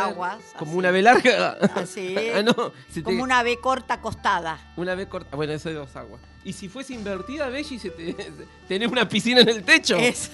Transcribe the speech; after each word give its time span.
aguas. 0.00 0.38
Como 0.58 0.70
así. 0.72 0.78
una 0.78 0.90
B 0.90 1.02
larga. 1.02 1.50
Así. 1.76 2.14
ah, 2.36 2.42
no. 2.42 2.72
se 2.88 3.00
te- 3.00 3.02
Como 3.02 3.22
una 3.22 3.42
B 3.42 3.58
corta 3.58 3.94
acostada. 3.94 4.58
Una 4.76 4.94
vez 4.94 5.06
corta. 5.08 5.36
Bueno, 5.36 5.52
eso 5.52 5.68
es 5.70 5.74
dos 5.76 5.94
aguas. 5.96 6.20
Y 6.44 6.52
si 6.52 6.68
fuese 6.68 6.94
invertida, 6.94 7.48
Belly, 7.48 7.78
se 7.78 7.90
te... 7.90 8.14
tenés 8.68 8.88
una 8.90 9.08
piscina 9.08 9.40
en 9.42 9.48
el 9.48 9.62
techo. 9.62 9.96
Es- 9.96 10.30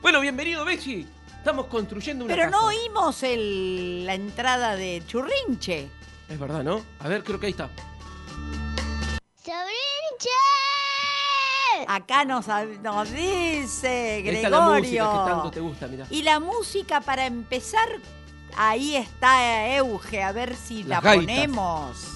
Bueno, 0.00 0.20
bienvenido, 0.20 0.64
Belly. 0.64 1.06
Estamos 1.38 1.66
construyendo 1.66 2.24
una 2.24 2.34
Pero 2.34 2.50
casa. 2.50 2.56
no 2.60 2.66
oímos 2.68 3.22
el- 3.22 4.04
la 4.06 4.14
entrada 4.14 4.76
de 4.76 5.02
Churrinche. 5.06 5.88
Es 6.28 6.38
verdad, 6.38 6.62
¿no? 6.62 6.82
A 7.00 7.08
ver, 7.08 7.22
creo 7.24 7.38
que 7.40 7.46
ahí 7.46 7.52
está. 7.52 7.68
¡Sobrinche! 9.44 10.30
Acá 11.88 12.24
nos, 12.24 12.46
nos 12.82 13.10
dice 13.10 14.22
Ahí 14.24 14.28
está 14.28 14.50
la 14.50 14.60
música 14.60 14.80
que 14.82 14.88
Gregorio. 14.90 15.24
tanto 15.26 15.50
te 15.50 15.60
gusta, 15.60 15.88
mirá. 15.88 16.06
Y 16.10 16.22
la 16.22 16.38
música 16.38 17.00
para 17.00 17.26
empezar, 17.26 17.88
ahí 18.56 18.96
está 18.96 19.74
Euge, 19.76 20.22
a 20.22 20.32
ver 20.32 20.54
si 20.56 20.82
Las 20.84 21.02
la 21.02 21.10
gaitas. 21.10 21.26
ponemos. 21.26 22.08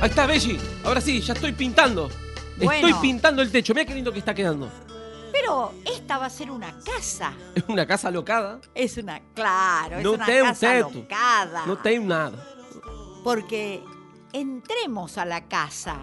Ahí 0.00 0.08
está, 0.08 0.26
Belly. 0.26 0.58
Ahora 0.84 1.00
sí, 1.00 1.20
ya 1.20 1.32
estoy 1.34 1.52
pintando. 1.52 2.10
Estoy 2.58 2.94
pintando 3.00 3.40
el 3.42 3.50
techo. 3.50 3.72
Mira 3.74 3.86
qué 3.86 3.94
lindo 3.94 4.12
que 4.12 4.18
está 4.18 4.34
quedando. 4.34 4.68
Pero 5.32 5.72
esta 5.84 6.18
va 6.18 6.26
a 6.26 6.30
ser 6.30 6.50
una 6.50 6.72
casa. 6.84 7.32
Es 7.54 7.64
una 7.68 7.86
casa 7.86 8.10
locada. 8.10 8.60
Es 8.74 8.96
una, 8.96 9.20
claro, 9.34 9.98
es 9.98 10.04
No 10.04 10.12
una 10.12 10.26
casa 10.26 10.72
teto. 10.72 10.90
locada. 10.92 11.66
No 11.66 11.78
tengo 11.78 12.06
nada. 12.08 12.32
Porque 13.24 13.82
entremos 14.32 15.18
a 15.18 15.24
la 15.24 15.46
casa. 15.48 15.98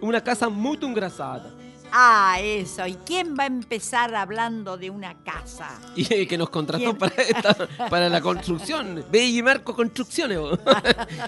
Una 0.00 0.22
casa 0.22 0.48
muy 0.48 0.78
engrasada. 0.82 1.52
Ah, 1.92 2.36
eso. 2.40 2.86
¿Y 2.86 2.94
quién 3.04 3.34
va 3.38 3.44
a 3.44 3.46
empezar 3.46 4.14
hablando 4.14 4.76
de 4.76 4.90
una 4.90 5.14
casa? 5.24 5.68
Y 5.96 6.12
eh, 6.12 6.26
que 6.26 6.38
nos 6.38 6.48
contrató 6.48 6.96
para, 6.96 7.14
esta, 7.22 7.68
para 7.88 8.08
la 8.08 8.20
construcción. 8.20 9.04
Belly 9.10 9.42
Marco 9.42 9.74
Construcciones. 9.74 10.38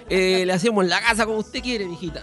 Eh, 0.09 0.45
le 0.47 0.53
hacemos 0.53 0.85
la 0.87 1.01
casa 1.01 1.25
como 1.27 1.39
usted 1.39 1.61
quiere, 1.63 1.87
mijita. 1.87 2.23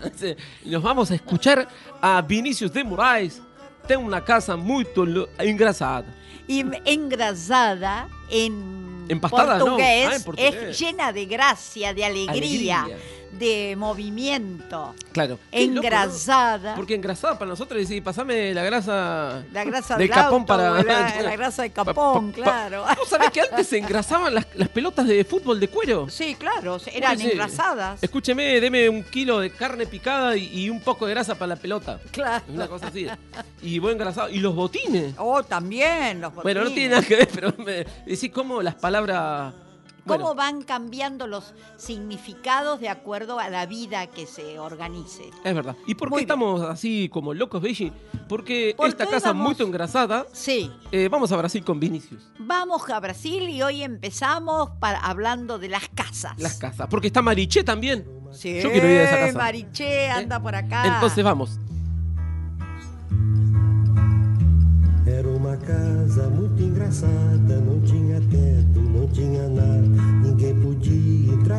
Nos 0.64 0.84
vamos 0.84 1.12
a 1.12 1.16
escuchar 1.16 1.68
a 2.02 2.22
Vinicius 2.22 2.72
de 2.72 2.84
Moraes. 2.84 3.42
Tengo 3.88 4.06
una 4.06 4.24
casa 4.24 4.56
muy 4.56 4.88
engrasada. 5.40 6.06
Y 6.48 6.64
engrasada 6.86 8.08
en 8.30 9.06
Empastada, 9.10 9.58
¿no? 9.58 9.66
portugués, 9.66 10.08
Ah, 10.10 10.16
en 10.16 10.24
portugués. 10.24 10.56
es 10.56 10.80
llena 10.80 11.12
de 11.12 11.26
gracia, 11.26 11.94
de 11.94 12.06
alegría, 12.06 12.84
Alegría. 12.84 12.98
De 13.32 13.76
movimiento. 13.78 14.94
Claro. 15.12 15.40
Qué 15.52 15.62
loco, 15.68 15.74
¿no? 15.76 15.82
Engrasada. 15.82 16.76
Porque 16.76 16.96
engrasada 16.96 17.38
para 17.38 17.50
nosotros 17.50 17.80
decir, 17.80 18.04
pasame 18.04 18.54
la 18.54 18.64
grasa 18.64 19.44
La 19.52 19.64
grasa 19.64 19.98
del 19.98 20.10
capón 20.10 20.34
auto, 20.42 20.46
para. 20.46 20.84
la, 20.84 21.22
la 21.22 21.32
grasa 21.38 21.64
de 21.64 21.70
pa- 21.70 21.86
capón, 21.86 22.32
pa- 22.32 22.36
claro. 22.36 22.86
¿Vos 22.98 23.08
sabés 23.10 23.30
que 23.32 23.42
antes 23.42 23.68
se 23.68 23.78
engrasaban 23.78 24.34
las, 24.34 24.46
las 24.56 24.70
pelotas 24.70 25.08
de 25.08 25.24
fútbol 25.24 25.60
de 25.60 25.68
cuero? 25.68 26.10
Sí, 26.10 26.36
claro, 26.36 26.78
eran 26.94 27.20
engrasadas. 27.20 28.02
Escúcheme, 28.04 28.60
deme 28.60 28.90
un 28.90 29.04
kilo 29.04 29.40
de 29.40 29.50
carne 29.52 29.86
picada 29.86 30.36
y, 30.36 30.62
y 30.66 30.70
un 30.70 30.82
poco 30.82 31.06
de 31.06 31.14
grasa 31.14 31.36
para 31.36 31.48
la 31.50 31.56
pelota. 31.56 32.00
Claro. 32.12 32.44
Una 32.50 32.68
cosa 32.68 32.88
así. 32.88 33.08
Y 33.62 33.80
buen 33.80 33.94
engrasado. 33.94 34.30
Y 34.30 34.40
los 34.40 34.56
botines. 34.56 35.14
Oh, 35.18 35.44
también 35.44 36.22
los 36.22 36.34
Bueno, 36.36 36.62
no 36.62 36.70
botines. 36.70 36.74
tiene 36.74 36.90
nada 36.96 37.08
que 37.08 37.16
ver, 37.16 37.30
pero 37.34 37.54
me 37.58 37.86
decís 38.06 38.32
cómo 38.34 38.62
las 38.62 38.76
palabras. 38.76 39.54
¿Cómo 40.10 40.34
Bueno, 40.34 40.36
van 40.36 40.62
cambiando 40.64 41.28
los 41.28 41.54
significados 41.78 42.80
de 42.82 42.90
acuerdo 42.90 43.40
a 43.40 43.50
la 43.50 43.66
vida 43.66 44.08
que 44.08 44.26
se 44.26 44.60
organice? 44.60 45.30
es 45.44 45.56
verdad. 45.56 45.76
¿Y 45.88 45.96
por 45.96 46.10
qué 46.10 46.12
Muy 46.12 46.20
bien. 46.20 46.28
estamos 46.28 46.62
así 46.64 47.10
como 47.10 47.34
locos, 47.34 47.62
Belli? 47.62 47.94
Porque 48.28 48.74
¿Por 48.76 48.88
esta 48.90 49.06
casa 49.06 49.30
vamos? 49.34 49.58
muy 49.58 49.66
engrasada. 49.68 50.26
Sí, 50.34 50.72
eh, 50.92 51.08
vamos 51.10 51.32
a 51.32 51.38
Brasil 51.38 51.64
con 51.64 51.80
Vinicius. 51.80 52.22
vamos 52.40 52.90
a 52.90 53.00
Brasil 53.00 53.48
y 53.50 53.62
hoy 53.62 53.84
empezamos 53.84 54.72
para, 54.80 55.00
hablando 55.00 55.58
de 55.60 55.70
las 55.70 55.88
casas. 55.90 56.34
Las 56.38 56.56
casas. 56.58 56.88
Porque 56.90 57.08
está 57.08 57.22
Mariché 57.22 57.64
también. 57.64 58.06
Sí, 58.32 58.62
Yo 58.62 58.72
quiero 58.72 58.88
ir 58.90 59.00
a 59.00 59.04
esa 59.04 59.18
casa. 59.20 59.38
Mariché 59.38 60.10
anda 60.10 60.40
por 60.40 60.54
acá. 60.56 60.86
Entonces 60.86 61.24
vamos. 61.24 61.58
Era 65.06 65.28
uma 65.28 65.58
casa 65.58 66.30
muito 66.30 66.62
engraçada, 66.62 67.60
não 67.60 67.82
tinha 67.82 68.20
teto, 68.22 68.80
não 68.80 69.08
tinha 69.08 69.48
nada. 69.50 69.89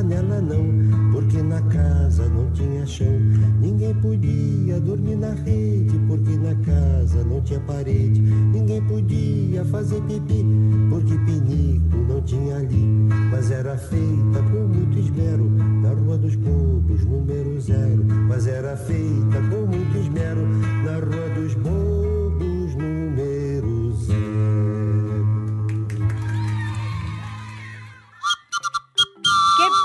Nela 0.03 0.41
não, 0.41 1.13
porque 1.13 1.43
na 1.43 1.61
casa 1.63 2.27
não 2.31 2.51
tinha 2.53 2.87
chão. 2.87 3.21
Ninguém 3.61 3.95
podia 3.97 4.81
dormir 4.81 5.17
na 5.17 5.35
rede, 5.35 6.01
porque 6.09 6.37
na 6.37 6.55
casa 6.65 7.23
não 7.23 7.41
tinha 7.43 7.61
parede. 7.61 8.19
Ninguém 8.21 8.83
podia 8.87 9.63
fazer 9.67 10.01
pipi, 10.03 10.45
porque 10.89 11.17
pinico 11.19 11.97
não 12.09 12.23
tinha 12.23 12.57
ali. 12.57 13.11
Mas 13.31 13.51
era 13.51 13.77
feita 13.77 14.43
com 14.51 14.67
muito 14.67 14.99
esmero, 14.99 15.51
na 15.83 15.91
Rua 15.91 16.17
dos 16.17 16.35
Bobos, 16.35 17.05
número 17.05 17.61
zero. 17.61 18.05
Mas 18.27 18.47
era 18.47 18.77
feita 18.77 19.37
com 19.51 19.67
muito 19.67 19.99
esmero, 19.99 20.47
na 20.83 20.95
Rua 20.95 21.29
dos 21.35 21.55
Bobos, 21.55 22.00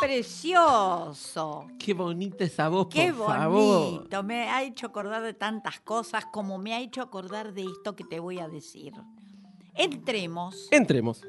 precioso! 0.06 1.68
Qué 1.80 1.94
bonita 1.94 2.44
esa 2.44 2.70
voz, 2.70 2.88
¡Qué 2.90 3.12
por 3.14 3.28
favor. 3.28 3.92
bonito! 3.92 4.24
Me 4.24 4.50
ha 4.50 4.64
hecho 4.64 4.88
acordar 4.88 5.24
de 5.24 5.34
tantas 5.34 5.80
cosas 5.82 6.26
como 6.28 6.58
me 6.58 6.74
ha 6.74 6.80
hecho 6.80 7.02
acordar 7.02 7.54
de 7.54 7.64
esto 7.64 7.96
que 7.96 8.04
te 8.04 8.20
voy 8.20 8.40
a 8.40 8.48
decir. 8.48 8.94
Entremos, 9.74 10.68
Entremos. 10.72 11.22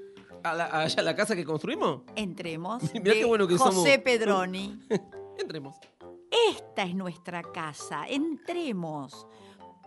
¿A 0.44 0.54
la, 0.54 0.66
allá 0.66 1.00
a 1.00 1.04
la 1.04 1.16
casa 1.16 1.34
que 1.34 1.44
construimos? 1.44 2.02
entremos. 2.14 2.82
Mirá 2.94 3.14
de 3.14 3.20
qué 3.20 3.24
bueno 3.24 3.48
que 3.48 3.56
José 3.56 3.72
somos. 3.72 3.98
Pedroni. 4.04 4.78
Entremos. 5.38 5.76
Esta 6.50 6.84
es 6.84 6.94
nuestra 6.94 7.42
casa. 7.42 8.06
Entremos. 8.08 9.26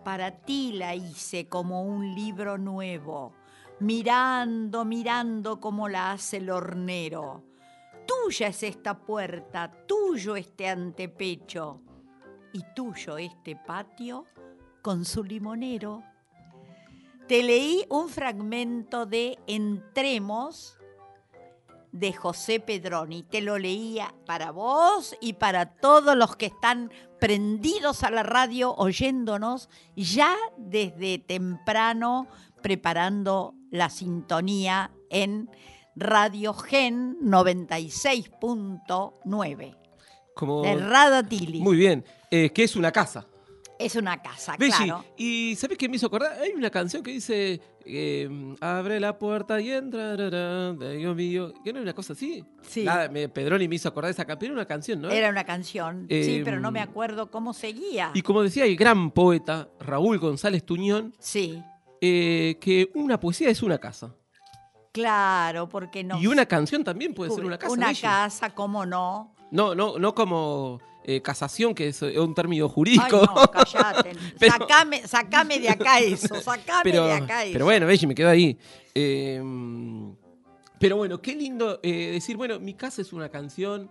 Para 0.04 0.30
ti 0.42 0.72
la 0.72 0.94
hice 0.94 1.48
como 1.48 1.82
un 1.84 2.14
libro 2.14 2.56
nuevo, 2.58 3.32
mirando, 3.80 4.84
mirando 4.84 5.60
como 5.60 5.88
la 5.88 6.12
hace 6.12 6.38
el 6.38 6.50
hornero. 6.50 7.42
Tuya 8.10 8.48
es 8.48 8.64
esta 8.64 8.98
puerta, 8.98 9.70
tuyo 9.86 10.34
este 10.34 10.68
antepecho 10.68 11.80
y 12.52 12.60
tuyo 12.74 13.18
este 13.18 13.54
patio 13.54 14.26
con 14.82 15.04
su 15.04 15.22
limonero. 15.22 16.02
Te 17.28 17.44
leí 17.44 17.84
un 17.88 18.08
fragmento 18.08 19.06
de 19.06 19.38
Entremos 19.46 20.76
de 21.92 22.12
José 22.12 22.58
Pedroni. 22.58 23.22
Te 23.22 23.42
lo 23.42 23.58
leía 23.58 24.12
para 24.26 24.50
vos 24.50 25.14
y 25.20 25.34
para 25.34 25.76
todos 25.76 26.16
los 26.16 26.34
que 26.34 26.46
están 26.46 26.90
prendidos 27.20 28.02
a 28.02 28.10
la 28.10 28.24
radio 28.24 28.74
oyéndonos 28.74 29.68
ya 29.94 30.34
desde 30.58 31.18
temprano 31.18 32.26
preparando 32.60 33.54
la 33.70 33.88
sintonía 33.88 34.90
en 35.10 35.48
Radio 35.96 36.54
Gen 36.54 37.18
96.9 37.20 39.76
Como... 40.34 40.62
de 40.62 40.76
Radatili. 40.76 41.60
Muy 41.60 41.76
bien. 41.76 42.04
Eh, 42.30 42.50
que 42.50 42.62
es 42.64 42.76
una 42.76 42.92
casa. 42.92 43.26
Es 43.78 43.96
una 43.96 44.20
casa, 44.20 44.56
Belli, 44.58 44.72
claro. 44.72 45.04
y 45.16 45.56
¿sabes 45.56 45.78
qué 45.78 45.88
me 45.88 45.96
hizo 45.96 46.08
acordar? 46.08 46.38
Hay 46.38 46.50
una 46.50 46.68
canción 46.68 47.02
que 47.02 47.12
dice 47.12 47.58
eh, 47.86 48.28
Abre 48.60 49.00
la 49.00 49.18
puerta 49.18 49.58
y 49.58 49.70
entra, 49.70 50.14
ra, 50.16 50.28
ra, 50.28 50.74
Dios 50.74 51.16
mío. 51.16 51.54
¿Que 51.64 51.72
no 51.72 51.78
es 51.78 51.84
una 51.84 51.94
cosa 51.94 52.12
así? 52.12 52.44
Sí. 52.60 52.84
Nada, 52.84 53.08
me, 53.08 53.30
Pedroni 53.30 53.68
me 53.68 53.76
hizo 53.76 53.88
acordar 53.88 54.08
de 54.08 54.12
esa 54.12 54.26
canción. 54.26 54.50
Era 54.50 54.52
una 54.52 54.66
canción, 54.66 55.00
¿no? 55.00 55.08
Era 55.08 55.30
una 55.30 55.44
canción, 55.44 56.06
sí, 56.10 56.42
pero 56.44 56.60
no 56.60 56.70
me 56.70 56.80
acuerdo 56.80 57.30
cómo 57.30 57.54
seguía. 57.54 58.10
Y 58.12 58.20
como 58.20 58.42
decía 58.42 58.66
el 58.66 58.76
gran 58.76 59.12
poeta 59.12 59.70
Raúl 59.80 60.18
González 60.18 60.62
Tuñón, 60.64 61.14
Sí, 61.18 61.62
eh, 62.02 62.58
que 62.60 62.90
una 62.94 63.18
poesía 63.18 63.48
es 63.48 63.62
una 63.62 63.78
casa. 63.78 64.14
Claro, 64.92 65.68
porque 65.68 66.02
no. 66.04 66.20
Y 66.20 66.26
una 66.26 66.46
canción 66.46 66.84
también 66.84 67.14
puede 67.14 67.30
ser 67.32 67.44
una 67.44 67.58
casa. 67.58 67.72
Una 67.72 67.94
casa, 67.94 68.50
cómo 68.54 68.84
no. 68.86 69.34
No, 69.50 69.74
no, 69.74 69.98
no 69.98 70.14
como 70.14 70.80
eh, 71.04 71.20
casación, 71.22 71.74
que 71.74 71.88
es 71.88 72.02
eh, 72.02 72.18
un 72.20 72.34
término 72.34 72.66
Ay, 72.66 72.70
jurídico. 72.72 73.22
no, 73.26 73.50
callate. 73.52 74.12
Pero- 74.38 74.52
Sacame, 74.52 75.06
sacame 75.06 75.58
de 75.58 75.68
acá 75.70 75.98
eso, 76.00 76.40
sacame 76.40 76.82
pero, 76.84 77.04
de 77.06 77.12
acá 77.12 77.42
eso. 77.44 77.52
pero 77.52 77.64
bueno, 77.64 77.86
Belli, 77.86 78.06
me 78.06 78.14
quedo 78.14 78.28
ahí. 78.28 78.56
Eh, 78.94 79.42
pero 80.78 80.96
bueno, 80.96 81.20
qué 81.20 81.34
lindo 81.34 81.78
eh, 81.82 82.12
decir, 82.12 82.36
bueno, 82.36 82.58
mi 82.60 82.74
casa 82.74 83.02
es 83.02 83.12
una 83.12 83.28
canción. 83.28 83.90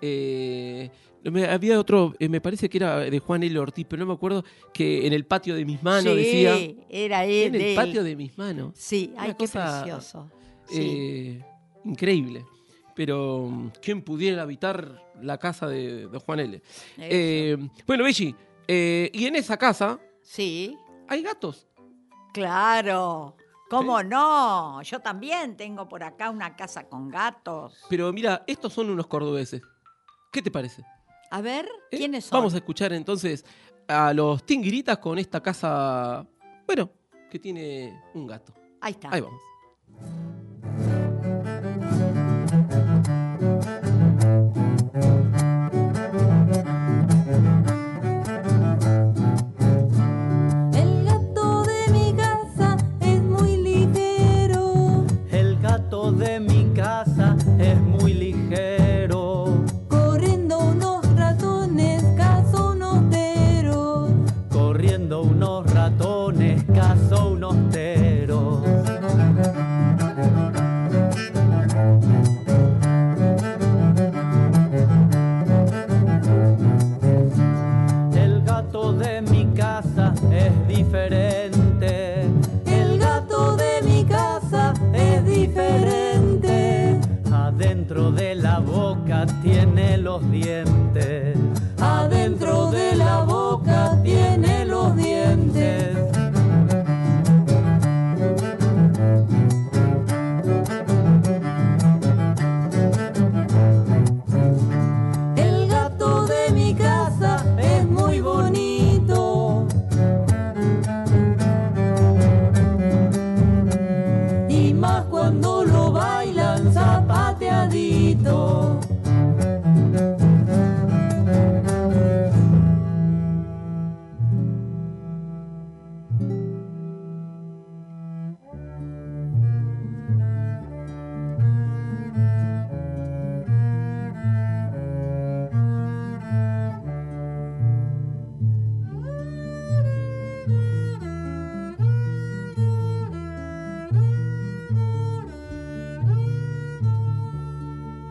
eh, 0.00 0.90
me- 1.24 1.44
había 1.46 1.78
otro, 1.78 2.14
me 2.18 2.40
parece 2.40 2.70
que 2.70 2.78
era 2.78 3.00
de 3.00 3.18
Juan 3.18 3.42
L. 3.42 3.58
Ortiz, 3.58 3.84
pero 3.88 4.00
no 4.00 4.06
me 4.06 4.14
acuerdo, 4.14 4.42
que 4.72 5.06
en 5.06 5.12
el 5.12 5.26
patio 5.26 5.54
de 5.54 5.64
mis 5.66 5.82
manos 5.82 6.14
sí, 6.14 6.18
decía. 6.18 6.56
era 6.88 7.24
él. 7.26 7.48
En 7.48 7.54
el 7.56 7.60
él. 7.60 7.74
patio 7.76 8.02
de 8.02 8.16
mis 8.16 8.38
manos. 8.38 8.72
Sí, 8.76 9.12
ay, 9.18 9.28
una 9.30 9.36
qué 9.36 9.44
cosa, 9.44 9.82
precioso. 9.82 10.30
Sí. 10.70 10.78
Eh, 10.80 11.44
increíble. 11.84 12.44
pero 12.94 13.46
mm, 13.48 13.70
¿quién 13.82 14.02
pudiera 14.02 14.42
habitar 14.42 15.02
la 15.20 15.38
casa 15.38 15.66
de, 15.66 16.06
de 16.08 16.18
Juan 16.18 16.40
L? 16.40 16.62
Eh, 16.98 17.56
bueno, 17.86 18.04
Belli, 18.04 18.34
eh, 18.68 19.10
y 19.12 19.26
en 19.26 19.36
esa 19.36 19.56
casa 19.56 19.98
sí, 20.22 20.76
hay 21.08 21.22
gatos. 21.22 21.66
claro. 22.32 23.36
¿Cómo 23.68 24.02
no? 24.02 24.82
Yo 24.82 24.98
también 24.98 25.56
tengo 25.56 25.88
por 25.88 26.02
acá 26.02 26.28
una 26.28 26.56
casa 26.56 26.88
con 26.88 27.08
gatos. 27.08 27.78
Pero 27.88 28.12
mira, 28.12 28.42
estos 28.48 28.72
son 28.72 28.90
unos 28.90 29.06
cordobeses. 29.06 29.62
¿Qué 30.32 30.42
te 30.42 30.50
parece? 30.50 30.82
A 31.30 31.40
ver. 31.40 31.68
¿quiénes 31.88 32.24
son? 32.24 32.38
Vamos 32.40 32.54
a 32.54 32.56
escuchar 32.56 32.92
entonces 32.92 33.44
a 33.86 34.12
los 34.12 34.44
tinguiritas 34.44 34.98
con 34.98 35.20
esta 35.20 35.40
casa, 35.40 36.26
bueno, 36.66 36.90
que 37.30 37.38
tiene 37.38 37.96
un 38.12 38.26
gato. 38.26 38.52
Ahí 38.80 38.90
está. 38.90 39.08
Ahí 39.12 39.20
vamos. 39.20 39.40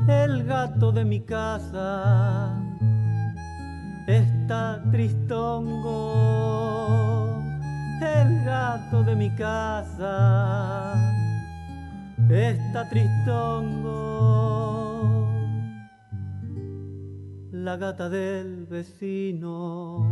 El 0.10 0.44
gato 0.44 0.92
de 0.92 1.06
mi 1.06 1.20
casa 1.22 2.60
está 4.08 4.82
tristongo. 4.92 6.16
El 8.02 8.44
gato 8.44 9.04
de 9.04 9.16
mi 9.16 9.30
casa 9.36 10.96
está 12.28 12.90
tristongo. 12.90 14.00
La 17.52 17.78
gata 17.78 18.10
del 18.10 18.66
vecino. 18.66 20.08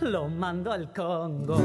Lo 0.00 0.28
mando 0.28 0.70
al 0.70 0.92
Congo. 0.92 1.58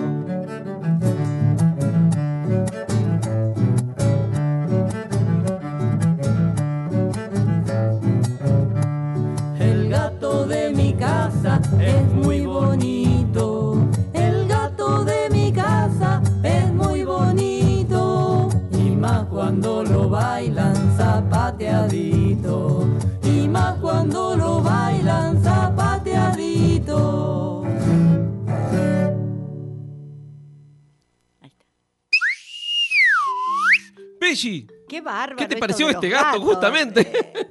Qué 34.88 35.02
bárbaro. 35.02 35.36
¿Qué 35.38 35.48
te 35.48 35.58
pareció 35.58 35.90
este 35.90 36.10
gato, 36.10 36.26
gatos. 36.40 36.44
justamente? 36.44 37.02
Eh, 37.02 37.48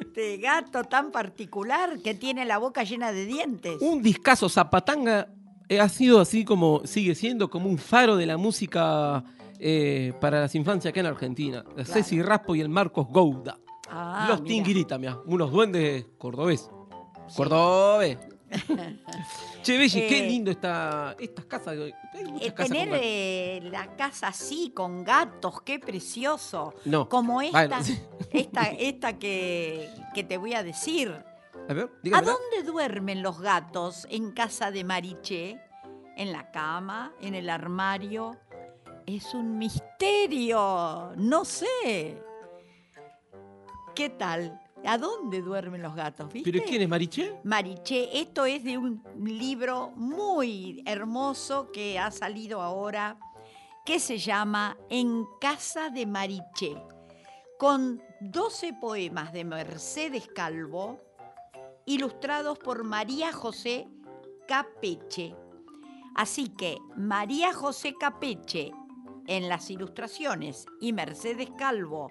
Este 0.00 0.36
gato 0.38 0.84
tan 0.84 1.10
particular 1.10 1.98
que 2.00 2.14
tiene 2.14 2.44
la 2.44 2.58
boca 2.58 2.82
llena 2.84 3.12
de 3.12 3.26
dientes. 3.26 3.76
un 3.80 4.02
discazo 4.02 4.48
Zapatanga 4.48 5.28
eh, 5.68 5.80
ha 5.80 5.88
sido 5.88 6.20
así 6.20 6.44
como, 6.44 6.82
sigue 6.84 7.14
siendo 7.14 7.48
como 7.50 7.68
un 7.68 7.78
faro 7.78 8.16
de 8.16 8.26
la 8.26 8.36
música 8.36 9.24
eh, 9.58 10.12
para 10.20 10.40
las 10.40 10.54
infancias 10.54 10.90
acá 10.92 11.00
en 11.00 11.06
Argentina. 11.06 11.64
La 11.76 11.84
Ceci 11.84 12.20
Raspo 12.22 12.54
y 12.54 12.60
el 12.60 12.68
Marcos 12.68 13.06
Gouda. 13.08 13.58
Ah, 13.90 14.26
Los 14.28 14.42
mirá, 14.98 15.18
unos 15.26 15.50
duendes 15.52 16.06
cordobés. 16.18 16.68
Cordobés. 17.36 18.18
Che, 19.62 19.76
Belli, 19.78 19.98
Eh, 19.98 20.06
qué 20.08 20.26
lindo 20.26 20.50
está 20.50 21.16
estas 21.18 21.44
casas. 21.46 21.68
Hay 21.78 21.94
Eh, 22.40 22.52
casas 22.52 22.68
tener 22.68 22.88
con 22.88 22.98
eh, 23.02 23.60
la 23.64 23.96
casa 23.96 24.28
así, 24.28 24.72
con 24.74 25.04
gatos, 25.04 25.62
qué 25.62 25.78
precioso. 25.78 26.74
No. 26.84 27.08
Como 27.08 27.40
esta, 27.42 27.66
Bueno, 27.66 27.84
esta, 28.30 28.62
esta 28.70 29.18
que, 29.18 29.90
que 30.14 30.24
te 30.24 30.36
voy 30.36 30.54
a 30.54 30.62
decir. 30.62 31.14
A 31.68 31.72
ver, 31.72 31.90
¿A 32.12 32.20
dónde 32.20 32.62
duermen 32.64 33.22
los 33.22 33.40
gatos 33.40 34.06
en 34.10 34.32
casa 34.32 34.70
de 34.70 34.84
Mariché? 34.84 35.60
¿En 36.16 36.30
la 36.30 36.50
cama? 36.50 37.12
¿En 37.20 37.34
el 37.34 37.48
armario? 37.48 38.36
Es 39.06 39.34
un 39.34 39.58
misterio. 39.58 41.12
No 41.16 41.44
sé. 41.44 42.22
¿Qué 43.94 44.10
tal? 44.10 44.60
¿A 44.86 44.98
dónde 44.98 45.40
duermen 45.40 45.82
los 45.82 45.94
gatos? 45.94 46.32
¿Viste? 46.32 46.52
¿Pero 46.52 46.64
quién 46.64 46.82
es 46.82 46.88
Mariché? 46.88 47.40
Mariché, 47.44 48.20
esto 48.20 48.44
es 48.44 48.62
de 48.64 48.76
un 48.76 49.02
libro 49.22 49.92
muy 49.96 50.82
hermoso 50.86 51.70
que 51.72 51.98
ha 51.98 52.10
salido 52.10 52.60
ahora, 52.60 53.18
que 53.84 53.98
se 53.98 54.18
llama 54.18 54.76
En 54.90 55.24
casa 55.40 55.88
de 55.88 56.06
Mariché, 56.06 56.76
con 57.58 58.02
12 58.20 58.74
poemas 58.74 59.32
de 59.32 59.44
Mercedes 59.44 60.28
Calvo, 60.34 61.00
ilustrados 61.86 62.58
por 62.58 62.84
María 62.84 63.32
José 63.32 63.88
Capeche. 64.46 65.34
Así 66.14 66.48
que 66.48 66.78
María 66.96 67.52
José 67.52 67.94
Capeche 67.98 68.72
en 69.26 69.48
las 69.48 69.70
ilustraciones 69.70 70.66
y 70.80 70.92
Mercedes 70.92 71.48
Calvo 71.56 72.10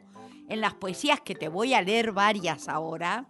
en 0.50 0.62
las 0.62 0.74
poesías 0.74 1.20
que 1.22 1.36
te 1.36 1.48
voy 1.48 1.74
a 1.74 1.82
leer 1.82 2.12
varias 2.12 2.68
ahora, 2.70 3.26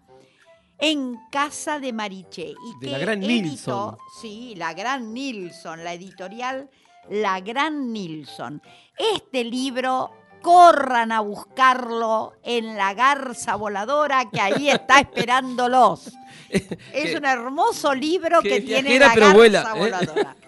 en 0.80 1.18
casa 1.32 1.80
de 1.80 1.94
Mariché. 1.94 2.50
Y 2.52 2.80
De 2.80 2.88
que 2.88 2.92
la 2.92 2.98
gran 3.00 3.24
editó- 3.24 3.28
Nilsson. 3.44 3.98
Sí, 4.22 4.54
la 4.56 4.74
gran 4.74 5.14
Nilsson, 5.14 5.84
la 5.84 5.94
editorial 5.94 6.70
La 7.10 7.42
Gran 7.42 7.92
Nilsson. 7.92 8.62
Este 8.98 9.44
libro, 9.44 10.12
corran 10.42 11.12
a 11.12 11.20
buscarlo 11.22 12.34
en 12.44 12.76
la 12.78 12.94
garza 12.94 13.56
voladora 13.56 14.30
que 14.30 14.40
ahí 14.42 14.70
está 14.70 15.00
esperándolos. 15.00 16.12
Es 16.94 17.16
un 17.16 17.26
hermoso 17.26 17.94
libro 17.94 18.42
que 18.42 18.50
que 18.50 18.62
tiene 18.62 18.82
viajera, 18.90 19.08
la 19.08 19.14
pero 19.14 19.26
garza 19.28 19.38
vuela, 19.38 19.62
¿eh? 19.76 19.80
voladora. 19.80 20.36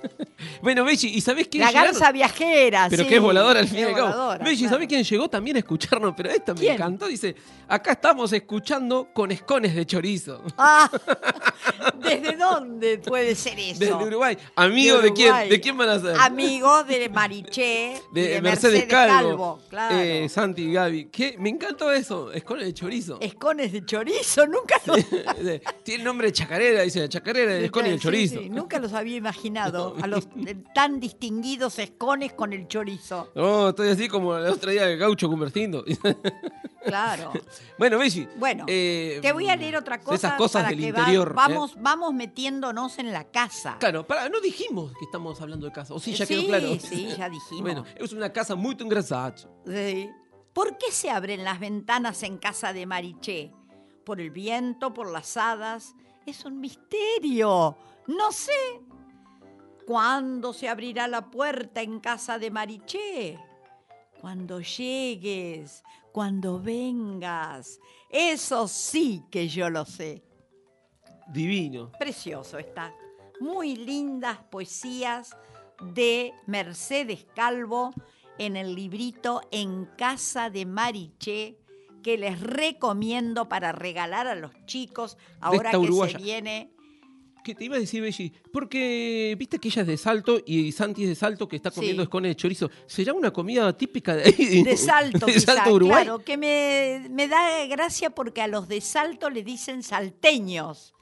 Bueno, 0.61 0.83
Belli, 0.83 1.07
¿y 1.07 1.21
sabés 1.21 1.47
quién 1.47 1.61
La 1.63 1.69
llegaron? 1.69 1.91
garza 1.93 2.11
viajera, 2.11 2.87
Pero 2.89 3.03
sí. 3.03 3.09
que 3.09 3.15
es 3.15 3.21
voladora 3.21 3.59
al 3.59 3.67
fin 3.67 3.79
y 3.79 3.83
al 3.83 3.93
cabo. 3.95 4.07
voladora, 4.09 4.43
Belli, 4.43 4.57
claro. 4.57 4.73
¿sabés 4.75 4.87
quién 4.87 5.03
llegó 5.03 5.29
también 5.29 5.55
a 5.55 5.59
escucharnos? 5.59 6.13
Pero 6.15 6.29
esta 6.29 6.53
me 6.53 6.59
¿Quién? 6.59 6.73
encantó. 6.73 7.07
Dice, 7.07 7.35
acá 7.67 7.93
estamos 7.93 8.31
escuchando 8.33 9.09
con 9.13 9.31
escones 9.31 9.73
de 9.75 9.85
chorizo. 9.85 10.43
Ah, 10.57 10.89
¿Desde 11.99 12.35
dónde 12.37 12.99
puede 12.99 13.33
ser 13.35 13.57
eso? 13.59 13.79
Desde 13.79 13.93
Uruguay. 13.93 14.37
¿Amigo 14.55 14.99
de, 15.01 15.13
quién? 15.13 15.29
Uruguay. 15.29 15.49
¿De 15.49 15.61
quién 15.61 15.77
van 15.77 15.89
a 15.89 15.99
ser? 15.99 16.15
Amigo 16.19 16.83
de 16.83 17.09
Mariché, 17.09 18.01
de, 18.13 18.41
Mercedes, 18.41 18.85
Calvo. 18.85 19.61
claro. 19.69 19.95
Eh, 19.99 20.29
Santi 20.29 20.63
y 20.63 20.73
Gaby. 20.73 21.05
¿Qué? 21.05 21.35
Me 21.39 21.49
encantó 21.49 21.91
eso. 21.91 22.31
Escones 22.31 22.65
de 22.65 22.73
chorizo. 22.73 23.17
Escones 23.21 23.71
de 23.71 23.85
chorizo, 23.85 24.45
nunca 24.47 24.75
lo... 24.85 24.95
Tiene 25.83 26.03
nombre 26.03 26.27
de 26.27 26.33
chacarera, 26.33 26.81
dice. 26.81 27.07
Chacarera, 27.09 27.55
el 27.57 27.65
escone 27.65 27.89
y 27.89 27.91
el 27.93 27.99
chorizo. 27.99 28.41
nunca 28.49 28.79
los 28.79 28.93
había 28.93 29.17
imaginado 29.17 29.95
a 30.01 30.07
los 30.07 30.27
eh, 30.45 30.55
tan 30.73 30.99
distinguidos 30.99 31.77
escones 31.79 32.33
con 32.33 32.53
el 32.53 32.67
chorizo. 32.67 33.31
No, 33.35 33.69
estoy 33.69 33.89
así 33.89 34.07
como 34.07 34.35
el 34.35 34.45
otro 34.47 34.71
día 34.71 34.89
el 34.89 34.97
gaucho 34.97 35.29
Cumertindo. 35.29 35.83
Claro. 36.85 37.31
bueno, 37.79 37.97
Belli. 37.97 38.27
Bueno, 38.37 38.65
eh, 38.67 39.17
te 39.19 39.31
voy 39.31 39.49
a 39.49 39.55
leer 39.55 39.75
otra 39.75 39.99
cosa 39.99 40.15
Esas 40.15 40.33
cosas 40.33 40.61
para 40.63 40.69
del 40.75 40.79
que 40.85 40.91
va- 40.91 40.99
interior. 40.99 41.29
¿eh? 41.29 41.33
vamos, 41.35 41.73
vamos 41.81 42.13
metiéndonos 42.13 42.99
en 42.99 43.11
la 43.11 43.23
casa. 43.31 43.77
Claro, 43.79 44.05
para, 44.05 44.29
no 44.29 44.39
dijimos 44.39 44.91
que 44.99 45.05
estamos 45.05 45.41
hablando 45.41 45.65
de 45.65 45.71
casa. 45.71 45.95
O 45.95 45.99
sí, 45.99 46.13
ya 46.13 46.27
Sí, 46.27 46.35
quedó 46.35 46.45
claro. 46.47 46.67
sí, 46.79 47.07
ya 47.17 47.27
dijimos. 47.27 47.61
Bueno, 47.63 47.85
es 47.95 48.13
una 48.13 48.31
casa 48.31 48.53
muy 48.53 48.77
engrasada. 48.79 49.33
Sí. 49.65 50.09
¿Por 50.53 50.77
qué 50.77 50.91
se 50.91 51.09
abren 51.09 51.43
las 51.43 51.59
ventanas 51.59 52.21
en 52.21 52.37
casa 52.37 52.71
de 52.71 52.85
Mariché? 52.85 53.51
¿Por 54.05 54.21
el 54.21 54.29
viento? 54.29 54.93
¿Por 54.93 55.11
las 55.11 55.35
hadas? 55.35 55.95
Es 56.25 56.45
un 56.45 56.59
misterio. 56.59 57.75
No 58.07 58.31
sé. 58.31 58.81
¿Cuándo 59.85 60.53
se 60.53 60.69
abrirá 60.69 61.07
la 61.07 61.29
puerta 61.29 61.81
en 61.81 61.99
casa 61.99 62.37
de 62.37 62.51
Mariché? 62.51 63.39
Cuando 64.21 64.59
llegues, 64.59 65.83
cuando 66.11 66.59
vengas. 66.59 67.79
Eso 68.09 68.67
sí 68.67 69.23
que 69.31 69.47
yo 69.47 69.69
lo 69.69 69.85
sé. 69.85 70.23
Divino. 71.27 71.91
Precioso 71.97 72.59
está. 72.59 72.93
Muy 73.39 73.75
lindas 73.75 74.37
poesías 74.49 75.35
de 75.93 76.33
Mercedes 76.45 77.25
Calvo 77.35 77.91
en 78.37 78.55
el 78.55 78.75
librito 78.75 79.41
En 79.51 79.85
casa 79.97 80.49
de 80.49 80.65
Mariché 80.65 81.64
que 82.05 82.19
les 82.19 82.39
recomiendo 82.39 83.49
para 83.49 83.71
regalar 83.71 84.27
a 84.27 84.35
los 84.35 84.51
chicos 84.67 85.17
ahora 85.41 85.71
que 85.71 85.77
uruguaya. 85.77 86.19
se 86.19 86.23
viene. 86.23 86.69
¿Qué 87.43 87.55
te 87.55 87.65
iba 87.65 87.77
a 87.77 87.79
decir, 87.79 87.99
Belli? 88.03 88.31
Porque 88.53 89.35
viste 89.39 89.57
que 89.57 89.69
ella 89.69 89.81
es 89.81 89.87
de 89.87 89.97
Salto 89.97 90.39
y 90.45 90.71
Santi 90.71 91.01
es 91.01 91.09
de 91.09 91.15
Salto 91.15 91.47
que 91.47 91.55
está 91.55 91.71
comiendo 91.71 92.03
Sí. 92.03 92.05
escones 92.05 92.29
de 92.29 92.35
chorizo. 92.35 92.69
¿Será 92.85 93.13
una 93.13 93.31
comida 93.31 93.75
típica 93.75 94.15
de 94.15 94.23
ahí? 94.25 94.61
De 94.63 94.77
Salto, 94.77 95.25
de 95.25 95.33
quizá, 95.33 95.55
Salto, 95.55 95.73
Uruguay. 95.73 96.03
claro, 96.03 96.19
que 96.23 96.37
me, 96.37 97.07
me 97.09 97.27
da 97.27 97.65
gracia 97.65 98.11
porque 98.11 98.43
a 98.43 98.47
los 98.47 98.67
de 98.67 98.81
Salto 98.81 99.31
le 99.31 99.41
dicen 99.41 99.81
salteños, 99.81 100.93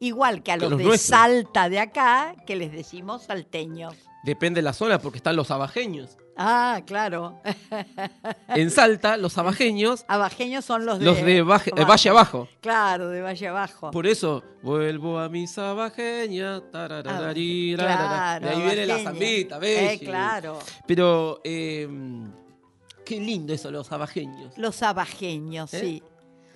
igual 0.00 0.42
que 0.42 0.50
a 0.50 0.56
Que 0.56 0.62
los, 0.62 0.70
los 0.70 0.78
de 0.78 0.84
nuestros. 0.84 1.08
Salta 1.16 1.68
de 1.68 1.78
acá, 1.78 2.34
que 2.44 2.56
les 2.56 2.72
decimos 2.72 3.22
salteños. 3.22 3.94
Depende 4.22 4.58
de 4.58 4.62
la 4.62 4.72
zona 4.72 4.98
porque 4.98 5.16
están 5.18 5.34
los 5.36 5.50
abajeños. 5.50 6.16
Ah, 6.36 6.80
claro. 6.86 7.40
En 8.48 8.70
Salta, 8.70 9.16
los 9.16 9.36
abajeños, 9.38 10.04
Abajeños 10.08 10.64
son 10.64 10.84
los 10.86 10.98
de... 10.98 11.04
los 11.04 11.16
de 11.22 11.42
Baje- 11.44 11.72
eh, 11.76 11.84
Valle 11.84 12.10
Abajo. 12.10 12.48
Claro, 12.60 13.08
de 13.08 13.22
Valle 13.22 13.48
Abajo. 13.48 13.90
Por 13.90 14.06
eso, 14.06 14.42
vuelvo 14.62 15.18
a 15.18 15.28
mis 15.28 15.56
abajeñas. 15.58 16.62
Ah, 16.72 16.86
claro, 17.02 17.26
de 17.26 17.28
ahí 17.28 18.62
viene 18.62 18.86
la 18.86 18.98
zambita, 19.02 19.56
Eh, 19.56 19.60
Belli. 19.60 19.98
claro. 20.06 20.58
Pero, 20.86 21.40
eh, 21.44 21.88
qué 23.04 23.20
lindo 23.20 23.52
eso, 23.52 23.70
los 23.70 23.90
abajeños. 23.92 24.56
Los 24.56 24.82
abajeños, 24.82 25.72
¿Eh? 25.74 25.80
sí. 25.80 26.02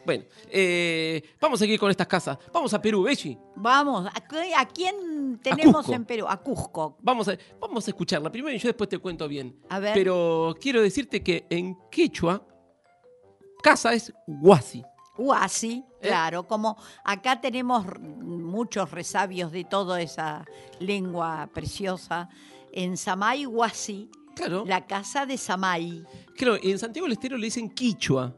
Bueno, 0.04 0.24
eh, 0.50 1.22
vamos 1.40 1.60
a 1.60 1.64
seguir 1.64 1.78
con 1.78 1.90
estas 1.90 2.06
casas. 2.06 2.38
Vamos 2.52 2.72
a 2.74 2.80
Perú, 2.82 3.02
Belli. 3.02 3.38
Vamos, 3.56 4.06
¿a, 4.06 4.66
quién 4.66 5.38
tenemos 5.42 5.88
en 5.88 6.04
Perú? 6.04 6.26
A 6.28 6.36
Cusco. 6.36 6.98
Vamos 7.00 7.28
a, 7.28 7.38
vamos 7.60 7.86
a 7.86 7.90
escucharla 7.90 8.30
primero 8.30 8.54
y 8.54 8.58
yo 8.58 8.68
después 8.68 8.88
te 8.88 8.98
cuento 8.98 9.26
bien. 9.28 9.58
A 9.70 9.78
ver. 9.78 9.94
Pero 9.94 10.54
quiero 10.60 10.82
decirte 10.82 11.22
que 11.22 11.46
en 11.48 11.76
quechua, 11.90 12.46
casa 13.62 13.94
es 13.94 14.12
huasi. 14.26 14.84
Huasi, 15.16 15.84
¿Eh? 16.00 16.08
claro, 16.08 16.46
como 16.46 16.76
acá 17.04 17.40
tenemos 17.40 17.86
muchos 18.00 18.90
resabios 18.90 19.52
de 19.52 19.64
toda 19.64 20.02
esa 20.02 20.44
lengua 20.80 21.48
preciosa. 21.54 22.28
En 22.72 22.96
Samay, 22.96 23.46
Huasi, 23.46 24.10
Claro. 24.34 24.64
la 24.66 24.84
casa 24.84 25.24
de 25.24 25.38
Samay. 25.38 26.04
Claro, 26.36 26.58
en 26.60 26.78
Santiago 26.78 27.06
del 27.06 27.12
Estero 27.12 27.36
le 27.38 27.44
dicen 27.44 27.70
quichua. 27.70 28.36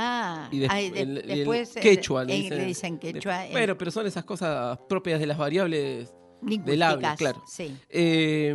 Ah, 0.00 0.48
Y 0.52 0.64
ay, 0.68 0.90
de- 0.90 1.00
el- 1.02 1.18
el 1.18 1.26
después 1.38 1.76
eh, 1.76 1.80
quechua 1.80 2.24
le 2.24 2.64
dicen 2.66 2.98
quechua. 2.98 3.46
en 3.46 3.52
Bueno, 3.52 3.76
pero 3.76 3.90
son 3.90 4.06
esas 4.06 4.24
cosas 4.24 4.78
propias 4.88 5.18
de 5.20 5.26
las 5.26 5.36
variables 5.36 6.14
del 6.40 6.82
habla, 6.82 7.16
claro. 7.16 7.42
Sí. 7.48 7.76
Eh, 7.88 8.54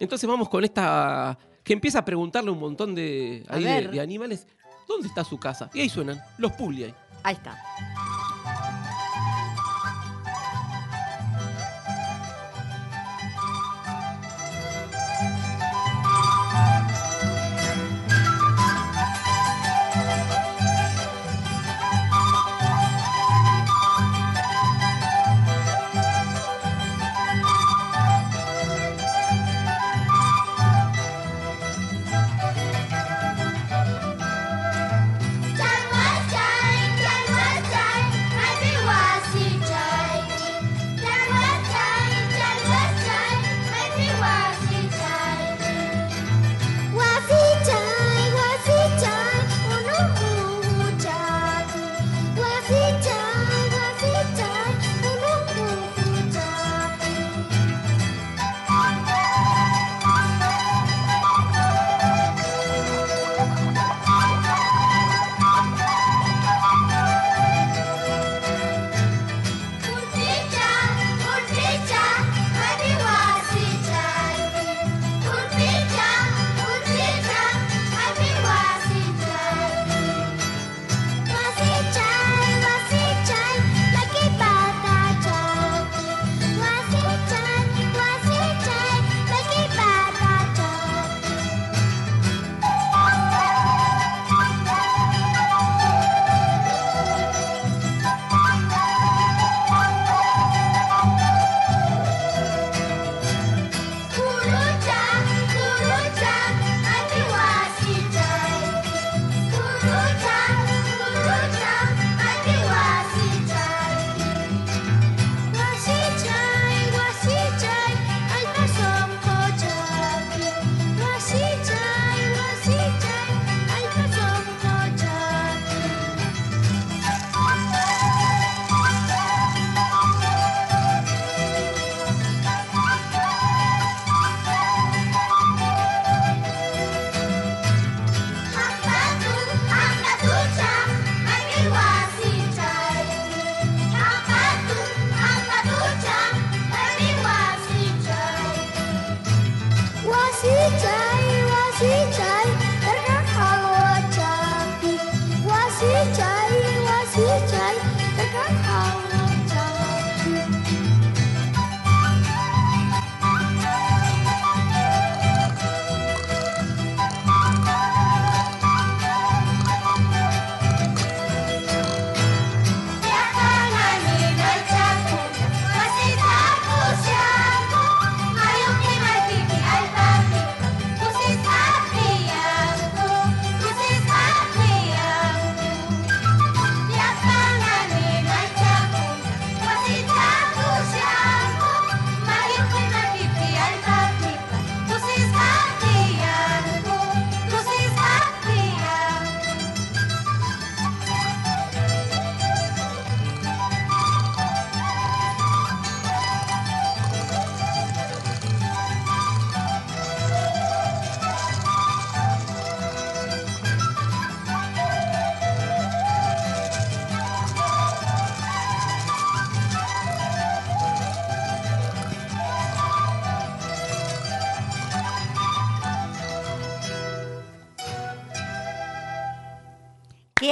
entonces 0.00 0.28
vamos 0.28 0.48
con 0.50 0.62
esta 0.64 1.38
que 1.64 1.72
empieza 1.72 2.00
a 2.00 2.04
preguntarle 2.04 2.50
un 2.50 2.58
montón 2.58 2.94
de, 2.94 3.44
ahí 3.48 3.64
de, 3.64 3.88
de 3.88 4.00
animales. 4.00 4.46
¿Dónde 4.86 5.08
está 5.08 5.24
su 5.24 5.38
casa? 5.38 5.70
Y 5.72 5.80
ahí 5.80 5.88
suenan 5.88 6.20
los 6.38 6.52
Pugliai. 6.52 6.94
Ahí 7.22 7.34
está. 7.36 7.56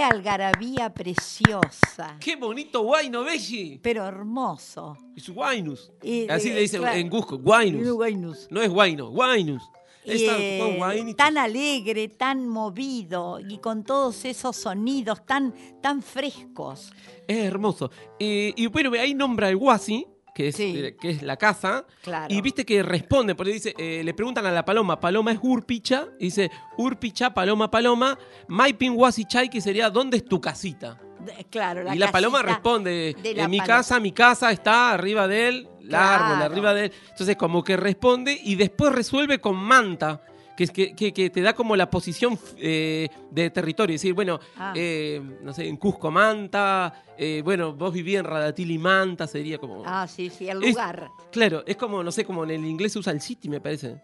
Qué 0.01 0.05
algarabía 0.05 0.95
preciosa. 0.95 2.17
Qué 2.21 2.35
bonito 2.35 2.81
Guayno, 2.81 3.23
Belli. 3.23 3.79
Pero 3.83 4.07
hermoso. 4.07 4.97
Es 5.15 5.29
Guainus. 5.29 5.93
Y- 6.03 6.27
Así 6.27 6.49
eh, 6.49 6.55
le 6.55 6.61
dicen 6.63 6.81
claro. 6.81 6.97
en 6.97 7.11
Cusco, 7.11 7.37
Guainus. 7.37 7.87
Guainus. 7.93 8.49
No 8.51 8.63
es 8.63 8.71
Guayno, 8.71 9.11
Guainus. 9.11 9.63
Eh, 10.07 11.15
tan 11.19 11.37
alegre, 11.37 12.09
tan 12.09 12.49
movido 12.49 13.41
y 13.47 13.59
con 13.59 13.85
todos 13.85 14.25
esos 14.25 14.57
sonidos 14.57 15.27
tan, 15.27 15.55
tan 15.83 16.01
frescos. 16.01 16.91
Es 17.29 17.37
hermoso. 17.37 17.91
Eh, 18.19 18.55
y 18.57 18.69
bueno, 18.69 18.93
ahí 18.99 19.13
nombra 19.13 19.51
el 19.51 19.59
Guasi, 19.59 20.07
que 20.41 20.49
es, 20.49 20.57
Sí. 20.57 20.73
eh, 20.77 20.97
que 20.99 21.11
es 21.11 21.23
la 21.23 21.37
casa. 21.37 21.85
Claro. 22.03 22.33
Y 22.35 22.41
viste 22.41 22.65
que 22.65 22.83
responde, 22.83 23.35
porque 23.35 23.53
dice, 23.53 23.75
eh, 23.77 24.03
le 24.05 24.15
preguntan 24.15 24.47
a 24.47 24.51
la 24.51 24.65
paloma, 24.65 24.99
paloma 24.99 25.33
es 25.33 25.39
Urpicha, 25.43 26.07
y 26.19 26.25
dice, 26.27 26.51
Urpicha, 26.79 27.35
paloma, 27.35 27.71
paloma, 27.71 28.19
Maipin 28.49 28.97
Chay, 29.29 29.49
que 29.49 29.61
sería, 29.61 29.91
¿dónde 29.91 30.17
es 30.19 30.25
tu 30.25 30.41
casita? 30.41 30.99
De- 31.21 31.45
Claro, 31.51 31.83
la 31.83 31.95
y 31.95 31.99
la 31.99 32.11
paloma 32.11 32.41
responde, 32.43 33.15
de 33.23 33.35
la 33.35 33.45
en 33.45 33.51
mi 33.51 33.59
paloma. 33.59 33.77
casa, 33.77 34.01
mi 34.01 34.13
casa 34.13 34.51
está 34.51 34.93
arriba 34.93 35.29
de 35.29 35.49
él, 35.49 35.69
la 35.83 35.99
Claro. 35.99 36.25
árbol, 36.25 36.43
arriba 36.43 36.75
de 36.75 36.85
él. 36.87 36.93
Entonces 37.11 37.37
como 37.37 37.63
que 37.63 37.77
responde 37.77 38.41
y 38.43 38.55
después 38.55 38.93
resuelve 38.93 39.39
con 39.39 39.57
manta, 39.57 40.23
que, 40.69 41.31
te 41.31 41.41
da 41.41 41.55
como 41.55 41.75
la 41.77 41.89
posición 41.89 42.39
eh, 42.59 43.09
de 43.31 43.49
territorio. 43.51 43.95
Es 43.95 44.03
decir, 44.03 44.13
bueno, 44.15 44.39
Ah. 44.59 44.75
eh, 44.77 45.23
no 45.43 45.55
sé, 45.55 45.67
en 45.67 45.77
Cusco 45.79 46.11
manta, 46.11 47.05
eh, 47.17 47.41
bueno, 47.43 47.73
vos 47.73 47.93
vivías 47.95 48.21
en 48.21 48.27
Radatili 48.27 48.77
manta, 48.77 49.27
sería 49.27 49.57
como... 49.59 49.83
Ah, 49.87 50.07
sí, 50.07 50.29
sí, 50.29 50.49
el 50.49 50.63
Es- 50.63 50.71
lugar. 50.71 51.09
Claro, 51.33 51.63
es 51.67 51.77
como, 51.77 52.03
no 52.03 52.13
sé, 52.13 52.25
como 52.25 52.45
en 52.45 52.51
el 52.51 52.65
inglés 52.67 52.93
se 52.93 52.99
usa 52.99 53.13
el 53.13 53.21
city, 53.23 53.49
me 53.49 53.61
parece. 53.61 54.01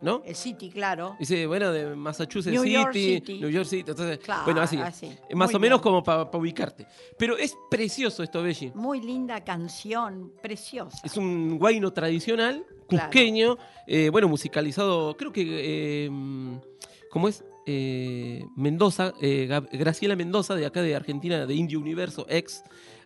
¿No? 0.00 0.22
El 0.24 0.36
City, 0.36 0.70
claro. 0.70 1.16
Dice, 1.18 1.46
bueno, 1.48 1.72
de 1.72 1.96
Massachusetts 1.96 2.52
New 2.52 2.62
City, 2.62 2.72
York 2.74 2.92
City. 2.92 3.40
New 3.40 3.50
York 3.50 3.66
City. 3.66 3.90
Entonces, 3.90 4.18
Claro, 4.18 4.44
bueno, 4.44 4.60
así. 4.60 4.76
así. 4.78 5.08
Más 5.34 5.48
Muy 5.50 5.56
o 5.56 5.58
menos 5.58 5.78
bien. 5.78 5.82
como 5.82 6.02
para 6.04 6.30
ubicarte. 6.38 6.86
Pero 7.18 7.36
es 7.36 7.56
precioso 7.68 8.22
esto, 8.22 8.40
Belli. 8.42 8.70
Muy 8.76 9.00
linda 9.00 9.42
canción, 9.42 10.32
preciosa. 10.40 10.98
Es 11.04 11.16
un 11.16 11.58
guayno 11.58 11.92
tradicional, 11.92 12.64
Claro. 12.88 13.06
cusqueño, 13.10 13.58
eh, 13.88 14.08
bueno, 14.10 14.28
musicalizado, 14.28 15.16
creo 15.16 15.32
que, 15.32 15.42
eh, 16.06 16.10
¿cómo 17.10 17.26
es? 17.28 17.44
Eh, 17.66 18.44
Mendoza, 18.56 19.12
eh, 19.20 19.46
Graciela 19.72 20.14
Mendoza, 20.16 20.54
de 20.54 20.64
acá 20.64 20.80
de 20.80 20.94
Argentina, 20.94 21.44
de 21.44 21.54
Indio 21.54 21.80
Universo, 21.80 22.24
ex, 22.28 22.62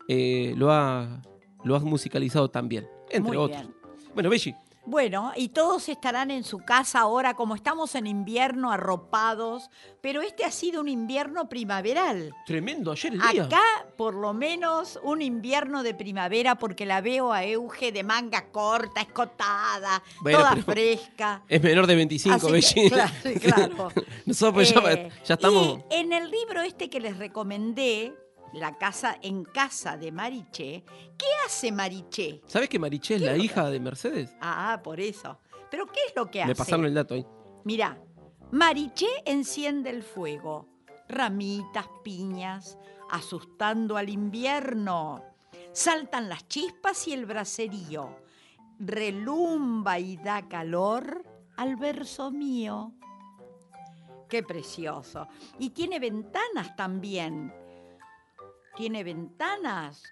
eh, 0.08 0.52
lo, 0.56 0.70
ha, 0.70 1.22
lo 1.64 1.74
ha 1.74 1.80
musicalizado 1.80 2.48
también, 2.50 2.86
entre 3.10 3.22
Muy 3.32 3.36
otros. 3.38 3.60
bien. 3.62 3.74
Bueno, 4.14 4.28
Belli, 4.30 4.54
Bueno, 4.84 5.32
y 5.36 5.50
todos 5.50 5.88
estarán 5.88 6.32
en 6.32 6.42
su 6.42 6.58
casa 6.58 7.00
ahora, 7.00 7.34
como 7.34 7.54
estamos 7.54 7.94
en 7.94 8.08
invierno, 8.08 8.72
arropados, 8.72 9.70
pero 10.00 10.22
este 10.22 10.44
ha 10.44 10.50
sido 10.50 10.80
un 10.80 10.88
invierno 10.88 11.48
primaveral. 11.48 12.34
tremendo, 12.46 12.90
ayer 12.90 13.12
el 13.12 13.20
día. 13.30 13.44
Acá, 13.44 13.62
por 13.96 14.14
lo 14.14 14.32
menos, 14.34 14.98
un 15.04 15.22
invierno 15.22 15.84
de 15.84 15.94
primavera, 15.94 16.56
porque 16.56 16.84
la 16.84 17.00
veo 17.00 17.32
a 17.32 17.44
Euge 17.44 17.92
de 17.92 18.02
manga 18.02 18.50
corta, 18.50 19.00
escotada, 19.02 20.02
Bueno, 20.20 20.38
toda 20.38 20.56
fresca. 20.56 21.42
Es 21.48 21.62
menor 21.62 21.86
de 21.86 21.94
25, 21.94 22.34
Así 22.34 22.74
que, 22.74 22.90
claro, 22.90 23.12
claro. 23.40 23.92
Nosotros 24.26 24.54
pues, 24.54 24.74
ya, 24.74 24.92
Eh, 24.92 25.10
ya 25.24 25.34
estamos... 25.34 25.78
Y 25.90 25.94
en 25.94 26.12
el 26.12 26.28
libro 26.28 26.60
este 26.60 26.90
que 26.90 26.98
les 26.98 27.16
recomendé, 27.18 28.14
La 28.52 28.76
casa 28.76 29.16
en 29.22 29.44
casa 29.44 29.96
de 29.96 30.12
Mariché, 30.12 30.84
¿qué 31.16 31.26
hace 31.46 31.72
Mariché? 31.72 32.42
¿Sabes 32.46 32.68
que 32.68 32.78
Mariché 32.78 33.14
es 33.16 33.22
¿Qué 33.22 33.26
la 33.26 33.36
hija 33.36 33.70
de 33.70 33.80
Mercedes? 33.80 34.34
Ah, 34.40 34.80
por 34.82 35.00
eso. 35.00 35.38
¿Pero 35.70 35.86
qué 35.86 36.00
es 36.08 36.12
lo 36.14 36.30
que 36.30 36.42
hace? 36.42 36.48
Me 36.48 36.54
pasaron 36.54 36.84
el 36.84 36.94
dato 36.94 37.14
ahí. 37.14 37.26
Mirá, 37.64 37.98
Mariché 38.50 39.08
enciende 39.24 39.88
el 39.88 40.02
fuego, 40.02 40.68
ramitas, 41.08 41.86
piñas, 42.04 42.76
asustando 43.10 43.96
al 43.96 44.10
invierno. 44.10 45.24
Saltan 45.72 46.28
las 46.28 46.46
chispas 46.48 47.08
y 47.08 47.14
el 47.14 47.24
braserío. 47.24 48.16
Relumba 48.78 49.98
y 49.98 50.18
da 50.18 50.46
calor 50.48 51.24
al 51.56 51.76
verso 51.76 52.30
mío. 52.30 52.92
Qué 54.28 54.42
precioso. 54.42 55.28
Y 55.58 55.70
tiene 55.70 55.98
ventanas 55.98 56.76
también. 56.76 57.52
Tiene 58.76 59.04
ventanas. 59.04 60.02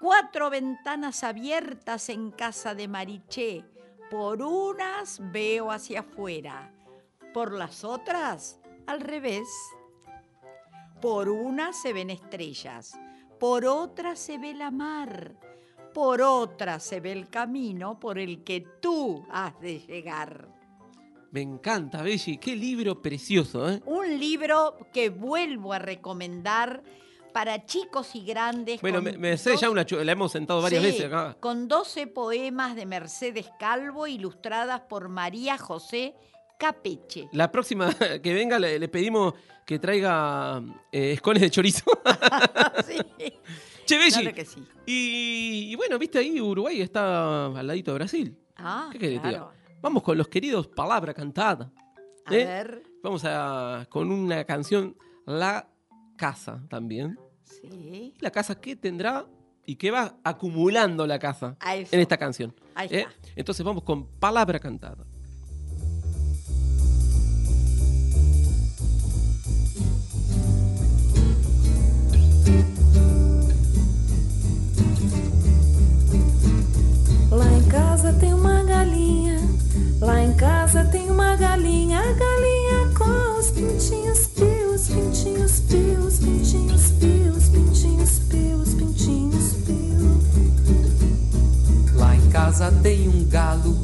Cuatro 0.00 0.48
ventanas 0.48 1.24
abiertas 1.24 2.08
en 2.08 2.30
casa 2.30 2.74
de 2.74 2.88
Mariché. 2.88 3.64
Por 4.10 4.42
unas 4.42 5.20
veo 5.32 5.70
hacia 5.70 6.00
afuera, 6.00 6.72
por 7.32 7.52
las 7.52 7.84
otras 7.84 8.60
al 8.86 9.00
revés. 9.00 9.48
Por 11.00 11.28
una 11.28 11.72
se 11.72 11.92
ven 11.92 12.10
estrellas, 12.10 12.98
por 13.38 13.64
otra 13.64 14.16
se 14.16 14.38
ve 14.38 14.52
la 14.52 14.70
mar, 14.70 15.34
por 15.94 16.20
otra 16.22 16.78
se 16.78 17.00
ve 17.00 17.12
el 17.12 17.28
camino 17.28 17.98
por 17.98 18.18
el 18.18 18.44
que 18.44 18.60
tú 18.80 19.24
has 19.30 19.58
de 19.60 19.78
llegar. 19.80 20.48
Me 21.30 21.42
encanta, 21.42 22.02
Belli. 22.02 22.38
Qué 22.38 22.56
libro 22.56 23.00
precioso, 23.00 23.70
¿eh? 23.70 23.80
Un 23.86 24.18
libro 24.18 24.76
que 24.92 25.10
vuelvo 25.10 25.72
a 25.72 25.78
recomendar 25.78 26.82
para 27.30 27.64
chicos 27.66 28.14
y 28.14 28.24
grandes. 28.24 28.80
Bueno, 28.80 29.00
Me- 29.02 29.12
dos- 29.52 29.60
ya 29.60 29.70
una 29.70 29.84
la 29.84 30.12
hemos 30.12 30.32
sentado 30.32 30.60
varias 30.62 30.82
Sí, 30.82 30.90
veces 30.90 31.06
acá. 31.06 31.36
Con 31.40 31.68
12 31.68 32.06
poemas 32.06 32.76
de 32.76 32.86
Mercedes 32.86 33.48
Calvo 33.58 34.06
ilustradas 34.06 34.80
por 34.82 35.08
María 35.08 35.56
José 35.58 36.14
Capeche. 36.58 37.28
La 37.32 37.50
próxima 37.50 37.90
que 38.22 38.34
venga 38.34 38.58
le, 38.58 38.78
le 38.78 38.88
pedimos 38.88 39.34
que 39.66 39.78
traiga 39.78 40.62
eh, 40.92 41.12
escones 41.12 41.42
de 41.42 41.50
chorizo. 41.50 41.84
Sí, 42.86 42.98
che, 43.86 43.98
Belli. 43.98 44.10
claro 44.12 44.34
que 44.34 44.44
sí. 44.44 44.62
Y, 44.86 45.68
y 45.72 45.74
bueno, 45.76 45.98
viste 45.98 46.18
ahí 46.18 46.40
Uruguay 46.40 46.80
está 46.80 47.46
al 47.46 47.66
ladito 47.66 47.92
de 47.92 47.94
Brasil. 47.98 48.38
Ah, 48.56 48.88
¿Qué 48.92 48.98
querés 48.98 49.20
claro. 49.20 49.52
Vamos 49.80 50.02
con 50.02 50.18
los 50.18 50.28
queridos 50.28 50.66
Palabra 50.68 51.14
Cantada. 51.14 51.70
A 52.26 52.34
¿eh? 52.34 52.44
ver, 52.44 52.82
Vamos 53.02 53.22
a 53.24 53.86
con 53.88 54.10
una 54.12 54.44
canción 54.44 54.96
La 55.26 55.66
Casa 56.20 56.60
también. 56.68 57.18
sí. 57.44 58.12
La 58.20 58.30
casa 58.30 58.54
que 58.60 58.76
tendrá 58.76 59.24
y 59.64 59.76
que 59.76 59.90
va 59.90 60.16
acumulando 60.22 61.06
la 61.06 61.18
casa 61.18 61.56
en 61.66 61.98
esta 61.98 62.18
canción. 62.18 62.54
Ahí 62.74 62.88
¿eh? 62.90 63.06
está. 63.08 63.32
Entonces 63.36 63.64
vamos 63.64 63.84
con 63.84 64.06
Palabra 64.18 64.58
Cantada. 64.58 65.06
Lá 77.30 77.50
em 77.50 77.68
casa 77.70 78.12
tem 78.20 78.34
uma 78.34 78.62
galinha. 78.64 79.38
Lá 80.02 80.22
em 80.22 80.36
casa 80.36 80.59
casa 92.60 92.76
tem 92.82 93.08
um 93.08 93.24
galo, 93.24 93.74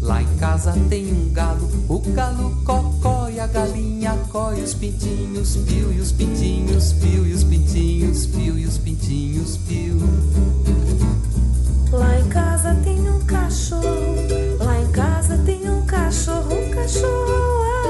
lá 0.00 0.20
em 0.20 0.36
casa 0.36 0.74
tem 0.88 1.12
um 1.12 1.32
galo. 1.32 1.70
O 1.88 2.00
galo 2.00 2.50
cocó 2.64 3.28
e 3.28 3.38
a 3.38 3.46
galinha 3.46 4.18
coi 4.28 4.60
os 4.60 4.74
pintinhos 4.74 5.54
pio 5.58 5.92
e 5.92 6.00
os 6.00 6.10
pintinhos 6.10 6.92
pio 6.94 7.24
e 7.24 7.32
os 7.32 7.44
pintinhos 7.44 8.26
pio 8.26 8.58
e 8.58 8.66
os 8.66 8.76
pintinhos 8.76 9.56
pio. 9.56 9.98
Lá 11.92 12.18
em 12.18 12.28
casa 12.28 12.74
tem 12.82 13.08
um 13.08 13.20
cachorro. 13.20 13.84
Lá 14.58 14.80
em 14.80 14.90
casa 14.90 15.38
tem 15.46 15.70
um 15.70 15.86
cachorro. 15.86 16.50
O 16.50 16.74
cachorro 16.74 17.81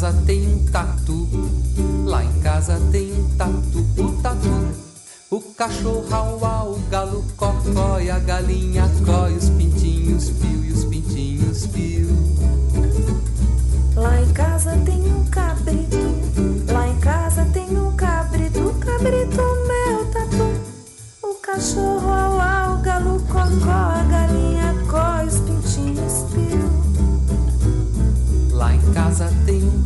casa 0.00 0.16
tem 0.24 0.48
um 0.48 0.64
tatu, 0.64 1.28
lá 2.06 2.24
em 2.24 2.40
casa 2.40 2.80
tem 2.90 3.12
um 3.12 3.28
tatu, 3.36 3.86
o 3.98 4.12
tatu. 4.22 4.68
O 5.30 5.40
cachorro 5.54 6.06
auá, 6.10 6.64
o 6.64 6.78
galo 6.90 7.22
cocó 7.36 8.00
e 8.00 8.10
a 8.10 8.18
galinha 8.18 8.90
coi 9.04 9.34
os 9.34 9.50
pintinhos 9.50 10.30
pio 10.30 10.64
e 10.64 10.72
os 10.72 10.84
pintinhos 10.86 11.66
pio. 11.66 12.08
Lá 13.94 14.22
em 14.22 14.32
casa 14.32 14.74
tem 14.86 15.02
um 15.12 15.22
cabrito. 15.26 15.98
Lá 16.72 16.88
em 16.88 16.98
casa 17.00 17.44
tem 17.52 17.78
um 17.78 17.92
cabrito. 17.94 18.58
O 18.58 18.74
cabrito 18.76 19.42
meu 19.68 20.06
tatu. 20.12 20.62
O 21.22 21.34
cachorro 21.42 22.10
au 22.10 22.40
au, 22.40 22.76
o 22.76 22.78
galo 22.80 23.20
cocó, 23.28 23.70
a 23.70 24.02
galinha 24.10 24.74
coi 24.88 25.26
os 25.26 25.40
pintinhos 25.40 26.24
piu. 26.32 26.70
Lá 28.52 28.74
em 28.74 28.92
casa 28.92 29.30
tem 29.44 29.62
um 29.62 29.79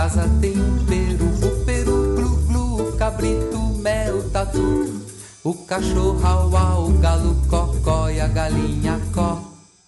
casa 0.00 0.26
tem 0.40 0.58
um 0.58 0.86
peru, 0.86 1.26
o 1.26 1.64
peru 1.66 2.14
glu 2.16 2.36
glu, 2.46 2.88
o 2.88 2.96
cabrito 2.96 3.58
mel 3.82 4.30
tatu, 4.30 5.04
o 5.44 5.52
cachorro 5.52 6.26
au 6.26 6.56
au, 6.56 6.88
o 6.88 6.98
galo 7.00 7.36
cocó 7.50 7.74
có 7.84 8.10
e 8.10 8.18
a 8.18 8.26
galinha 8.26 8.98
có. 9.12 9.42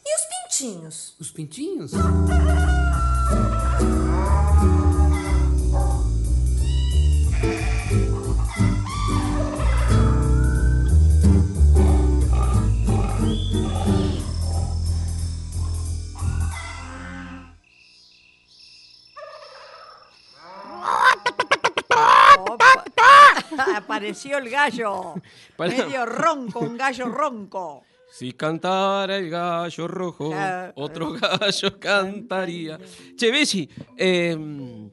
E 0.05 0.15
os 0.15 0.25
pintinhos? 0.29 1.15
Os 1.19 1.31
pintinhos? 1.31 1.93
Apareció 24.03 24.39
el 24.39 24.51
gallo. 24.51 25.15
Para- 25.57 25.71
Medio 25.71 26.05
ronco, 26.07 26.59
un 26.61 26.77
gallo 26.77 27.07
ronco. 27.07 27.85
Si 28.11 28.33
cantara 28.33 29.17
el 29.17 29.31
gallo 29.31 29.89
rojo, 29.89 30.33
otro 30.75 31.13
gallo 31.13 31.79
cantaría. 31.81 32.79
Che, 33.17 33.31
Belli, 33.31 33.71
eh, 33.97 34.91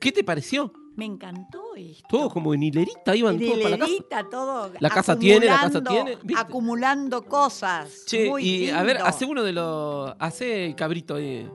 ¿qué 0.00 0.10
te 0.12 0.24
pareció? 0.24 0.72
Me 0.96 1.04
encantó 1.04 1.74
esto. 1.76 2.06
Todo 2.08 2.30
como 2.30 2.54
en 2.54 2.62
hilerita, 2.62 3.14
iban 3.14 3.34
En 3.34 3.40
todos 3.46 3.58
para 3.62 3.70
la 3.70 3.78
casa. 3.78 3.90
hilerita, 3.90 4.28
todo. 4.30 4.72
La 4.80 4.88
casa 4.90 5.18
tiene, 5.18 5.46
la 5.46 5.60
casa 5.60 5.82
tiene, 5.82 6.16
¿viste? 6.22 6.40
Acumulando 6.42 7.22
cosas. 7.24 8.04
Che, 8.06 8.28
Muy 8.28 8.42
y 8.48 8.70
a 8.70 8.82
ver, 8.84 8.98
hace 8.98 9.24
uno 9.26 9.42
de 9.42 9.52
los. 9.52 10.12
Hace 10.18 10.66
el 10.66 10.74
cabrito 10.76 11.16
ahí, 11.16 11.46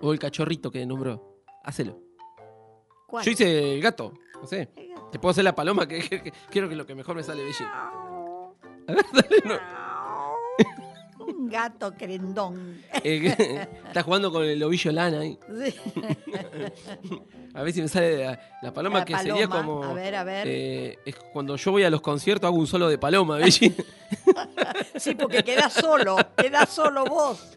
o 0.00 0.12
el 0.12 0.18
cachorrito 0.18 0.70
que 0.70 0.86
nombró. 0.86 1.42
Hacelo. 1.64 1.98
¿Cuál? 3.06 3.24
Yo 3.26 3.30
hice 3.32 3.74
el 3.74 3.82
gato, 3.82 4.14
no 4.40 4.46
sé. 4.46 4.70
Te 5.12 5.18
puedo 5.18 5.30
hacer 5.30 5.44
la 5.44 5.54
paloma, 5.54 5.86
que, 5.86 6.00
que- 6.00 6.22
que- 6.22 6.32
quiero 6.50 6.68
que 6.68 6.76
lo 6.76 6.86
que 6.86 6.94
mejor 6.94 7.16
me 7.16 7.22
sale, 7.22 7.42
Belli. 7.42 7.54
A 8.88 8.92
ver, 8.92 9.04
dale, 9.12 9.42
no. 9.44 9.58
Un 11.26 11.48
gato 11.48 11.92
crendón. 11.96 12.80
Eh, 13.04 13.66
está 13.86 14.02
jugando 14.02 14.32
con 14.32 14.44
el 14.44 14.62
ovillo 14.62 14.90
lana 14.92 15.20
ahí. 15.20 15.38
Sí. 15.62 15.74
A 17.54 17.62
ver 17.62 17.72
si 17.72 17.82
me 17.82 17.88
sale 17.88 18.24
la, 18.24 18.40
la 18.62 18.72
paloma, 18.72 19.00
La 19.00 19.04
que 19.04 19.16
sería 19.18 19.48
como. 19.48 19.82
a 19.82 19.92
ver, 19.92 20.14
a 20.14 20.22
ver. 20.22 20.46
eh, 20.48 20.98
es 21.04 21.16
cuando 21.32 21.56
yo 21.56 21.72
voy 21.72 21.82
a 21.82 21.90
los 21.90 22.00
conciertos 22.00 22.46
hago 22.46 22.56
un 22.56 22.66
solo 22.68 22.88
de 22.88 22.96
paloma, 22.98 23.38
Belli. 23.38 23.74
Sí, 24.96 25.14
porque 25.16 25.42
queda 25.42 25.68
solo, 25.70 26.16
queda 26.36 26.64
solo 26.66 27.04
vos. 27.06 27.54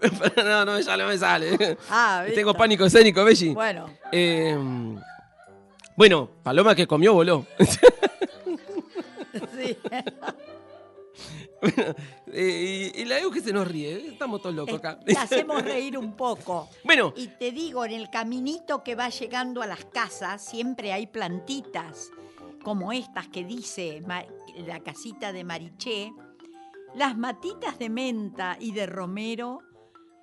Pero 0.00 0.42
no, 0.48 0.64
no 0.64 0.72
me 0.74 0.82
sale, 0.82 1.02
no 1.04 1.08
me 1.08 1.18
sale. 1.18 1.78
Ah. 1.90 2.24
Tengo 2.34 2.52
pánico 2.54 2.84
escénico, 2.84 3.24
Belli. 3.24 3.54
Bueno, 3.54 3.88
Eh, 4.10 4.56
bueno, 5.96 6.30
paloma 6.42 6.74
que 6.74 6.86
comió 6.86 7.14
voló. 7.14 7.46
sí. 9.32 9.76
Eh, 12.32 12.92
y, 12.94 13.00
y 13.00 13.04
la 13.06 13.18
EU 13.18 13.30
que 13.30 13.40
se 13.40 13.52
nos 13.52 13.66
ríe, 13.66 14.08
estamos 14.08 14.42
todos 14.42 14.54
locos 14.54 14.74
acá. 14.74 15.00
Te 15.00 15.16
hacemos 15.16 15.62
reír 15.62 15.96
un 15.96 16.12
poco. 16.12 16.68
Bueno, 16.84 17.12
Y 17.16 17.28
te 17.28 17.50
digo, 17.50 17.84
en 17.84 17.92
el 17.92 18.10
caminito 18.10 18.82
que 18.84 18.94
va 18.94 19.08
llegando 19.08 19.62
a 19.62 19.66
las 19.66 19.84
casas 19.86 20.44
siempre 20.44 20.92
hay 20.92 21.06
plantitas, 21.06 22.10
como 22.62 22.92
estas 22.92 23.28
que 23.28 23.44
dice 23.44 24.02
la 24.66 24.80
casita 24.80 25.32
de 25.32 25.44
Mariché, 25.44 26.12
las 26.94 27.16
matitas 27.16 27.78
de 27.78 27.88
menta 27.88 28.56
y 28.60 28.72
de 28.72 28.86
romero, 28.86 29.60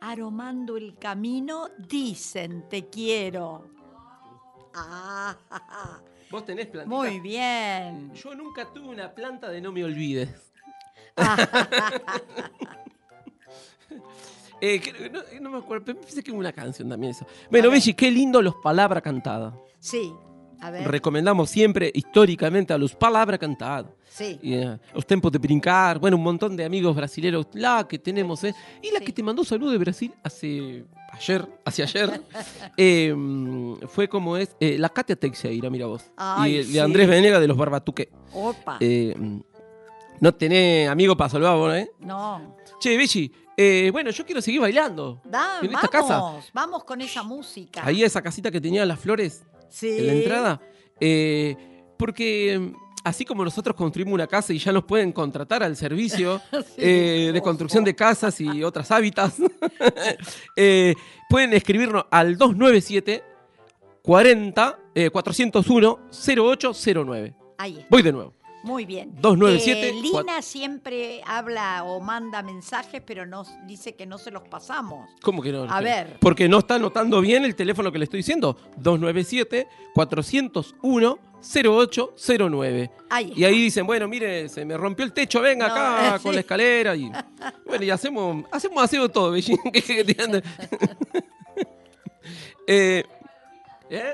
aromando 0.02 0.78
el 0.78 0.98
camino, 0.98 1.70
dicen 1.78 2.68
te 2.70 2.90
quiero. 2.90 3.70
Vos 6.32 6.46
tenés 6.46 6.68
plantita. 6.68 6.96
muy 6.96 7.20
bien. 7.20 8.12
Yo 8.14 8.34
nunca 8.36 8.66
tuve 8.74 8.88
una 8.90 9.12
planta 9.14 9.50
de 9.50 9.62
no 9.62 9.72
me 9.72 9.84
olvides. 9.84 10.30
Eh, 14.66 14.80
que- 14.80 15.10
no, 15.10 15.20
no 15.42 15.50
me 15.50 15.58
acuerdo, 15.58 15.94
pensé 15.94 16.24
que 16.24 16.32
hubo 16.32 16.40
una 16.40 16.54
canción 16.54 16.88
también 16.88 17.12
eso. 17.12 17.26
Bueno. 17.52 17.70
Belli, 17.70 17.94
qué 17.94 18.10
lindo 18.10 18.42
los 18.42 18.56
palabras 18.64 19.04
cantadas. 19.04 19.54
Sí. 19.80 20.14
Recomendamos 20.72 21.50
siempre, 21.50 21.92
históricamente, 21.94 22.74
a 22.74 22.78
los 22.78 22.96
palabras 22.96 23.40
cantadas. 23.40 23.86
Sí. 24.08 24.40
Eh, 24.44 24.78
los 24.94 25.06
tiempos 25.06 25.32
de 25.32 25.40
brincar, 25.40 26.00
bueno, 26.00 26.18
un 26.18 26.24
montón 26.24 26.56
de 26.56 26.64
amigos 26.66 26.96
brasileños, 26.96 27.48
la 27.54 27.86
que 27.88 27.98
tenemos, 28.00 28.44
¿eh? 28.44 28.54
Y 28.82 28.92
la 28.92 29.00
Sí. 29.00 29.06
que 29.06 29.12
te 29.14 29.24
mandó 29.24 29.44
salud 29.44 29.72
de 29.72 29.78
Brasil 29.78 30.14
hace 30.24 30.86
ayer, 31.12 31.48
hace 31.66 31.84
ayer, 31.84 32.22
eh, 32.78 33.16
fue 33.88 34.08
como 34.08 34.38
es 34.38 34.56
eh, 34.60 34.78
la 34.78 34.90
Katia 34.90 35.16
Teixeira, 35.16 35.70
mira 35.70 35.88
vos. 35.88 36.04
Ay, 36.16 36.58
y 36.58 36.74
de. 36.74 36.82
Andrés 36.82 37.08
Venega 37.08 37.40
de 37.40 37.48
los 37.48 37.58
Barbatuque. 37.58 38.10
Opa. 38.34 38.78
Eh, 38.80 39.16
no 40.20 40.34
tenés 40.34 40.88
amigo 40.90 41.18
para 41.18 41.30
saludar 41.30 41.58
vos, 41.58 41.74
¿eh? 41.76 41.92
no. 42.00 42.56
Che, 42.80 42.98
eh, 43.56 43.90
bueno, 43.92 44.10
yo 44.10 44.26
quiero 44.26 44.42
seguir 44.42 44.62
bailando. 44.62 45.22
Da, 45.26 45.60
en 45.62 45.68
vamos, 45.72 45.84
esta 45.84 45.88
casa. 45.88 46.34
vamos 46.54 46.84
con 46.84 47.02
esa 47.02 47.24
música. 47.24 47.82
Ahí 47.86 48.04
esa 48.04 48.22
casita 48.22 48.50
que 48.50 48.60
tenía 48.60 48.86
las 48.86 49.00
flores 49.00 49.44
sí. 49.74 49.98
en 49.98 50.08
la 50.08 50.14
entrada. 50.14 50.62
Eh, 51.00 51.56
porque 51.98 52.60
mm, 52.60 52.84
así 53.04 53.26
como 53.26 53.44
nosotros 53.44 53.76
construimos 53.76 54.14
una 54.14 54.28
casa 54.28 54.54
y 54.54 54.60
ya 54.60 54.72
nos 54.72 54.86
pueden 54.86 55.12
contratar 55.12 55.64
al 55.64 55.76
servicio 55.76 56.42
eh, 56.78 57.32
de 57.34 57.42
construcción 57.42 57.84
de 57.84 57.96
casas 57.96 58.40
y 58.40 58.64
otras 58.64 58.92
hábitats, 58.92 59.38
eh, 60.56 60.94
pueden 61.30 61.54
escribirnos 61.54 62.06
al 62.12 62.38
297 62.38 63.24
40 64.02 64.80
eh, 64.96 65.10
401 65.10 66.00
0809. 66.12 67.36
Ahí. 67.58 67.86
Voy 67.90 68.02
de 68.02 68.12
nuevo. 68.12 68.34
Muy 68.64 68.86
bien. 68.86 69.12
297, 69.20 69.90
Eh, 69.90 69.94
Lina 70.02 70.42
siempre 70.42 71.22
habla 71.26 71.84
o 71.84 72.00
manda 72.00 72.42
mensajes, 72.42 73.02
pero 73.06 73.26
nos 73.26 73.50
dice 73.68 73.96
que 73.96 74.06
no 74.06 74.18
se 74.18 74.32
los 74.32 74.44
pasamos. 74.44 75.10
¿Cómo 75.22 75.42
que 75.42 75.52
no? 75.52 75.64
A 75.64 75.82
ver. 75.82 76.18
Porque 76.20 76.48
no 76.48 76.60
está 76.60 76.76
anotando 76.76 77.20
bien 77.22 77.44
el 77.44 77.56
teléfono 77.56 77.92
que 77.92 77.98
le 78.00 78.06
estoy 78.06 78.20
diciendo. 78.20 78.58
297 78.78 79.68
401 79.94 81.20
0809. 81.44 82.90
Ahí 83.10 83.34
Y 83.36 83.44
ahí 83.44 83.64
dicen, 83.64 83.86
bueno, 83.86 84.08
mire, 84.08 84.48
se 84.48 84.64
me 84.64 84.78
rompió 84.78 85.04
el 85.06 85.12
techo, 85.12 85.42
venga 85.42 85.68
No, 85.68 85.74
acá 85.74 86.18
sí. 86.18 86.24
con 86.28 86.34
la 86.34 86.40
escalera. 86.40 86.96
Y 86.96 87.12
bueno, 87.66 87.84
y 87.84 87.90
hacemos, 87.90 88.46
hacemos 88.50 88.82
aseo 88.82 89.10
todo, 89.10 89.36
eh, 92.68 93.04
¿eh? 93.90 94.14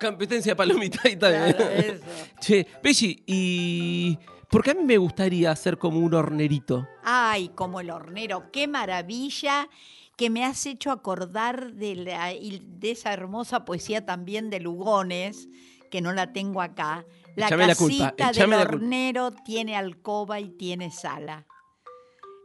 Competencia 0.00 0.54
palomita, 0.56 1.00
bien. 1.04 1.18
Claro, 1.18 1.64
eso. 1.70 2.04
Che, 2.40 2.66
Belli, 2.82 3.22
y. 3.26 4.18
Porque 4.50 4.70
a 4.70 4.74
mí 4.74 4.82
me 4.84 4.96
gustaría 4.96 5.54
ser 5.56 5.76
como 5.78 5.98
un 6.00 6.14
hornerito. 6.14 6.86
Ay, 7.04 7.50
como 7.50 7.80
el 7.80 7.90
hornero, 7.90 8.50
qué 8.50 8.66
maravilla 8.66 9.68
que 10.16 10.30
me 10.30 10.44
has 10.44 10.64
hecho 10.66 10.90
acordar 10.90 11.74
de, 11.74 11.94
la- 11.96 12.32
y 12.32 12.62
de 12.64 12.92
esa 12.92 13.12
hermosa 13.12 13.64
poesía 13.66 14.06
también 14.06 14.48
de 14.50 14.58
Lugones, 14.60 15.48
que 15.90 16.00
no 16.00 16.12
la 16.12 16.32
tengo 16.32 16.62
acá. 16.62 17.04
La 17.36 17.46
Échame 17.46 17.66
la 17.66 17.74
culpa, 17.76 18.14
casita 18.16 18.32
del 18.40 18.50
la 18.50 18.56
culpa. 18.56 18.74
hornero 18.76 19.30
tiene 19.44 19.76
alcoba 19.76 20.40
y 20.40 20.48
tiene 20.48 20.90
sala. 20.90 21.46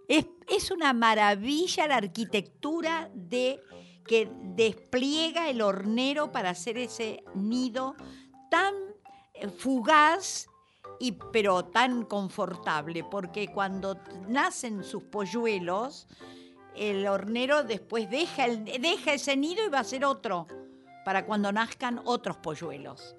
Es, 0.09 0.25
es 0.53 0.69
una 0.71 0.91
maravilla 0.93 1.87
la 1.87 1.95
arquitectura 1.95 3.09
de 3.15 3.59
que 4.05 4.29
despliega 4.55 5.49
el 5.49 5.61
hornero 5.61 6.31
para 6.31 6.51
hacer 6.51 6.77
ese 6.77 7.23
nido 7.33 7.95
tan 8.49 8.73
eh, 9.33 9.47
fugaz 9.49 10.47
y 10.99 11.13
pero 11.31 11.65
tan 11.65 12.05
confortable, 12.05 13.03
porque 13.03 13.47
cuando 13.47 13.99
nacen 14.27 14.83
sus 14.83 15.03
polluelos, 15.03 16.07
el 16.75 17.07
hornero 17.07 17.63
después 17.63 18.09
deja, 18.09 18.47
deja 18.47 19.13
ese 19.13 19.35
nido 19.35 19.65
y 19.65 19.69
va 19.69 19.79
a 19.79 19.81
hacer 19.81 20.05
otro, 20.05 20.47
para 21.03 21.25
cuando 21.25 21.51
nazcan 21.51 22.01
otros 22.05 22.37
polluelos. 22.37 23.15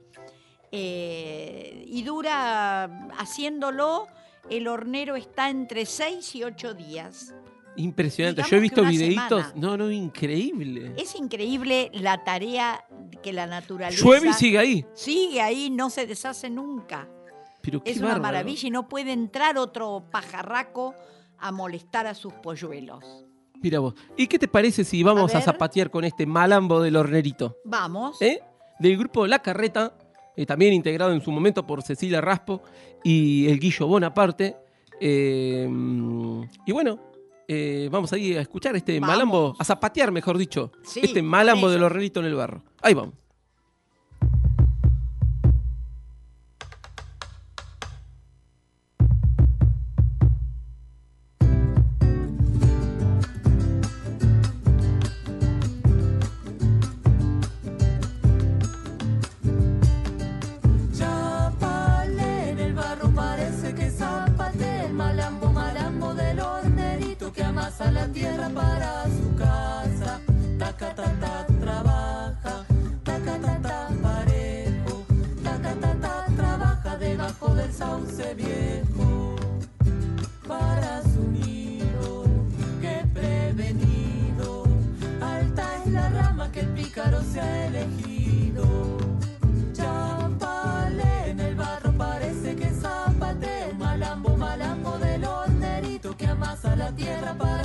Eh, 0.73 1.85
y 1.87 2.03
dura, 2.03 2.85
haciéndolo, 3.18 4.09
el 4.51 4.66
hornero 4.66 5.16
está 5.16 5.49
entre 5.49 5.87
6 5.87 6.35
y 6.35 6.44
8 6.44 6.75
días. 6.75 7.35
Impresionante. 7.77 8.43
Digamos 8.43 8.51
Yo 8.51 8.57
he 8.57 8.61
visto 8.61 8.85
videitos. 8.85 9.47
semana. 9.47 9.53
No, 9.57 9.77
no, 9.77 9.91
increíble. 9.91 10.93
Es 10.97 11.15
increíble 11.15 11.91
la 11.95 12.23
tarea 12.25 12.85
que 13.23 13.33
la 13.33 13.47
naturaleza... 13.47 14.03
Llueve 14.03 14.29
y 14.31 14.33
sigue 14.35 14.59
ahí. 14.59 14.87
Sigue 14.95 15.41
ahí, 15.41 15.71
no 15.71 15.91
se 15.91 16.07
deshace 16.07 16.51
nunca. 16.51 17.09
Pero 17.61 17.83
qué 17.83 17.91
Es 17.91 17.99
una 17.99 18.09
bárbaro. 18.09 18.23
maravilla 18.23 18.69
y 18.69 18.71
no 18.71 18.89
puede 18.89 19.13
entrar 19.13 19.59
otro 19.59 20.05
pajarraco 20.11 20.95
a 21.39 21.51
molestar 21.51 22.07
a 22.07 22.15
sus 22.15 22.33
polluelos. 22.35 23.05
Mira 23.63 23.79
vos. 23.79 23.95
¿Y 24.17 24.27
qué 24.27 24.39
te 24.39 24.47
parece 24.47 24.85
si 24.85 25.03
vamos 25.03 25.35
a, 25.35 25.41
zapatear 25.41 25.91
con 25.91 26.05
este 26.05 26.27
malambo 26.27 26.83
del 26.83 26.97
hornerito? 26.97 27.57
Vamos. 27.65 28.21
¿Eh? 28.21 28.41
Del 28.79 28.99
grupo 28.99 29.27
La 29.27 29.41
Carreta, 29.41 29.97
eh, 30.37 30.45
también 30.45 30.75
integrado 30.75 31.13
en 31.13 31.23
su 31.23 31.31
momento 31.31 31.67
por 31.67 31.83
Cecilia 31.83 32.21
Raspo 32.21 32.63
y 33.03 33.47
el 33.49 33.59
Guillo 33.59 33.87
Bonaparte. 33.87 34.57
Eh, 35.01 35.67
y 36.67 36.73
bueno, 36.73 37.01
eh, 37.48 37.88
vamos 37.90 38.12
ahí 38.12 38.35
a 38.37 38.40
escuchar 38.40 38.76
este 38.76 38.98
Vamos. 39.00 39.14
malambo, 39.14 39.57
a 39.59 39.64
zapatear, 39.64 40.11
mejor 40.12 40.38
dicho. 40.38 40.72
Sí, 40.83 41.00
este 41.02 41.22
malambo 41.22 41.66
eso. 41.66 41.70
del 41.70 41.83
hornerito 41.83 42.20
en 42.20 42.26
el 42.26 42.35
barro. 42.35 42.62
Ahí 42.83 42.94
vamos. 42.94 43.14
Amasa 67.64 67.90
la 67.92 68.07
tierra 68.09 68.48
para 68.50 69.05
su 69.05 69.35
casa. 69.37 70.20
Taca, 70.59 70.94
ta, 70.94 71.05
ta, 71.20 71.46
trabaja, 71.61 72.64
taca, 73.03 73.38
ta, 73.40 73.59
ta, 73.62 73.88
parejo, 74.03 75.07
taca, 75.42 75.74
ta, 75.81 75.94
ta, 75.94 76.27
trabaja 76.37 76.96
debajo 76.98 77.55
del 77.55 77.72
sauce 77.72 78.35
viejo 78.35 79.37
para 80.46 81.03
su 81.03 81.22
nido, 81.31 82.24
que 82.83 83.03
prevenido, 83.14 84.64
alta 85.22 85.64
es 85.85 85.92
la 85.92 86.09
rama 86.11 86.53
que 86.53 86.61
el 86.61 86.68
pícaro 86.68 87.22
se 87.22 87.40
ha 87.40 87.66
elegido. 87.66 88.13
Tierra 96.96 97.35
para 97.35 97.63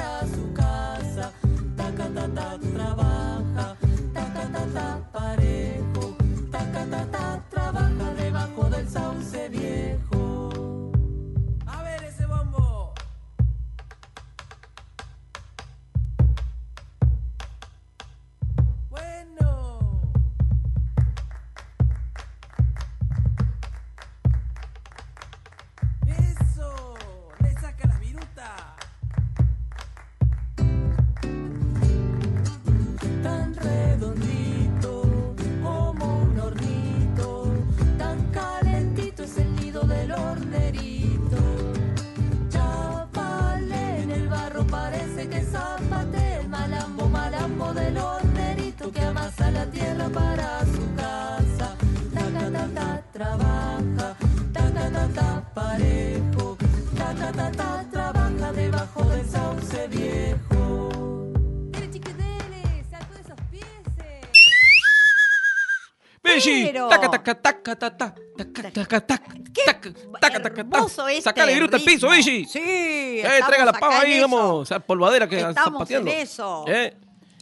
Pero- 66.65 66.87
taca, 66.89 67.09
taca, 67.11 67.35
taca, 67.35 67.75
taca, 67.75 68.15
taca, 68.37 68.71
taca, 68.71 68.71
taca, 68.71 69.01
taca, 69.05 70.41
taca, 70.41 70.63
taca, 70.69 71.09
este 71.11 71.21
Sacale 71.21 71.53
viruta 71.53 71.77
al 71.77 71.83
piso. 71.83 72.09
Belli. 72.09 72.45
Sí, 72.45 72.59
Eh, 72.59 73.23
traiga 73.45 73.65
la 73.65 73.73
pava 73.73 73.99
ahí, 74.01 74.19
vamos. 74.21 74.69
Esa 74.69 74.79
polvadera 74.79 75.27
que 75.27 75.39
Estamos 75.39 75.73
zapateando. 75.73 76.11
en 76.11 76.17
eso. 76.17 76.65
Eh, 76.67 76.95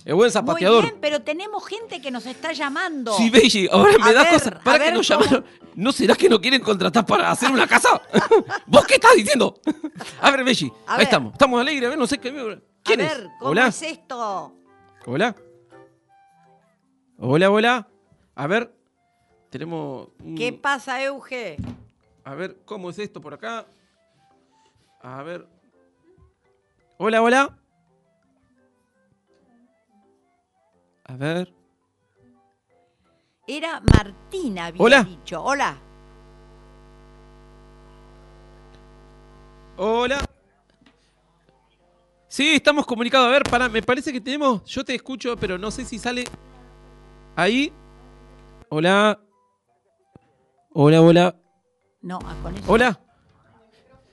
el 0.06 0.14
buen 0.16 0.28
Muy 0.28 0.32
zapateador. 0.32 0.84
bien, 0.84 0.98
pero 1.02 1.22
tenemos 1.22 1.66
gente 1.68 2.00
que 2.02 2.12
nos 2.12 2.26
está 2.26 2.54
llamando. 2.54 3.14
Sí, 3.18 3.30
Belli, 3.30 3.68
ahora 3.72 3.98
me 3.98 4.10
A 4.10 4.14
da 4.14 4.24
ver, 4.24 4.34
cosa. 4.34 4.50
a 4.50 4.60
Para 4.64 4.86
que 4.86 4.92
nos 4.94 5.08
llamaron. 5.08 5.46
¿No 5.76 5.92
será 5.92 6.16
que 6.16 6.28
no 6.30 6.40
quieren 6.42 6.62
contratar 6.62 7.06
para 7.06 7.30
hacer 7.30 7.52
una 7.52 7.68
casa? 7.68 8.02
¿Vos 8.66 8.86
qué 8.88 8.96
estás 8.96 9.14
diciendo? 9.16 9.60
A 10.22 10.32
ver, 10.32 10.44
Belli, 10.44 10.72
A 10.88 10.94
ahí 10.94 10.98
ver. 11.00 11.04
estamos. 11.04 11.34
Estamos 11.34 11.60
alegres, 11.62 11.86
a 11.86 11.90
ver, 11.90 11.98
no 12.00 12.08
sé 12.08 12.18
qué. 12.18 12.32
¿Quién 12.84 13.02
a 13.02 13.04
es? 13.04 13.18
ver, 13.18 13.28
¿cómo 13.40 13.52
Hola. 13.52 13.68
es 13.68 13.82
esto? 13.84 14.54
Hola. 15.06 15.36
Hola, 17.20 17.50
hola. 17.52 17.88
A 18.36 18.48
ver. 18.48 18.74
Tenemos. 19.50 20.10
un- 20.24 20.36
¿Qué 20.36 20.54
pasa, 20.54 21.02
Euge? 21.04 21.58
A 22.24 22.36
ver, 22.36 22.58
¿cómo 22.66 22.90
es 22.90 23.00
esto 23.00 23.22
por 23.22 23.34
acá? 23.34 23.66
A 25.02 25.24
ver. 25.24 25.48
Hola, 26.98 27.22
hola. 27.22 27.58
A 31.06 31.16
ver. 31.16 31.54
Era 33.48 33.80
Martina, 33.94 34.66
había 34.66 34.82
Hola. 34.84 35.04
dicho. 35.04 35.42
Hola. 35.42 35.78
Hola. 39.78 40.20
Sí, 42.28 42.56
estamos 42.56 42.86
comunicados. 42.86 43.28
A 43.28 43.32
ver, 43.32 43.44
para, 43.44 43.70
me 43.70 43.82
parece 43.82 44.12
que 44.12 44.20
tenemos. 44.20 44.66
Yo 44.66 44.84
te 44.84 44.94
escucho, 44.94 45.38
pero 45.38 45.58
no 45.58 45.72
sé 45.72 45.86
si 45.86 45.98
sale. 45.98 46.26
Ahí. 47.38 47.72
Hola. 48.70 49.18
Hola, 50.80 51.02
hola. 51.02 51.36
No, 52.02 52.20
ah, 52.24 52.36
con 52.44 52.56
eso. 52.56 52.72
Hola. 52.72 53.00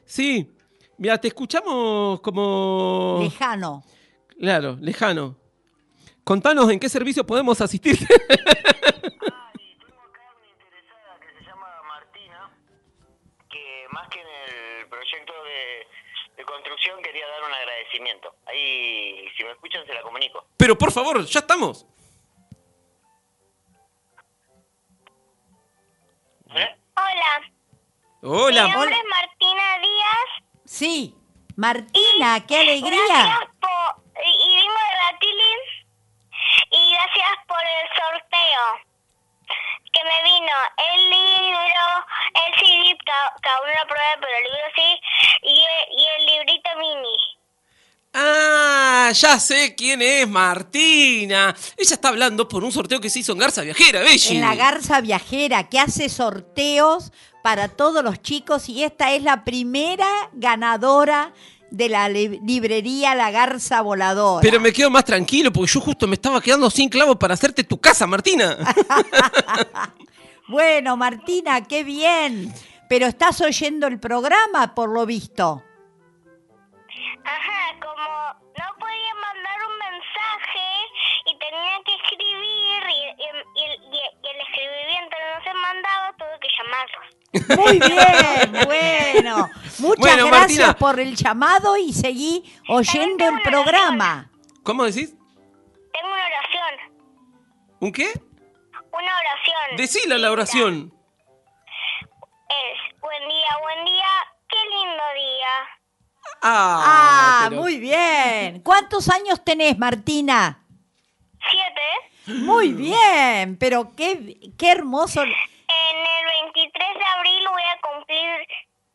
Sí. 0.06 0.50
Mira, 0.96 1.18
te 1.20 1.28
escuchamos 1.28 2.22
como. 2.22 3.18
Lejano. 3.20 3.84
Claro, 4.40 4.78
lejano. 4.80 5.36
Contanos 6.24 6.70
en 6.70 6.80
qué 6.80 6.88
servicio 6.88 7.26
podemos 7.26 7.60
asistir. 7.60 7.98
Tengo 8.08 8.16
acá 8.16 8.32
una 10.38 10.48
interesada 10.48 11.20
que 11.20 11.38
se 11.38 11.44
llama 11.44 11.68
Martina, 11.86 12.50
que 13.50 13.84
más 13.90 14.08
que 14.08 14.22
en 14.22 14.26
el 14.80 14.88
proyecto 14.88 15.34
de, 15.44 15.86
de 16.38 16.44
construcción 16.46 17.02
quería 17.02 17.28
dar 17.28 17.44
un 17.46 17.52
agradecimiento. 17.52 18.36
Ahí, 18.46 19.28
si 19.36 19.44
me 19.44 19.50
escuchan, 19.50 19.84
se 19.86 19.92
la 19.92 20.00
comunico. 20.00 20.46
Pero 20.56 20.78
por 20.78 20.90
favor, 20.92 21.26
ya 21.26 21.40
estamos. 21.40 21.86
¿Eh? 26.54 26.76
Hola, 26.96 27.50
Hola. 28.22 28.64
mi 28.64 28.70
nombre 28.72 28.96
es 28.96 29.04
Martina 29.08 29.78
Díaz. 29.78 30.28
Sí. 30.64 31.14
Martina, 31.56 32.44
qué 32.46 32.54
y 32.54 32.60
alegría. 32.60 33.04
Gracias 33.06 33.48
por, 33.60 34.02
y, 34.24 34.56
de 34.56 35.12
Ratilis 35.12 35.64
y 36.70 36.92
gracias 36.92 37.38
por 37.46 37.58
el 37.60 37.88
sorteo 37.96 38.64
que 39.92 40.04
me 40.04 40.22
vino 40.24 40.52
el 40.94 41.10
libro, 41.10 41.84
el 42.46 42.54
CD, 42.58 42.98
ca- 43.06 43.34
cada 43.42 43.60
uno 43.60 43.70
lo 43.80 43.86
probé, 43.86 44.16
pero 44.20 44.36
el 44.38 44.44
libro 44.44 44.68
sí, 44.74 45.00
y 45.42 45.60
el, 45.64 45.98
y 45.98 46.06
el 46.06 46.26
librito 46.26 46.70
mini. 46.78 47.16
Ah, 48.14 48.63
ya 49.12 49.38
sé 49.38 49.74
quién 49.74 50.02
es 50.02 50.28
Martina. 50.28 51.54
Ella 51.76 51.94
está 51.94 52.08
hablando 52.08 52.48
por 52.48 52.64
un 52.64 52.72
sorteo 52.72 53.00
que 53.00 53.10
se 53.10 53.20
hizo 53.20 53.32
en 53.32 53.38
Garza 53.38 53.62
Viajera, 53.62 54.00
Belli. 54.00 54.20
En 54.36 54.40
la 54.40 54.54
Garza 54.54 55.00
Viajera, 55.00 55.68
que 55.68 55.78
hace 55.78 56.08
sorteos 56.08 57.12
para 57.42 57.68
todos 57.68 58.02
los 58.02 58.20
chicos 58.22 58.68
y 58.68 58.84
esta 58.84 59.12
es 59.12 59.22
la 59.22 59.44
primera 59.44 60.08
ganadora 60.32 61.32
de 61.70 61.88
la 61.88 62.08
li- 62.08 62.40
librería 62.44 63.14
La 63.14 63.30
Garza 63.30 63.80
Voladora. 63.82 64.40
Pero 64.42 64.60
me 64.60 64.72
quedo 64.72 64.90
más 64.90 65.04
tranquilo 65.04 65.52
porque 65.52 65.72
yo 65.72 65.80
justo 65.80 66.06
me 66.06 66.14
estaba 66.14 66.40
quedando 66.40 66.70
sin 66.70 66.88
clavo 66.88 67.18
para 67.18 67.34
hacerte 67.34 67.64
tu 67.64 67.78
casa, 67.80 68.06
Martina. 68.06 68.56
Bueno, 70.46 70.96
Martina, 70.98 71.62
qué 71.62 71.84
bien. 71.84 72.52
Pero 72.88 73.06
estás 73.06 73.40
oyendo 73.40 73.86
el 73.86 73.98
programa, 73.98 74.74
por 74.74 74.90
lo 74.90 75.06
visto. 75.06 75.62
Ajá, 77.24 77.80
como 77.80 78.43
no 78.58 78.74
podía 78.78 79.14
mandar 79.14 79.58
un 79.68 79.78
mensaje 79.78 80.68
y 81.26 81.38
tenía 81.38 81.78
que 81.84 81.94
escribir 81.96 82.82
y, 82.88 83.22
y- 83.22 83.62
y- 83.62 83.96
y- 83.96 84.10
y 84.22 84.28
el 84.28 84.40
escribimiento 84.40 85.16
no 85.34 85.44
se 85.44 85.54
mandaba, 85.54 86.12
tuve 86.16 86.38
que 86.40 86.48
llamarlos. 86.58 87.06
Muy 87.58 87.78
bien, 87.80 88.66
bueno. 88.66 89.50
Muchas 89.80 89.98
Bueno, 89.98 90.26
gracias 90.28 90.66
Martina. 90.68 90.74
por 90.78 91.00
el 91.00 91.16
llamado 91.16 91.76
y 91.76 91.92
seguí 91.92 92.44
oyendo 92.68 93.26
el 93.28 93.42
programa. 93.42 94.30
¿Cómo 94.62 94.84
decís? 94.84 95.10
Tengo 95.92 96.08
una 96.12 96.26
oración, 96.26 96.94
¿Un 97.80 97.92
qué? 97.92 98.12
una 98.92 99.16
oración. 99.18 99.76
Decila 99.76 100.18
la 100.18 100.30
oración. 100.30 100.92
Es, 102.48 103.00
buen 103.00 103.28
día, 103.28 103.58
buen 103.62 103.84
día, 103.84 104.06
qué 104.48 104.56
lindo 104.70 105.02
día. 105.14 105.73
Ah, 106.46 107.46
pero- 107.48 107.62
muy 107.62 107.78
bien. 107.78 108.60
¿Cuántos 108.60 109.08
años 109.08 109.42
tenés, 109.44 109.78
Martina? 109.78 110.60
Siete, 111.50 112.38
Muy 112.40 112.72
bien, 112.72 113.56
pero 113.58 113.92
qué, 113.96 114.38
qué 114.58 114.70
hermoso. 114.70 115.22
en 115.22 115.28
el 115.28 116.24
23 116.52 116.88
de 116.98 117.04
abril 117.16 117.42
voy 117.50 117.62
a 117.62 117.80
cumplir 117.96 118.28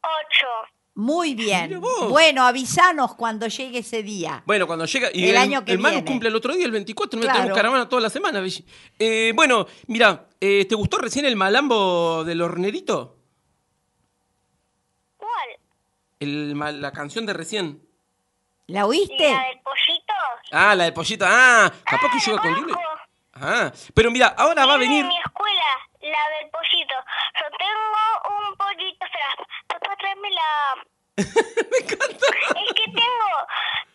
ocho. 0.02 0.48
Muy 0.96 1.34
bien. 1.34 1.80
Bueno, 2.10 2.44
avisanos 2.46 3.16
cuando 3.16 3.48
llegue 3.48 3.80
ese 3.80 4.04
día. 4.04 4.44
Bueno, 4.46 4.68
cuando 4.68 4.86
llega. 4.86 5.10
Y 5.14 5.30
El 5.30 5.38
año 5.38 5.64
que 5.64 5.72
el 5.74 5.78
viene. 5.78 6.04
cumple 6.04 6.28
el 6.30 6.36
otro 6.36 6.54
día, 6.54 6.66
el 6.66 6.72
24. 6.72 7.18
No 7.18 7.24
Claro. 7.24 7.38
tenemos 7.40 7.56
caravana 7.58 7.88
toda 7.90 8.02
la 8.02 8.10
semana. 8.10 8.44
Eh, 8.98 9.32
bueno, 9.36 9.66
mira, 9.88 10.26
eh, 10.42 10.66
¿te 10.68 10.76
gustó 10.76 10.98
recién 10.98 11.24
el 11.26 11.36
malambo 11.38 12.24
del 12.26 12.42
hornerito? 12.42 13.16
¿Cuál? 15.18 15.50
El 16.20 16.56
ma- 16.56 16.72
la 16.72 16.92
canción 16.92 17.26
de 17.26 17.34
recién. 17.34 17.82
¿La 18.68 18.82
¿Y 18.82 18.84
oíste? 18.84 19.32
la 19.32 19.44
del 19.48 19.60
pollito? 19.62 20.14
Ah, 20.52 20.76
la 20.76 20.84
del 20.86 20.94
pollito. 20.94 21.26
Ah, 21.28 21.72
capaz 21.86 22.10
que 22.12 22.18
Ah, 22.18 22.22
llega 22.26 22.36
la 22.38 22.42
con 22.42 22.54
Lili. 22.56 22.74
Ah, 23.42 23.72
pero 23.94 24.12
mira, 24.12 24.28
ahora 24.38 24.66
va 24.66 24.74
a 24.74 24.78
venir. 24.78 25.04
de 25.04 25.08
mi 25.10 25.18
escuela, 25.18 25.64
la 26.02 26.38
del 26.40 26.50
pollito. 26.52 26.94
Yo 27.40 27.46
tengo 27.58 28.38
un 28.50 28.56
pollito. 28.58 29.06
Espera, 29.06 29.48
papá, 29.68 29.96
tráeme 29.98 30.30
la... 30.32 30.76
Me 31.72 31.78
encanta. 31.78 32.26
Es 32.66 32.74
que 32.76 32.86
tengo... 32.92 33.30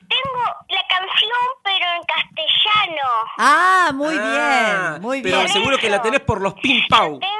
Tengo 0.06 0.44
la 0.68 0.86
canción, 0.86 1.46
pero 1.62 1.86
en 1.96 2.02
castellano. 2.04 3.08
Ah, 3.38 3.90
muy 3.94 4.14
Ah, 4.18 4.90
bien, 4.92 5.02
muy 5.02 5.22
Pero 5.22 5.38
bien. 5.38 5.48
seguro 5.48 5.78
que 5.78 5.88
la 5.88 6.02
tenés 6.02 6.20
por 6.20 6.40
los 6.42 6.54
pin 6.54 6.84
pau. 6.88 7.18
Tengo 7.18 7.33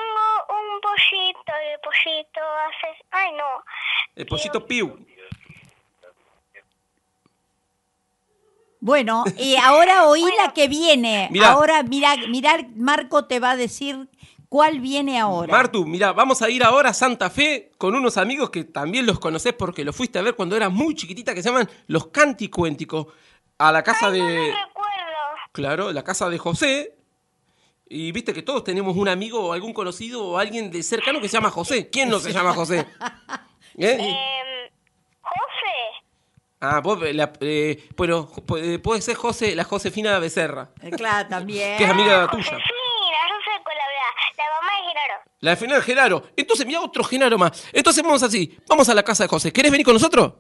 El 4.16 4.26
pollito 4.26 4.66
piu. 4.66 4.96
Bueno, 8.80 9.24
y 9.38 9.56
ahora 9.56 10.06
oí 10.08 10.24
la 10.44 10.52
que 10.52 10.68
viene. 10.68 11.28
Mirá. 11.30 11.52
Ahora, 11.52 11.82
mira, 11.82 12.16
mirar, 12.28 12.68
Marco 12.76 13.24
te 13.24 13.40
va 13.40 13.52
a 13.52 13.56
decir 13.56 14.10
cuál 14.50 14.80
viene 14.80 15.18
ahora. 15.18 15.50
Martu, 15.50 15.86
mira, 15.86 16.12
vamos 16.12 16.42
a 16.42 16.50
ir 16.50 16.62
ahora 16.62 16.90
a 16.90 16.94
Santa 16.94 17.30
Fe 17.30 17.72
con 17.78 17.94
unos 17.94 18.18
amigos 18.18 18.50
que 18.50 18.64
también 18.64 19.06
los 19.06 19.18
conocés 19.18 19.54
porque 19.54 19.84
los 19.84 19.96
fuiste 19.96 20.18
a 20.18 20.22
ver 20.22 20.36
cuando 20.36 20.54
eras 20.54 20.70
muy 20.70 20.94
chiquitita, 20.94 21.34
que 21.34 21.42
se 21.42 21.48
llaman 21.48 21.68
los 21.86 22.08
Canticuénticos. 22.08 23.06
A 23.56 23.72
la 23.72 23.82
casa 23.82 24.08
Ay, 24.08 24.20
no 24.20 24.26
de. 24.26 24.54
Claro, 25.52 25.92
la 25.92 26.04
casa 26.04 26.28
de 26.28 26.36
José. 26.38 26.94
Y 27.88 28.12
viste 28.12 28.34
que 28.34 28.42
todos 28.42 28.64
tenemos 28.64 28.96
un 28.96 29.08
amigo 29.08 29.40
o 29.40 29.52
algún 29.54 29.72
conocido 29.72 30.22
o 30.24 30.38
alguien 30.38 30.70
de 30.70 30.82
cercano 30.82 31.20
que 31.22 31.28
se 31.28 31.38
llama 31.38 31.50
José. 31.50 31.88
¿Quién 31.88 32.10
no 32.10 32.18
se 32.18 32.32
llama 32.32 32.52
José? 32.52 32.86
¿Eh? 33.78 33.96
Em, 33.98 34.70
José. 35.20 36.04
Ah, 36.60 36.80
vos, 36.80 36.98
la- 37.12 37.32
eh, 37.40 37.88
bueno, 37.96 38.26
pu- 38.28 38.58
eh, 38.62 38.78
puede 38.78 39.02
ser 39.02 39.16
José, 39.16 39.54
la 39.54 39.64
Josefina 39.64 40.18
Becerra, 40.18 40.70
Eh, 40.82 40.90
Claro, 40.90 41.28
también. 41.28 41.76
que 41.78 41.84
es 41.84 41.90
amiga 41.90 42.28
tuya. 42.30 42.42
Josefina, 42.44 43.18
yo 43.28 43.36
sé 43.44 43.62
cuál 43.62 43.76
habla. 43.80 44.04
La 44.36 44.44
mamá 44.60 44.72
de 44.76 44.88
Genaro. 44.88 45.22
La 45.40 45.50
de 45.50 45.56
final 45.56 45.82
Genaro. 45.82 46.22
Entonces, 46.36 46.66
mira 46.66 46.80
otro 46.80 47.04
Genaro 47.04 47.36
más. 47.38 47.68
Entonces 47.72 48.02
vamos 48.02 48.22
así. 48.22 48.56
Vamos 48.68 48.88
a 48.88 48.94
la 48.94 49.02
casa 49.02 49.24
de 49.24 49.28
José. 49.28 49.52
¿Querés 49.52 49.70
venir 49.72 49.84
con 49.84 49.94
nosotros? 49.94 50.32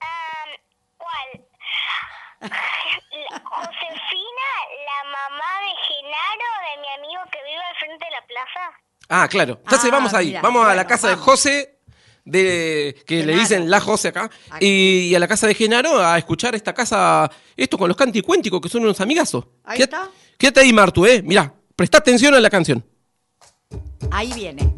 Am, 0.00 0.50
¿Cuál? 0.96 1.44
La- 2.40 3.40
Josefina, 3.44 4.48
la 4.86 5.04
mamá 5.10 5.60
de 5.60 5.72
Genaro, 5.86 6.48
de 6.66 6.80
mi 6.80 6.88
amigo 7.04 7.22
que 7.32 7.38
vive 7.44 7.62
al 7.62 7.76
frente 7.76 8.04
de 8.04 8.10
la 8.12 8.22
plaza. 8.26 8.72
Ah, 9.08 9.28
claro. 9.28 9.58
Entonces 9.64 9.90
Ah, 9.90 9.94
vamos 9.96 10.14
ahí. 10.14 10.28
mira, 10.28 10.40
vamos 10.42 10.66
a 10.68 10.74
la 10.74 10.86
casa 10.86 11.08
de. 11.08 11.16
José, 11.16 11.79
de 12.30 12.96
que 13.06 13.24
le 13.24 13.34
dicen 13.34 13.68
la 13.70 13.80
José 13.80 14.08
acá, 14.08 14.30
y 14.60 15.14
a 15.14 15.18
la 15.18 15.28
casa 15.28 15.46
de 15.46 15.54
Genaro 15.54 15.98
a 15.98 16.16
escuchar 16.18 16.54
esta 16.54 16.72
casa, 16.72 17.30
esto 17.56 17.76
con 17.76 17.88
los 17.88 17.96
canticuénticos, 17.96 18.60
que 18.60 18.68
son 18.68 18.82
unos 18.82 19.00
amigazos. 19.00 19.44
Ahí 19.64 19.78
Quédate- 19.78 19.96
está. 19.96 20.10
Quédate 20.38 20.60
ahí, 20.60 20.72
Martu, 20.72 21.04
eh. 21.06 21.22
Mirá, 21.22 21.52
presta 21.76 21.98
atención 21.98 22.34
a 22.34 22.40
la 22.40 22.48
canción. 22.50 22.84
Ahí 24.10 24.32
viene. 24.32 24.74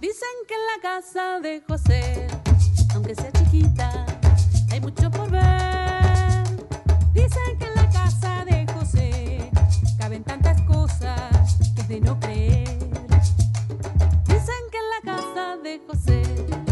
Dicen 0.00 0.28
que 0.48 0.54
en 0.54 0.66
la 0.74 0.80
casa 0.82 1.40
de 1.40 1.62
José, 1.68 2.26
aunque 2.94 3.14
sea 3.14 3.30
chiquita, 3.32 4.06
hay 4.70 4.80
mucho 4.80 5.10
por 5.10 5.30
ver. 5.30 5.42
Dicen 7.12 7.58
que 7.58 7.64
en 7.66 7.74
la 7.74 7.88
casa 7.90 8.44
de 8.44 8.66
José 8.72 9.50
caben 9.98 10.24
tantas 10.24 10.60
cosas 10.62 11.56
que 11.74 11.82
es 11.82 11.88
de 11.88 12.00
no 12.00 12.18
creer. 12.18 12.68
De 15.58 15.80
José 15.86 16.71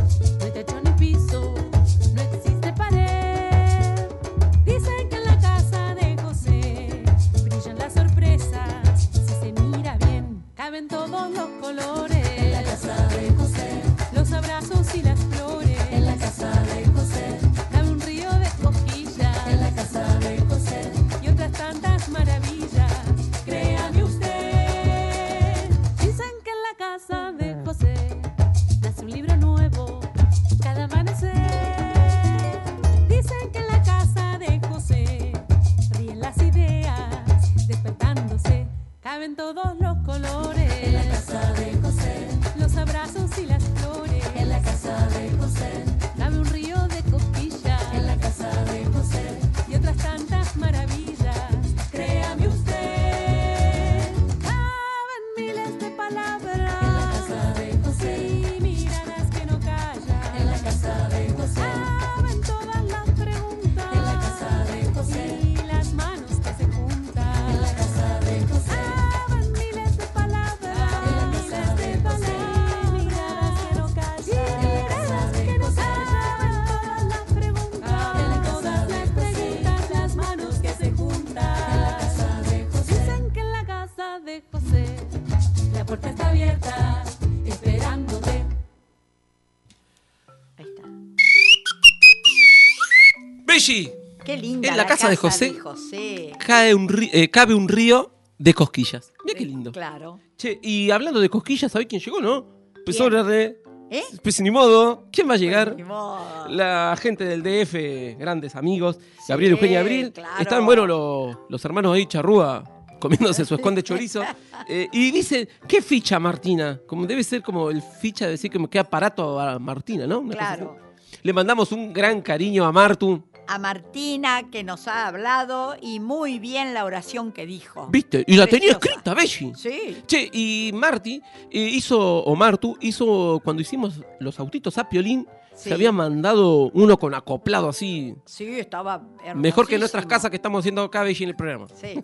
Belli, 93.67 93.91
Qué 94.25 94.37
linda. 94.37 94.69
En 94.69 94.77
la 94.77 94.87
casa 94.87 95.09
de 95.09 95.17
José. 95.17 95.55
José. 95.59 96.33
cae 96.45 96.75
un 96.75 96.89
rí- 96.89 97.11
eh, 97.13 97.31
cabe 97.31 97.55
un 97.55 97.69
río 97.69 98.13
de 98.39 98.55
cosquillas. 98.55 99.13
Mira 99.25 99.39
qué 99.39 99.45
lindo. 99.45 99.73
Claro. 99.73 100.21
Che, 100.37 100.59
y 100.63 100.91
hablando 100.91 101.21
de 101.21 101.29
cosquillas, 101.29 101.73
¿sabés 101.73 101.87
quién 101.89 102.01
llegó, 102.01 102.21
no? 102.21 102.45
Pues 102.85 103.01
ahora 103.01 103.23
re- 103.23 103.59
¿Eh? 103.91 104.03
Pues 104.23 104.41
ni 104.41 104.51
modo. 104.53 105.09
¿Quién 105.11 105.29
va 105.29 105.35
a 105.35 105.37
llegar? 105.37 105.75
Ni 105.75 105.83
modo. 105.83 106.21
La 106.49 106.97
gente 107.01 107.25
del 107.25 107.43
DF, 107.43 108.17
grandes 108.19 108.55
amigos, 108.55 108.99
Sí, 109.19 109.25
Gabriel 109.29 109.53
Eugenia 109.53 109.81
Abril. 109.81 110.13
claro. 110.13 110.41
Están, 110.41 110.65
bueno, 110.65 110.87
los, 110.87 111.37
los 111.49 111.65
hermanos 111.65 111.95
ahí, 111.97 112.07
Charrúa, 112.07 112.63
comiéndose 113.01 113.45
su 113.45 113.55
esconde 113.57 113.83
chorizo. 113.83 114.23
Eh, 114.69 114.89
y 114.93 115.11
dice, 115.11 115.49
¿qué 115.67 115.81
ficha 115.83 116.21
Martina? 116.21 116.79
Como 116.87 117.05
debe 117.07 117.25
ser 117.25 117.43
como 117.43 117.71
el 117.71 117.83
ficha 117.83 118.27
de 118.27 118.33
decir 118.33 118.51
que 118.51 118.59
me 118.59 118.69
queda 118.69 118.83
aparato 118.83 119.41
a 119.41 119.59
Martina, 119.59 120.07
¿no? 120.07 120.21
Una 120.21 120.37
Claro. 120.37 120.77
Le 121.23 121.33
mandamos 121.33 121.73
un 121.73 121.93
gran 121.93 122.21
cariño 122.21 122.65
a 122.65 122.71
Martu. 122.71 123.21
A 123.53 123.59
Martina 123.59 124.49
que 124.49 124.63
nos 124.63 124.87
ha 124.87 125.09
hablado 125.09 125.75
y 125.81 125.99
muy 125.99 126.39
bien 126.39 126.73
la 126.73 126.85
oración 126.85 127.33
que 127.33 127.47
dijo. 127.47 127.89
¿Viste? 127.91 128.23
Y 128.29 128.37
la 128.37 128.47
tenía 128.47 128.71
escrita, 128.71 129.13
Belli. 129.13 129.53
Sí. 129.57 130.03
Che, 130.07 130.31
y 130.33 130.71
Marti 130.73 131.21
eh, 131.51 131.59
hizo, 131.59 131.99
o 131.99 132.37
Martu 132.37 132.77
hizo, 132.81 133.41
cuando 133.43 133.61
hicimos 133.61 134.01
los 134.21 134.39
autitos 134.39 134.79
a 134.79 134.89
Piolín, 134.89 135.27
Sí. 135.53 135.69
se 135.69 135.75
había 135.75 135.91
mandado 135.91 136.71
uno 136.75 136.97
con 136.97 137.13
acoplado 137.13 137.69
así. 137.69 138.15
Sí, 138.25 138.61
estaba 138.61 139.03
Mejor 139.35 139.67
que 139.67 139.79
nuestras 139.79 140.07
casas 140.07 140.31
que 140.31 140.37
estamos 140.37 140.61
haciendo 140.61 140.83
acá, 140.83 141.07
en 141.07 141.29
el 141.29 141.35
programa. 141.37 141.67
Sí. 141.75 142.01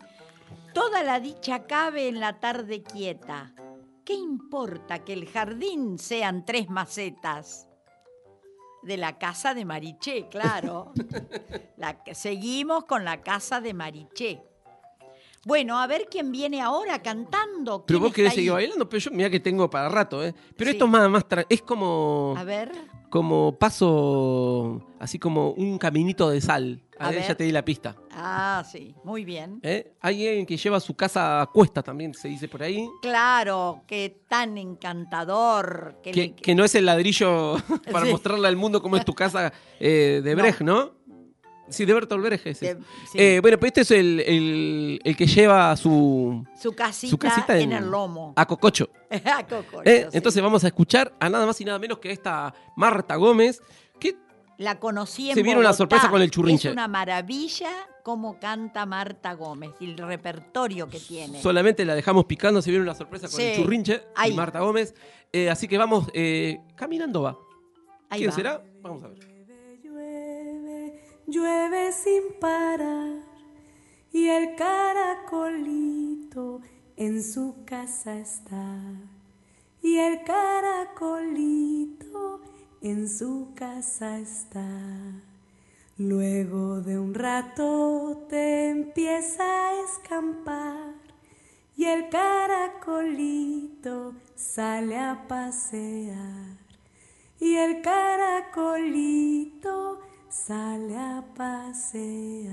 Toda 0.75 1.05
la 1.05 1.21
dicha 1.21 1.65
cabe 1.67 2.09
en 2.09 2.19
la 2.19 2.41
tarde 2.41 2.83
quieta. 2.83 3.55
¿Qué 4.05 4.15
importa 4.15 5.05
que 5.05 5.13
el 5.13 5.27
jardín 5.29 5.99
sean 5.99 6.45
tres 6.45 6.69
macetas? 6.69 7.69
De 8.87 8.97
la 8.97 9.19
casa 9.19 9.53
de 9.53 9.65
Mariché, 9.65 10.29
claro. 10.29 10.93
La 11.77 12.01
seguimos 12.13 12.85
con 12.85 13.05
la 13.05 13.21
casa 13.21 13.61
de 13.61 13.75
Mariché. 13.75 14.45
Bueno, 15.45 15.79
a 15.79 15.87
ver 15.87 16.09
quién 16.11 16.33
viene 16.33 16.61
ahora 16.61 17.01
cantando. 17.03 17.85
Pero 17.87 17.99
¿Quién 17.99 18.03
vos 18.03 18.13
querés 18.13 18.31
ahí? 18.33 18.37
seguir 18.37 18.53
bailando, 18.53 18.89
pero 18.89 19.01
yo 19.01 19.11
mira 19.13 19.31
que 19.31 19.41
tengo 19.41 19.71
para 19.71 19.89
rato, 19.89 20.25
¿eh? 20.25 20.35
Pero 20.57 20.71
Sí. 20.71 20.77
esto 20.77 20.85
es 20.87 20.91
más, 20.91 21.09
más 21.09 21.25
es 21.49 21.63
como, 21.63 22.35
A 22.37 22.43
ver, 22.45 22.73
como 23.11 23.57
paso, 23.57 24.83
así 24.99 25.19
como 25.19 25.51
un 25.51 25.79
caminito 25.79 26.29
de 26.31 26.41
sal. 26.41 26.83
A, 26.99 27.09
A 27.09 27.11
ver, 27.11 27.27
ya 27.29 27.35
te 27.35 27.45
di 27.45 27.53
la 27.53 27.63
pista. 27.65 27.95
ah, 28.13 28.65
sí, 28.71 28.95
muy 29.05 29.25
bien. 29.27 29.61
¿eh? 29.63 29.93
Hay 30.01 30.27
alguien 30.27 30.47
que 30.47 30.57
lleva 30.57 30.81
su 30.81 30.95
casa 30.97 31.43
a 31.43 31.47
cuesta 31.47 31.83
también, 31.83 32.15
se 32.15 32.27
dice 32.29 32.49
por 32.49 32.63
ahí. 32.63 32.89
Claro, 33.03 33.83
qué 33.87 34.23
tan 34.29 34.57
encantador. 34.57 35.97
Que 36.03 36.11
Que, 36.11 36.21
le- 36.23 36.35
que 36.35 36.55
no 36.55 36.65
es 36.65 36.75
el 36.75 36.87
ladrillo 36.87 37.57
para 37.93 38.07
Sí. 38.07 38.13
mostrarle 38.13 38.49
al 38.49 38.57
mundo 38.57 38.81
cómo 38.83 38.97
es 38.97 39.05
tu 39.05 39.13
casa 39.15 39.53
eh, 39.79 40.21
de 40.25 40.35
No. 40.37 40.43
Brecht, 40.43 40.61
¿no? 40.63 40.96
Sí, 41.69 41.85
de 41.85 41.95
Bertolt 41.95 42.23
Brecht 42.25 42.47
es 42.47 42.61
de- 42.61 42.71
ese. 42.71 42.81
sí, 43.11 43.19
Eh, 43.19 43.39
bueno, 43.41 43.59
pero 43.59 43.67
este 43.69 43.81
es 43.83 43.91
el, 43.91 44.21
el- 44.21 45.01
el 45.05 45.17
que 45.17 45.27
lleva 45.27 45.77
su, 45.77 46.45
su, 46.61 46.73
casita 46.73 47.11
su 47.11 47.19
casita 47.19 47.59
en, 47.59 47.73
en- 47.73 47.85
el 47.85 47.91
lomo. 47.91 48.33
a 48.37 48.47
Cococho. 48.47 48.89
A 49.11 49.47
Cococho, 49.47 49.83
¿eh? 49.85 50.07
sí. 50.11 50.17
Entonces 50.17 50.43
vamos 50.43 50.65
a 50.65 50.69
escuchar 50.69 51.13
a 51.21 51.29
nada 51.29 51.45
más 51.47 51.61
y 51.61 51.65
nada 51.65 51.79
menos 51.79 51.99
que 51.99 52.11
esta 52.13 52.55
Marta 52.77 53.17
Gómez, 53.17 53.61
que 54.01 54.17
La 54.59 54.79
conocí 54.81 55.29
en 55.31 55.35
Se 55.35 55.43
viene 55.43 55.61
una 55.61 55.73
sorpresa 55.75 56.09
con 56.11 56.23
el 56.23 56.31
churrinche. 56.31 56.69
Es 56.69 56.73
una 56.73 56.89
maravilla 56.89 57.71
cómo 58.03 58.39
canta 58.39 58.87
Marta 58.87 59.35
Gómez 59.35 59.73
y 59.81 59.87
el 59.91 59.99
repertorio 59.99 60.89
que 60.89 60.99
tiene. 61.01 61.43
solamente 61.43 61.85
la 61.85 61.95
dejamos 61.95 62.25
picando, 62.27 62.63
se 62.63 62.71
viene 62.71 62.85
una 62.85 62.95
sorpresa 62.95 63.27
con 63.29 63.37
Sí. 63.39 63.43
el 63.43 63.57
churrinche 63.57 64.03
Ahí. 64.15 64.33
y 64.33 64.35
Marta 64.35 64.61
Gómez. 64.61 64.95
Eh, 65.33 65.51
así 65.51 65.67
que 65.69 65.77
vamos, 65.77 66.07
eh, 66.15 66.59
caminando 66.77 67.23
va. 67.23 67.37
Ahí 68.09 68.21
¿Quién 68.21 68.31
va. 68.31 68.35
será? 68.35 68.63
Vamos 68.81 69.03
a 69.03 69.09
ver. 69.09 69.36
Llueve, 71.27 71.93
sin 71.93 72.23
parar 72.41 73.21
y 74.13 74.29
el 74.29 74.55
caracolito 74.55 76.61
en 76.97 77.23
su 77.23 77.57
casa 77.67 78.17
está. 78.17 78.81
Y 79.83 79.99
el 79.99 80.25
caracolito 80.25 82.41
en 82.81 83.07
su 83.09 83.49
casa 83.55 84.19
está. 84.19 84.67
Luego 85.99 86.81
de 86.81 86.99
un 86.99 87.13
rato 87.13 88.25
te 88.29 88.71
empieza 88.71 89.43
a 89.43 89.83
escampar 89.83 90.95
y 91.77 91.85
el 91.85 92.09
caracolito 92.09 94.15
sale 94.35 94.97
a 94.97 95.27
pasear. 95.29 96.57
Y 97.39 97.57
el 97.57 97.83
caracolito 97.83 99.27
sale 100.29 100.97
a 100.97 101.23
pasear. 101.35 102.53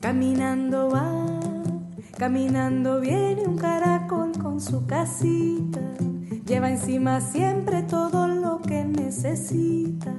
Caminando 0.00 0.88
va, 0.90 1.10
caminando 2.18 3.00
viene 3.00 3.42
un 3.46 3.56
caracol 3.56 4.32
con 4.40 4.60
su 4.60 4.86
casita. 4.86 5.80
Lleva 6.46 6.70
encima 6.70 7.20
siempre 7.20 7.82
todo 7.82 8.26
lo 8.26 8.60
que 8.60 8.84
necesita. 8.84 10.12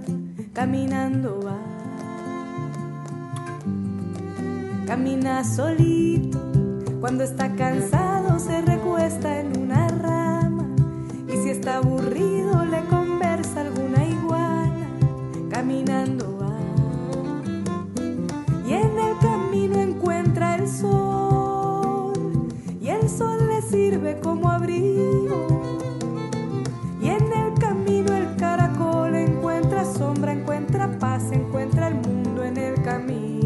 Caminando 0.53 1.41
va, 1.41 1.57
camina 4.85 5.43
solito. 5.43 6.52
Cuando 7.03 7.25
está 7.25 7.53
cansado 7.53 8.39
se 8.39 8.61
recuesta 8.61 9.41
en 9.41 9.59
una 9.59 9.89
rama. 9.89 10.73
Y 11.27 11.35
si 11.35 11.49
está 11.49 11.79
aburrido 11.79 12.63
le 12.63 12.79
conversa 12.85 13.59
alguna 13.59 14.05
iguana. 14.05 14.87
Caminando 15.49 16.37
va. 16.39 16.55
Y 18.65 18.73
en 18.73 18.97
el 18.97 19.17
camino 19.19 19.81
encuentra 19.81 20.55
el 20.55 20.69
sol. 20.69 22.13
Y 22.79 22.87
el 22.87 23.09
sol 23.09 23.49
le 23.49 23.61
sirve 23.61 24.21
como 24.21 24.49
abrigo. 24.49 25.45
Y 27.01 27.09
en 27.09 27.33
el 27.33 27.53
camino 27.59 28.15
el 28.15 28.33
caracol 28.37 29.13
encuentra 29.13 29.83
sombra, 29.83 30.31
encuentra 30.31 30.97
paz, 30.99 31.33
encuentra 31.33 31.89
el 31.89 31.95
mundo 31.95 32.45
en 32.45 32.55
el 32.55 32.81
camino. 32.81 33.42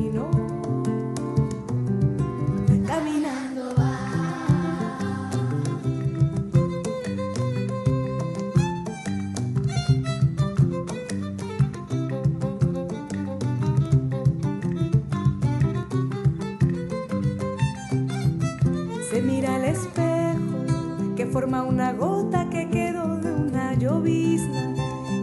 Una 21.56 21.94
gota 21.94 22.50
que 22.50 22.70
quedó 22.70 23.18
de 23.18 23.32
una 23.32 23.74
llovizna 23.74 24.76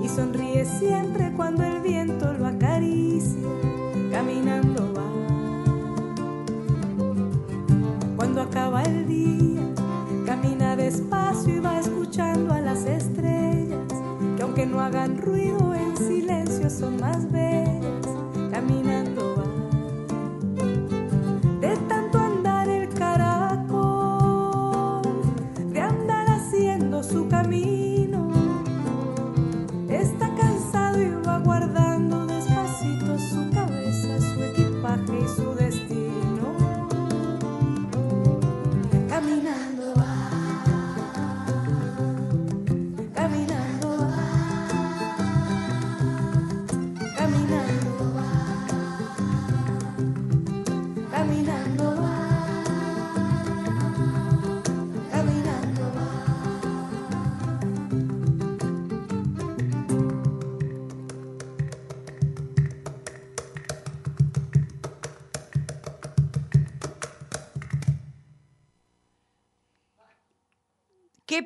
y 0.03 0.09
sonríe 0.09 0.65
siempre 0.65 1.31
cuando 1.37 1.63
el 1.63 1.83
viento 1.83 2.14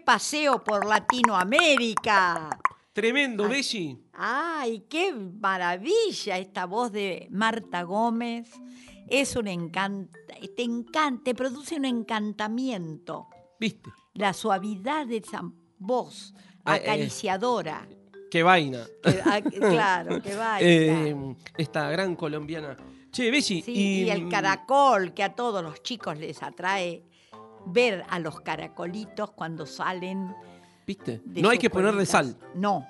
paseo 0.09 0.65
por 0.65 0.87
Latinoamérica! 0.87 2.49
Tremendo, 2.95 3.47
Belli. 3.47 4.07
¡Ay, 4.15 4.87
qué 4.89 5.13
maravilla 5.13 6.39
esta 6.39 6.65
voz 6.65 6.91
de 6.93 7.29
Marta 7.31 7.83
Gómez! 7.83 8.51
Es 9.07 9.37
un 9.37 9.49
encanto, 9.49 10.19
te 10.57 10.63
encanta, 10.63 11.25
te 11.25 11.35
produce 11.35 11.77
un 11.77 11.85
encantamiento. 11.85 13.29
¿Viste? 13.61 13.91
La 14.15 14.33
suavidad 14.33 15.07
de 15.07 15.19
esa 15.19 15.43
voz 15.77 16.33
Ah, 16.65 16.79
eh. 16.79 16.81
acariciadora. 16.81 17.87
Qué 18.31 18.43
vaina. 18.43 18.87
Que- 19.03 19.21
ah, 19.27 19.43
claro, 19.43 20.23
que 20.23 20.35
baila. 20.35 20.59
Eh, 20.63 21.35
esta 21.59 21.91
gran 21.91 22.17
colombiana. 22.17 22.79
Che, 23.13 23.31
Belli. 23.31 23.43
Sí, 23.43 23.63
y, 23.67 24.09
el 24.09 24.27
caracol 24.31 25.13
que 25.13 25.23
a 25.23 25.35
todos 25.35 25.63
los 25.63 25.83
chicos 25.83 26.17
les 26.19 26.43
atrae 26.43 27.05
ver 27.67 28.05
a 28.09 28.19
los 28.19 28.41
caracolitos 28.41 29.31
cuando 29.33 29.67
salen. 29.67 30.35
¿Viste? 30.87 31.21
No 31.27 31.51
hay 31.51 31.59
que 31.59 31.69
ponerle 31.71 32.07
sal. 32.07 32.37
No. 32.55 32.87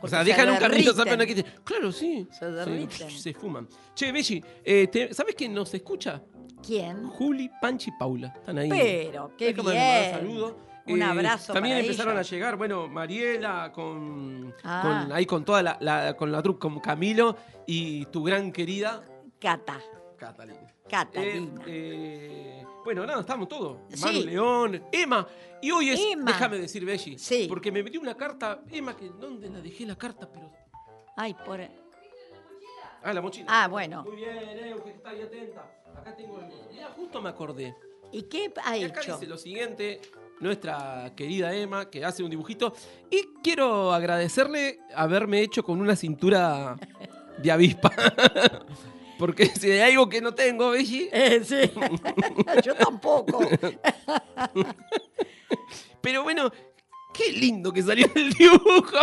O 0.00 0.08
sea, 0.08 0.20
se 0.20 0.30
dejan 0.30 0.48
un 0.50 0.56
camino, 0.56 0.92
derriten. 0.92 0.96
saben 0.96 1.20
aquí. 1.20 1.42
Claro, 1.62 1.92
sí. 1.92 2.26
Se 2.32 2.50
derriten. 2.50 3.10
Se, 3.10 3.32
fuman. 3.34 3.68
Che, 3.94 4.10
Belli, 4.10 4.42
eh, 4.64 4.88
te- 4.88 5.14
¿sabes 5.14 5.34
quién 5.36 5.54
nos 5.54 5.72
escucha? 5.74 6.20
¿Quién? 6.66 7.06
Juli, 7.08 7.50
Panchi 7.60 7.90
y 7.90 7.92
Paula. 7.98 8.28
Están 8.36 8.58
ahí. 8.58 8.68
Pero, 8.70 9.32
qué 9.36 9.52
bien. 9.52 10.10
saludo. 10.12 10.56
Un 10.88 11.00
Eh, 11.00 11.04
abrazo 11.04 11.52
También 11.52 11.76
para 11.76 11.84
empezaron 11.86 12.14
ellos. 12.14 12.26
a 12.26 12.30
llegar, 12.34 12.56
bueno, 12.56 12.88
Mariela, 12.88 13.70
con, 13.72 14.52
Ah. 14.64 15.04
con- 15.06 15.12
ahí 15.12 15.26
con 15.26 15.44
toda 15.44 15.62
la, 15.62 15.76
la- 15.80 16.16
con 16.16 16.32
la 16.32 16.42
truc, 16.42 16.58
con 16.60 16.80
Camilo 16.80 17.36
y 17.66 18.06
tu 18.06 18.24
gran 18.24 18.50
querida 18.50 19.00
Cata, 19.38 19.78
Catalina. 20.18 20.58
Catalina. 20.88 21.62
Eh, 21.66 22.62
eh, 22.62 22.64
Bueno, 22.84 23.06
nada, 23.06 23.20
estamos 23.20 23.48
todos. 23.48 23.78
Sí. 23.88 24.04
Manu 24.04 24.20
León, 24.24 24.82
Emma. 24.90 25.26
Y 25.60 25.70
hoy 25.70 25.90
es, 25.90 26.00
Emma. 26.00 26.32
déjame 26.32 26.58
decir, 26.58 26.84
Belli. 26.84 27.18
Sí. 27.18 27.46
Porque 27.48 27.70
me 27.70 27.82
metió 27.82 28.00
una 28.00 28.16
carta, 28.16 28.60
Emma, 28.70 28.96
que 28.96 29.08
¿dónde 29.08 29.48
la 29.48 29.60
dejé 29.60 29.86
la 29.86 29.96
carta? 29.96 30.28
Pero. 30.32 30.50
Ay, 31.16 31.34
por... 31.46 31.60
Ah, 33.04 33.12
la 33.12 33.20
mochila. 33.20 33.46
Ah, 33.48 33.68
bueno. 33.68 34.02
Muy 34.04 34.16
bien, 34.16 34.58
Euge, 34.66 34.90
está 34.90 35.10
ahí 35.10 35.22
atenta. 35.22 35.70
Acá 35.96 36.14
tengo 36.16 36.38
el. 36.38 36.46
Mira, 36.72 36.88
justo 36.96 37.20
me 37.20 37.28
acordé. 37.28 37.74
¿Y 38.12 38.22
qué 38.24 38.52
ha 38.64 38.76
Y 38.76 38.84
acá 38.84 39.00
hecho? 39.00 39.14
dice 39.14 39.26
lo 39.26 39.36
siguiente, 39.38 40.00
nuestra 40.40 41.12
querida 41.16 41.54
Emma, 41.54 41.88
que 41.90 42.04
hace 42.04 42.22
un 42.22 42.30
dibujito. 42.30 42.74
Y 43.10 43.28
quiero 43.42 43.92
agradecerle 43.92 44.80
haberme 44.94 45.40
hecho 45.40 45.62
con 45.64 45.80
una 45.80 45.96
cintura 45.96 46.76
de 47.38 47.50
avispa. 47.50 47.90
Porque 49.22 49.46
si 49.60 49.70
hay 49.70 49.92
algo 49.92 50.08
que 50.08 50.20
no 50.20 50.34
tengo, 50.34 50.70
Belli, 50.70 51.08
Eh, 51.12 51.42
sí. 51.44 51.70
Yo 52.64 52.74
tampoco. 52.74 53.38
Pero 56.00 56.24
bueno, 56.24 56.50
qué 57.14 57.30
lindo 57.30 57.72
que 57.72 57.84
salió 57.84 58.08
el 58.16 58.32
dibujo. 58.32 58.98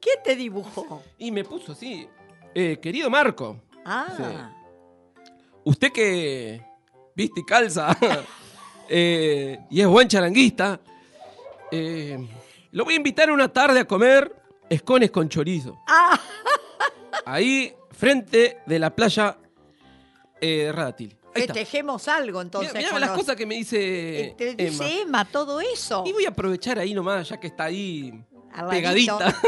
¿Qué 0.00 0.12
te 0.24 0.34
dibujó? 0.34 1.02
Y 1.18 1.30
me 1.30 1.44
puso 1.44 1.72
así. 1.72 2.08
eh, 2.54 2.78
querido 2.80 3.10
Marco, 3.10 3.60
Ah, 3.84 4.50
usted 5.64 5.92
que 5.92 6.62
viste 7.14 7.40
y 7.40 7.44
calza 7.44 7.94
eh, 8.88 9.58
y 9.70 9.80
es 9.82 9.86
buen 9.86 10.08
charanguista, 10.08 10.80
eh, 11.70 12.18
lo 12.72 12.84
voy 12.86 12.94
a 12.94 12.96
invitar 12.96 13.30
una 13.30 13.52
tarde 13.52 13.80
a 13.80 13.84
comer 13.84 14.34
escones 14.70 15.10
con 15.10 15.28
chorizo. 15.28 15.76
ah, 15.86 16.18
Ahí, 17.26 17.74
frente 17.96 18.58
de 18.66 18.78
la 18.78 18.94
playa 18.94 19.36
eh, 20.40 20.70
Rátil. 20.72 21.16
Ahí 21.34 21.42
está. 21.42 21.54
festejemos 21.54 22.08
algo 22.08 22.40
entonces. 22.40 22.72
Mirá, 22.72 22.80
mirá 22.80 22.90
con 22.92 23.00
las 23.00 23.10
los- 23.10 23.18
cosas 23.18 23.36
que 23.36 23.46
me 23.46 23.56
dice, 23.56 24.34
Te 24.38 24.50
Emma. 24.50 24.62
dice 24.70 25.00
Emma 25.02 25.24
todo 25.24 25.60
eso. 25.60 26.02
Y 26.06 26.12
voy 26.12 26.24
a 26.24 26.30
aprovechar 26.30 26.78
ahí 26.78 26.94
nomás, 26.94 27.28
ya 27.28 27.38
que 27.38 27.48
está 27.48 27.64
ahí 27.64 28.12
pegadita. 28.70 29.34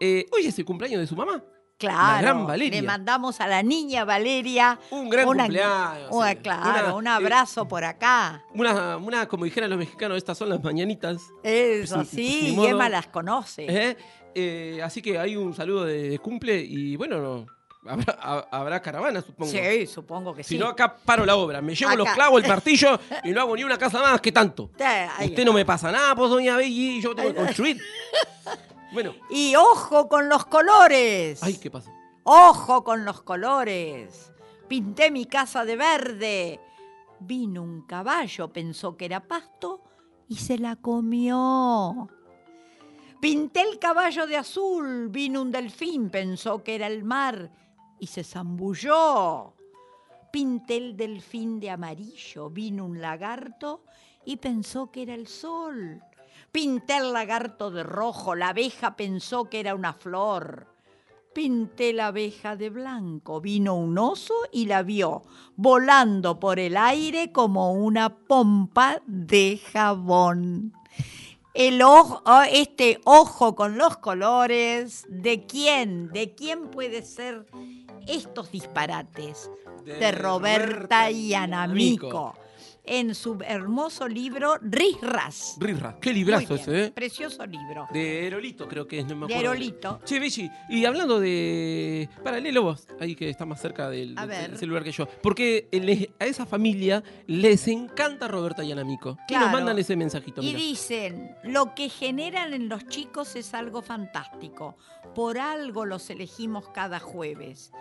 Eh, 0.00 0.26
hoy 0.32 0.44
es 0.46 0.58
el 0.58 0.64
cumpleaños 0.64 1.00
de 1.00 1.06
su 1.06 1.14
mamá. 1.14 1.42
Claro. 1.84 2.14
La 2.16 2.20
gran 2.22 2.46
Valeria. 2.46 2.80
Le 2.80 2.86
mandamos 2.86 3.40
a 3.40 3.46
la 3.46 3.62
niña 3.62 4.04
Valeria 4.04 4.78
Un 4.90 5.08
gran 5.08 5.28
una- 5.28 5.44
cumpleaños. 5.44 6.08
una- 6.10 6.30
sí. 6.30 6.36
claro, 6.36 6.70
Una, 6.70 6.94
un 6.96 7.06
eh, 7.06 7.10
abrazo 7.10 7.66
por 7.68 7.84
acá. 7.84 8.42
Una, 8.54 8.96
una, 8.96 9.26
como 9.28 9.44
dijeran 9.44 9.70
los 9.70 9.78
mexicanos, 9.78 10.16
estas 10.18 10.36
son 10.38 10.48
las 10.48 10.62
mañanitas. 10.62 11.22
Eso 11.42 12.04
sí, 12.04 12.54
y. 12.58 12.66
Emma 12.66 12.88
las 12.88 13.06
conoce. 13.08 13.66
¿eh? 13.68 13.96
Eh, 14.34 14.80
así 14.82 15.00
que 15.00 15.18
hay 15.18 15.36
un 15.36 15.54
saludo 15.54 15.84
de, 15.84 16.08
de 16.10 16.18
cumple 16.18 16.58
y 16.60 16.96
bueno, 16.96 17.18
no, 17.20 17.46
habrá, 17.88 18.18
ha- 18.20 18.46
habrá 18.50 18.82
caravana, 18.82 19.20
supongo. 19.22 19.50
Sí, 19.52 19.86
supongo 19.86 20.34
que 20.34 20.42
Si 20.42 20.54
sí. 20.54 20.58
no, 20.58 20.66
acá 20.68 20.92
paro 20.96 21.24
la 21.24 21.36
obra. 21.36 21.60
Me 21.62 21.74
llevo 21.74 21.94
los 21.94 22.08
clavos, 22.10 22.42
el 22.42 22.48
martillo 22.48 22.98
y 23.22 23.30
no 23.30 23.42
hago 23.42 23.54
ni 23.54 23.62
una 23.62 23.78
casa 23.78 24.00
más 24.00 24.20
que 24.20 24.32
tanto. 24.32 24.70
Eh, 24.78 25.06
Usted 25.26 25.44
no 25.44 25.52
me 25.52 25.64
pasa 25.64 25.92
nada, 25.92 26.16
pues, 26.16 26.30
doña 26.30 26.56
Belli, 26.56 27.00
yo 27.00 27.14
tengo 27.14 27.28
que 27.30 27.36
construir. 27.36 27.80
Bueno, 28.94 29.14
Y 29.28 29.56
ojo 29.56 30.08
con 30.08 30.28
los 30.28 30.46
colores. 30.46 31.42
ay, 31.42 31.58
¿qué 31.58 31.70
pasa? 31.70 31.92
Ojo 32.22 32.84
con 32.84 33.04
los 33.04 33.22
colores. 33.22 34.32
Pinté 34.68 35.10
mi 35.10 35.26
casa 35.26 35.64
de 35.64 35.76
verde. 35.76 36.60
Vino 37.20 37.62
un 37.62 37.82
caballo, 37.82 38.52
pensó 38.52 38.96
que 38.96 39.04
era 39.06 39.20
pasto 39.26 39.82
y 40.28 40.36
se 40.36 40.58
la 40.58 40.76
comió. 40.76 42.08
Pinté 43.20 43.62
el 43.62 43.78
caballo 43.78 44.26
de 44.26 44.36
azul, 44.36 45.08
vino 45.08 45.42
un 45.42 45.50
delfín, 45.50 46.10
pensó 46.10 46.62
que 46.62 46.74
era 46.74 46.86
el 46.86 47.04
mar 47.04 47.50
y 47.98 48.06
se 48.06 48.22
zambulló. 48.22 49.54
Pinté 50.32 50.76
el 50.76 50.96
delfín 50.96 51.58
de 51.60 51.70
amarillo, 51.70 52.50
vino 52.50 52.84
un 52.84 53.00
lagarto 53.00 53.84
y 54.24 54.36
pensó 54.36 54.90
que 54.90 55.02
era 55.02 55.14
el 55.14 55.26
sol. 55.26 56.02
Pinté 56.54 56.98
el 56.98 57.12
lagarto 57.12 57.72
de 57.72 57.82
rojo, 57.82 58.36
la 58.36 58.50
abeja 58.50 58.94
pensó 58.94 59.50
que 59.50 59.58
era 59.58 59.74
una 59.74 59.92
flor. 59.92 60.68
Pinté 61.34 61.92
la 61.92 62.06
abeja 62.06 62.54
de 62.54 62.70
blanco, 62.70 63.40
vino 63.40 63.74
un 63.74 63.98
oso 63.98 64.34
y 64.52 64.66
la 64.66 64.84
vio, 64.84 65.24
volando 65.56 66.38
por 66.38 66.60
el 66.60 66.76
aire 66.76 67.32
como 67.32 67.72
una 67.72 68.18
pompa 68.18 69.02
de 69.04 69.60
jabón. 69.72 70.72
El 71.54 71.82
ojo, 71.82 72.22
este 72.48 73.00
ojo 73.04 73.56
con 73.56 73.76
los 73.76 73.96
colores, 73.96 75.06
¿de 75.08 75.46
quién? 75.46 76.12
¿De 76.12 76.36
quién 76.36 76.70
puede 76.70 77.02
ser 77.02 77.46
estos 78.06 78.52
disparates? 78.52 79.50
De 79.84 79.94
De, 79.94 80.12
Roberta 80.12 81.08
Roberta 81.08 81.10
Yanamico, 81.10 82.06
Yanamico. 82.06 82.43
En 82.84 83.14
su 83.14 83.38
hermoso 83.46 84.06
libro 84.08 84.58
Risras. 84.60 85.56
Rirra, 85.58 85.96
qué 86.00 86.12
librazo 86.12 86.54
ese, 86.56 86.84
¿eh? 86.84 86.90
Precioso 86.92 87.44
libro. 87.46 87.86
De 87.92 88.26
Erolito, 88.26 88.68
creo 88.68 88.86
que 88.86 88.98
es, 89.00 89.06
no 89.06 89.16
me 89.16 89.26
De 89.26 89.34
acuerdo. 89.34 89.52
Erolito. 89.52 90.00
Che, 90.04 90.20
Belli, 90.20 90.50
y 90.68 90.84
hablando 90.84 91.18
de. 91.20 92.08
Paralelo 92.22 92.62
vos, 92.62 92.86
ahí 93.00 93.14
que 93.14 93.30
está 93.30 93.46
más 93.46 93.60
cerca 93.60 93.88
del, 93.88 94.14
del 94.14 94.28
ver. 94.28 94.56
celular 94.58 94.84
que 94.84 94.92
yo. 94.92 95.06
Porque 95.22 95.68
les- 95.72 96.08
a 96.20 96.26
esa 96.26 96.44
familia 96.46 97.02
les 97.26 97.66
encanta 97.68 98.28
Roberta. 98.28 98.62
Y 98.64 98.74
Claro. 98.74 99.46
nos 99.46 99.52
mandan 99.52 99.78
ese 99.78 99.96
mensajito. 99.96 100.42
Y 100.42 100.52
dicen, 100.54 101.34
lo 101.44 101.74
que 101.74 101.88
generan 101.88 102.52
en 102.52 102.68
los 102.68 102.86
chicos 102.88 103.36
es 103.36 103.54
algo 103.54 103.82
fantástico. 103.82 104.76
Por 105.14 105.38
algo 105.38 105.84
los 105.86 106.10
elegimos 106.10 106.68
cada 106.70 106.98
jueves. 107.00 107.72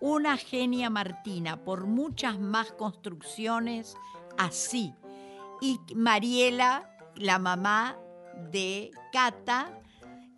Una 0.00 0.36
genia 0.36 0.90
Martina, 0.90 1.64
por 1.64 1.86
muchas 1.86 2.38
más 2.38 2.72
construcciones 2.72 3.96
así. 4.38 4.94
Y 5.60 5.78
Mariela, 5.94 6.90
la 7.16 7.38
mamá 7.38 7.96
de 8.50 8.90
Cata, 9.12 9.80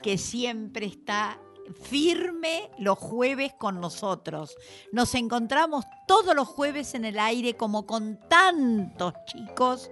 que 0.02 0.18
siempre 0.18 0.86
está 0.86 1.40
firme 1.82 2.70
los 2.78 2.98
jueves 2.98 3.52
con 3.58 3.80
nosotros. 3.80 4.54
Nos 4.92 5.14
encontramos 5.14 5.84
todos 6.06 6.34
los 6.34 6.46
jueves 6.46 6.94
en 6.94 7.04
el 7.04 7.18
aire 7.18 7.54
como 7.54 7.86
con 7.86 8.18
tantos 8.28 9.14
chicos 9.26 9.90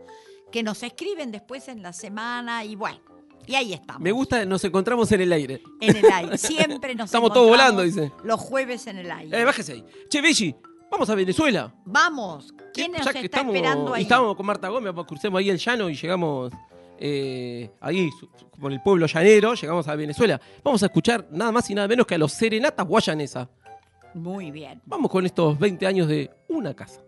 que 0.51 0.63
nos 0.63 0.83
escriben 0.83 1.33
después 1.33 1.69
en 1.69 1.83
la 1.83 1.95
semana 1.95 2.65
y 2.65 2.77
bueno, 2.77 3.01
y 3.47 3.55
ahí 3.55 3.73
estamos. 3.73 4.03
Me 4.03 4.13
gusta, 4.13 4.45
nos 4.45 4.63
encontramos 4.65 5.11
en 5.13 5.23
el 5.23 5.33
aire. 5.33 5.63
En 5.81 5.97
el 5.97 6.05
aire. 6.13 6.39
Siempre 6.39 6.95
nos 6.95 7.07
Estamos 7.07 7.33
todos 7.33 7.47
encontramos 7.47 7.75
volando, 7.75 7.83
dice. 7.83 8.13
Los 8.25 8.41
jueves 8.41 8.87
en 8.87 8.99
el 8.99 9.11
aire. 9.11 9.41
Eh, 9.41 9.45
bájese 9.45 9.73
ahí. 9.73 9.85
Che, 10.09 10.21
Belli, 10.21 10.55
vamos 10.93 11.11
a 11.11 11.15
Venezuela. 11.15 11.75
Vamos. 11.85 12.55
¿Quién 12.73 12.93
Ya 12.93 12.99
nos 12.99 13.09
que 13.09 13.19
está 13.21 13.39
estamos, 13.39 13.55
esperando 13.55 13.91
y 13.91 13.95
ahí? 13.97 14.03
estábamos 14.03 14.37
con 14.37 14.47
Marta 14.47 14.69
Gómez, 14.69 14.93
pues, 14.95 15.07
crucemos 15.07 15.39
ahí 15.41 15.51
el 15.51 15.59
llano 15.59 15.89
y 15.91 15.95
llegamos 15.95 16.53
eh, 16.99 17.71
ahí, 17.81 18.11
en 18.63 18.73
el 18.73 18.83
pueblo 18.83 19.07
llanero, 19.07 19.55
llegamos 19.55 19.89
a 19.89 19.97
Venezuela. 19.97 20.41
Vamos 20.63 20.83
a 20.83 20.87
escuchar 20.87 21.27
nada 21.31 21.51
más 21.51 21.69
y 21.71 21.75
nada 21.75 21.89
menos 21.89 22.07
que 22.07 22.15
a 22.15 22.19
los 22.19 22.33
Serenatas 22.33 22.87
Guayanesa. 22.87 23.49
Muy 24.15 24.51
bien. 24.51 24.81
Vamos 24.85 25.11
con 25.11 25.25
estos 25.27 25.59
20 25.59 25.87
años 25.87 26.07
de 26.07 26.31
una 26.49 26.75
casa. 26.75 27.01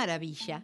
Maravilla. 0.00 0.62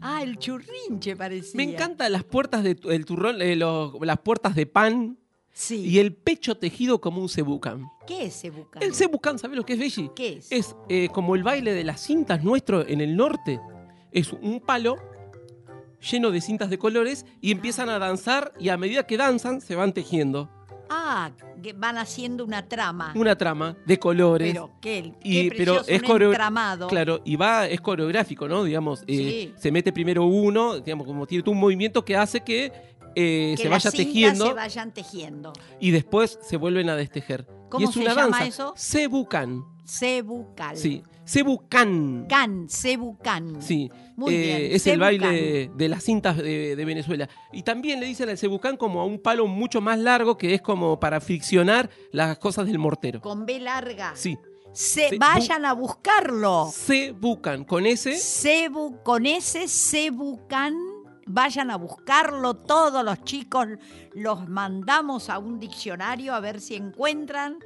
Ah, 0.00 0.22
el 0.22 0.38
churrinche 0.38 1.16
parecía. 1.16 1.56
Me 1.56 1.64
encantan 1.64 2.12
las 2.12 2.24
puertas 2.24 2.62
de 2.62 2.76
el 2.84 3.04
turrón, 3.04 3.42
eh, 3.42 3.56
los- 3.56 3.94
las 4.00 4.18
puertas 4.20 4.54
de 4.54 4.66
pan 4.66 5.18
Sí. 5.52 5.76
y 5.84 5.98
el 5.98 6.14
pecho 6.14 6.56
tejido 6.56 7.00
como 7.00 7.20
un 7.20 7.28
cebucán. 7.28 7.86
¿Qué 8.06 8.26
es 8.26 8.36
ese 8.36 8.50
bucán? 8.50 8.82
El 8.82 8.94
cebucán, 8.94 9.38
¿sabes 9.38 9.56
lo 9.56 9.64
que 9.66 9.72
es, 9.74 9.78
Belli? 9.78 10.10
¿Qué 10.14 10.34
es? 10.38 10.52
Es 10.52 10.76
eh, 10.88 11.08
como 11.12 11.34
el 11.34 11.42
baile 11.42 11.74
de 11.74 11.84
las 11.84 12.00
cintas 12.00 12.42
nuestro 12.44 12.86
en 12.86 13.00
el 13.00 13.16
norte. 13.16 13.60
Es 14.12 14.32
un 14.32 14.60
palo 14.60 14.96
lleno 16.10 16.30
de 16.30 16.40
cintas 16.40 16.70
de 16.70 16.78
colores 16.78 17.26
y 17.40 17.50
empiezan 17.50 17.88
a 17.90 17.98
danzar 17.98 18.52
y 18.58 18.68
a 18.70 18.76
medida 18.78 19.06
que 19.06 19.16
danzan 19.18 19.60
se 19.60 19.74
van 19.74 19.92
tejiendo 19.92 20.48
Ah, 20.92 21.30
que 21.62 21.72
van 21.72 21.96
haciendo 21.98 22.44
una 22.44 22.66
trama. 22.68 23.12
una 23.14 23.36
trama 23.36 23.76
de 23.86 23.98
colores. 23.98 24.52
Pero 24.52 24.72
qué, 24.80 25.14
y, 25.22 25.48
qué 25.50 25.56
pero 25.56 25.80
es 25.82 25.88
entramado. 25.88 26.88
Claro, 26.88 27.20
y 27.24 27.36
va, 27.36 27.66
es 27.68 27.80
coreográfico, 27.80 28.48
¿no? 28.48 28.64
Digamos, 28.64 29.02
eh, 29.06 29.52
Sí. 29.52 29.54
se 29.56 29.70
mete 29.70 29.92
primero 29.92 30.24
uno, 30.24 30.80
digamos, 30.80 31.06
como 31.06 31.26
tiene 31.26 31.42
todo 31.44 31.52
un 31.52 31.60
movimiento 31.60 32.04
que 32.04 32.16
hace 32.16 32.40
que, 32.40 32.72
eh, 33.14 33.54
que 33.56 33.62
se 33.62 33.68
vaya 33.68 33.90
tejiendo 33.90 34.46
se 34.46 34.52
vayan 34.52 34.92
tejiendo. 34.92 35.52
y 35.78 35.90
después 35.92 36.38
se 36.42 36.56
vuelven 36.56 36.88
a 36.90 36.96
destejer. 36.96 37.46
¿Cómo 37.68 37.86
y 37.86 37.88
es 37.88 37.94
se 37.94 38.00
una 38.00 38.10
llama 38.10 38.22
danza. 38.38 38.46
eso? 38.46 38.74
Cebucan. 38.76 39.64
Cebucal. 39.84 40.76
Sí, 40.76 41.02
Cebucan. 41.30 42.26
Can, 42.28 42.68
cebucán. 42.68 43.62
Sí, 43.62 43.88
Muy 44.16 44.34
eh, 44.34 44.38
bien, 44.38 44.56
es 44.72 44.86
el 44.88 44.98
cebucán. 44.98 44.98
baile 45.00 45.70
de, 45.76 45.88
las 45.88 46.02
cintas 46.02 46.36
de, 46.36 46.74
de 46.74 46.84
Venezuela. 46.84 47.28
Y 47.52 47.62
también 47.62 48.00
le 48.00 48.06
dicen 48.06 48.28
al 48.28 48.36
cebucán 48.36 48.76
como 48.76 49.00
a 49.00 49.04
un 49.04 49.20
palo 49.20 49.46
mucho 49.46 49.80
más 49.80 49.98
largo 50.00 50.36
que 50.36 50.54
es 50.54 50.60
como 50.60 50.98
para 50.98 51.20
friccionar 51.20 51.88
las 52.10 52.36
cosas 52.38 52.66
del 52.66 52.80
mortero. 52.80 53.20
Con 53.20 53.46
B 53.46 53.60
larga. 53.60 54.10
Sí, 54.16 54.36
Se, 54.72 55.16
vayan 55.18 55.64
a 55.66 55.72
buscarlo. 55.72 56.68
cebucan 56.72 57.62
con 57.64 57.86
ese. 57.86 58.16
Cebu, 58.16 59.00
con 59.04 59.24
ese 59.24 59.68
cebucán, 59.68 60.74
vayan 61.26 61.70
a 61.70 61.76
buscarlo. 61.76 62.54
Todos 62.54 63.04
los 63.04 63.22
chicos 63.22 63.68
los 64.14 64.48
mandamos 64.48 65.30
a 65.30 65.38
un 65.38 65.60
diccionario 65.60 66.34
a 66.34 66.40
ver 66.40 66.60
si 66.60 66.74
encuentran 66.74 67.58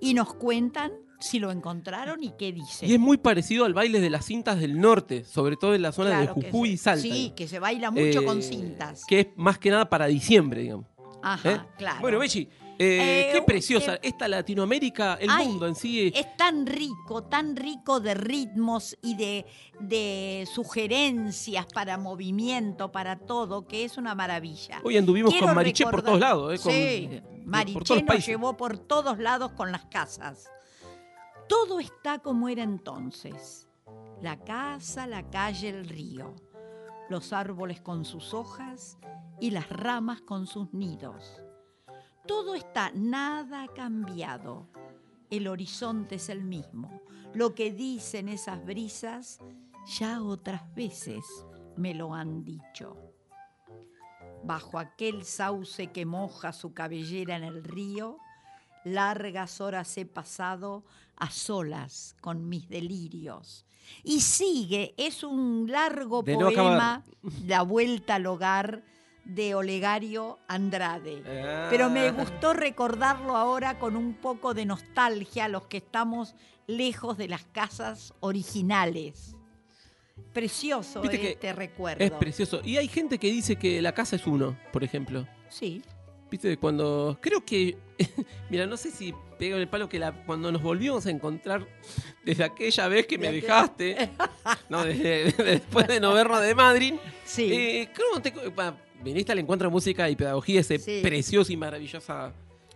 y 0.00 0.14
nos 0.14 0.32
cuentan 0.32 0.92
si 1.20 1.38
lo 1.38 1.50
encontraron 1.50 2.22
y 2.24 2.32
qué 2.38 2.52
dice. 2.52 2.86
Y 2.86 2.94
es 2.94 3.00
muy 3.00 3.18
parecido 3.18 3.64
al 3.64 3.74
baile 3.74 4.00
de 4.00 4.10
las 4.10 4.24
cintas 4.24 4.58
del 4.58 4.80
norte, 4.80 5.24
sobre 5.24 5.56
todo 5.56 5.74
en 5.74 5.82
la 5.82 5.92
zona 5.92 6.10
Claro 6.22 6.34
de 6.34 6.50
Jujuy 6.50 6.70
y 6.70 6.76
Salta. 6.76 7.02
Sí, 7.02 7.32
que 7.36 7.46
se 7.46 7.58
baila 7.58 7.90
mucho 7.90 8.20
Eh, 8.20 8.24
con 8.24 8.42
cintas. 8.42 9.04
Que 9.06 9.20
es 9.20 9.26
más 9.36 9.58
que 9.58 9.70
nada 9.70 9.88
para 9.88 10.06
diciembre, 10.06 10.62
digamos. 10.62 10.86
Ajá, 11.22 11.50
¿eh? 11.52 11.60
claro. 11.76 12.00
Bueno, 12.00 12.18
Belli, 12.18 12.48
eh, 12.78 13.28
Eh, 13.28 13.30
qué 13.34 13.42
preciosa. 13.42 13.96
eh, 13.96 14.00
Esta 14.04 14.26
Latinoamérica, 14.26 15.18
el 15.20 15.28
ay, 15.30 15.46
mundo 15.46 15.66
en 15.66 15.74
sí. 15.74 16.10
Es 16.14 16.34
tan 16.38 16.64
rico, 16.64 17.24
tan 17.24 17.54
rico 17.56 18.00
de 18.00 18.14
ritmos 18.14 18.96
y 19.02 19.16
de, 19.16 19.44
de 19.80 20.48
sugerencias 20.54 21.66
para 21.74 21.98
movimiento, 21.98 22.90
para 22.90 23.18
todo, 23.18 23.66
que 23.66 23.84
es 23.84 23.98
una 23.98 24.14
maravilla. 24.14 24.80
Hoy 24.82 24.96
anduvimos 24.96 25.30
Quiero 25.30 25.48
con 25.48 25.56
Mariché 25.56 25.84
por 25.84 26.02
todos 26.02 26.18
lados. 26.20 26.54
¿eh? 26.54 26.62
Con- 26.62 26.72
sí, 26.72 26.78
eh, 26.78 27.22
por 27.22 27.46
Mariché 27.46 28.02
nos 28.02 28.26
llevó 28.26 28.56
por 28.56 28.78
todos 28.78 29.18
lados 29.18 29.52
con 29.52 29.70
las 29.72 29.84
casas. 29.84 30.48
Todo 31.50 31.80
está 31.80 32.20
como 32.20 32.48
era 32.48 32.62
entonces. 32.62 33.68
La 34.22 34.38
casa, 34.38 35.08
la 35.08 35.28
calle, 35.30 35.70
el 35.70 35.88
río. 35.88 36.36
Los 37.08 37.32
árboles 37.32 37.80
con 37.80 38.04
sus 38.04 38.34
hojas 38.34 38.98
y 39.40 39.50
las 39.50 39.68
ramas 39.68 40.20
con 40.20 40.46
sus 40.46 40.72
nidos. 40.72 41.42
Todo 42.24 42.54
está, 42.54 42.92
nada 42.94 43.64
ha 43.64 43.66
cambiado. 43.66 44.68
El 45.28 45.48
horizonte 45.48 46.14
es 46.14 46.28
el 46.28 46.44
mismo. 46.44 47.00
Lo 47.34 47.52
que 47.56 47.72
dicen 47.72 48.28
esas 48.28 48.64
brisas, 48.64 49.40
ya 49.98 50.22
otras 50.22 50.72
veces 50.76 51.24
me 51.76 51.94
lo 51.94 52.14
han 52.14 52.44
dicho. 52.44 52.96
Bajo 54.44 54.78
aquel 54.78 55.24
sauce 55.24 55.88
que 55.88 56.06
moja 56.06 56.52
su 56.52 56.74
cabellera 56.74 57.34
en 57.34 57.42
el 57.42 57.64
río, 57.64 58.18
largas 58.84 59.60
horas 59.60 59.98
he 59.98 60.06
pasado 60.06 60.84
a 61.20 61.30
solas 61.30 62.16
con 62.20 62.48
mis 62.48 62.68
delirios. 62.68 63.64
Y 64.04 64.20
sigue, 64.20 64.94
es 64.96 65.22
un 65.22 65.66
largo 65.70 66.22
De 66.22 66.36
no 66.36 66.46
poema, 66.50 67.04
La 67.46 67.62
Vuelta 67.62 68.16
al 68.16 68.26
Hogar, 68.26 68.82
de 69.24 69.54
Olegario 69.54 70.38
Andrade. 70.48 71.22
Pero 71.70 71.88
me 71.90 72.08
Ah. 72.08 72.12
gustó 72.12 72.52
recordarlo 72.52 73.36
ahora 73.36 73.78
con 73.78 73.94
un 73.96 74.14
poco 74.14 74.54
de 74.54 74.64
nostalgia 74.66 75.44
a 75.44 75.48
los 75.48 75.66
que 75.66 75.76
estamos 75.76 76.34
lejos 76.66 77.16
de 77.18 77.28
las 77.28 77.44
casas 77.44 78.12
originales. 78.20 79.36
Precioso 80.32 81.00
Viste 81.00 81.32
este 81.32 81.52
recuerdo. 81.52 82.04
Es 82.04 82.10
precioso. 82.12 82.60
Y 82.64 82.76
hay 82.76 82.88
gente 82.88 83.18
que 83.18 83.30
dice 83.32 83.56
que 83.56 83.82
la 83.82 83.92
casa 83.92 84.16
es 84.16 84.26
uno, 84.26 84.56
por 84.72 84.84
ejemplo. 84.84 85.26
Sí. 85.48 85.82
Viste, 86.30 86.56
cuando. 86.56 87.18
Creo 87.20 87.44
que. 87.44 87.76
Mira, 88.50 88.66
no 88.66 88.76
sé 88.76 88.90
si 88.90 89.12
pego 89.38 89.56
en 89.56 89.62
el 89.62 89.68
palo 89.68 89.88
que 89.88 89.98
la, 89.98 90.12
cuando 90.24 90.50
nos 90.52 90.62
volvimos 90.62 91.04
a 91.06 91.10
encontrar 91.10 91.66
desde 92.24 92.44
aquella 92.44 92.88
vez 92.88 93.06
que 93.06 93.18
me 93.18 93.32
dejaste. 93.32 94.10
no, 94.68 94.84
desde- 94.84 95.32
después 95.42 95.86
de 95.88 95.98
no 96.00 96.12
vernos 96.12 96.40
de 96.42 96.54
Madrid. 96.54 96.94
Sí. 97.24 97.52
eh, 97.52 97.88
creo 97.92 98.22
que 98.22 98.30
te- 98.30 98.50
pa, 98.50 98.76
viniste 99.02 99.32
al 99.32 99.38
encuentro 99.38 99.68
de 99.68 99.72
música 99.72 100.08
y 100.10 100.16
pedagogía, 100.16 100.60
ese 100.60 100.78
Sí. 100.78 101.00
preciosa 101.02 101.52
y 101.52 101.56
maravillosa 101.56 102.32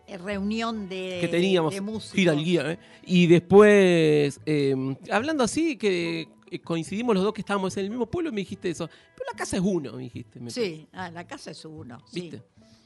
Eh, 0.07 0.19
Reunión 0.19 0.89
de, 0.89 1.19
que 1.21 1.29
teníamos, 1.29 1.73
de. 2.13 2.21
Hidalguía, 2.21 2.73
¿eh? 2.73 2.79
Y 3.07 3.27
después, 3.27 4.41
eh, 4.47 4.75
hablando 5.11 5.45
así, 5.45 5.77
que 5.77 6.29
coincidimos 6.63 7.15
los 7.15 7.25
dos 7.25 7.33
que 7.35 7.41
estábamos 7.41 7.77
en 7.79 7.85
el 7.85 7.91
mismo 7.91 8.07
pueblo, 8.07 8.31
me 8.31 8.41
dijiste 8.43 8.69
eso. 8.71 8.87
Pero 8.89 9.31
la 9.33 9.37
casa 9.37 9.57
es 9.57 9.63
uno, 9.65 9.93
me 9.95 10.03
dijiste. 10.05 10.39
me 10.41 10.51
Sí, 10.51 10.87
ah, 10.93 11.11
la 11.11 11.27
casa 11.27 11.51
es 11.51 11.65
uno. 11.65 11.99
sí. 12.07 12.31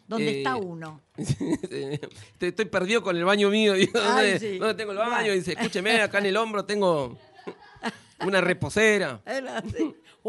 ¿Dónde 0.08 0.30
Eh, 0.30 0.38
está 0.38 0.56
uno? 0.56 1.00
Estoy 2.40 2.64
perdido 2.64 3.02
con 3.02 3.16
el 3.16 3.24
baño 3.24 3.50
mío. 3.50 3.74
Digo, 3.74 3.92
Ay, 4.02 4.32
¿dónde, 4.32 4.38
sí. 4.40 4.58
dónde 4.58 4.74
tengo 4.74 4.92
el 4.92 4.98
baño? 4.98 5.32
Y 5.32 5.36
dice, 5.36 5.52
escúcheme, 5.52 6.00
acá 6.00 6.18
en 6.18 6.26
el 6.26 6.36
hombro 6.36 6.64
tengo 6.64 7.16
una 8.26 8.40
reposera. 8.40 9.22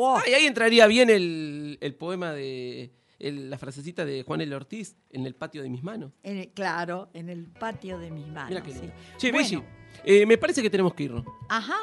Ah, 0.01 0.21
y 0.25 0.33
ahí 0.33 0.45
entraría 0.45 0.87
bien 0.87 1.09
el, 1.09 1.77
el 1.81 1.93
poema 1.95 2.31
de 2.31 2.91
el- 3.17 3.49
la 3.49 3.57
frasecita 3.57 4.05
de 4.05 4.23
Juan 4.23 4.39
El 4.39 4.53
Ortiz 4.53 4.95
en 5.09 5.25
el 5.25 5.35
patio 5.35 5.61
de 5.61 5.69
mis 5.69 5.83
manos. 5.83 6.13
en 6.23 6.37
el- 6.37 6.49
claro, 6.51 7.09
en 7.13 7.27
el 7.27 7.47
patio 7.47 7.97
de 7.99 8.09
mis 8.09 8.25
manos. 8.27 8.49
Mira 8.49 8.63
qué 8.63 8.71
sí. 8.71 8.89
Che, 9.17 9.31
Bueno. 9.31 9.45
Belli, 9.49 9.63
eh, 10.05 10.25
me 10.25 10.37
parece 10.37 10.61
que 10.61 10.69
tenemos 10.69 10.93
que 10.93 11.03
irnos. 11.03 11.25
Ajá, 11.49 11.75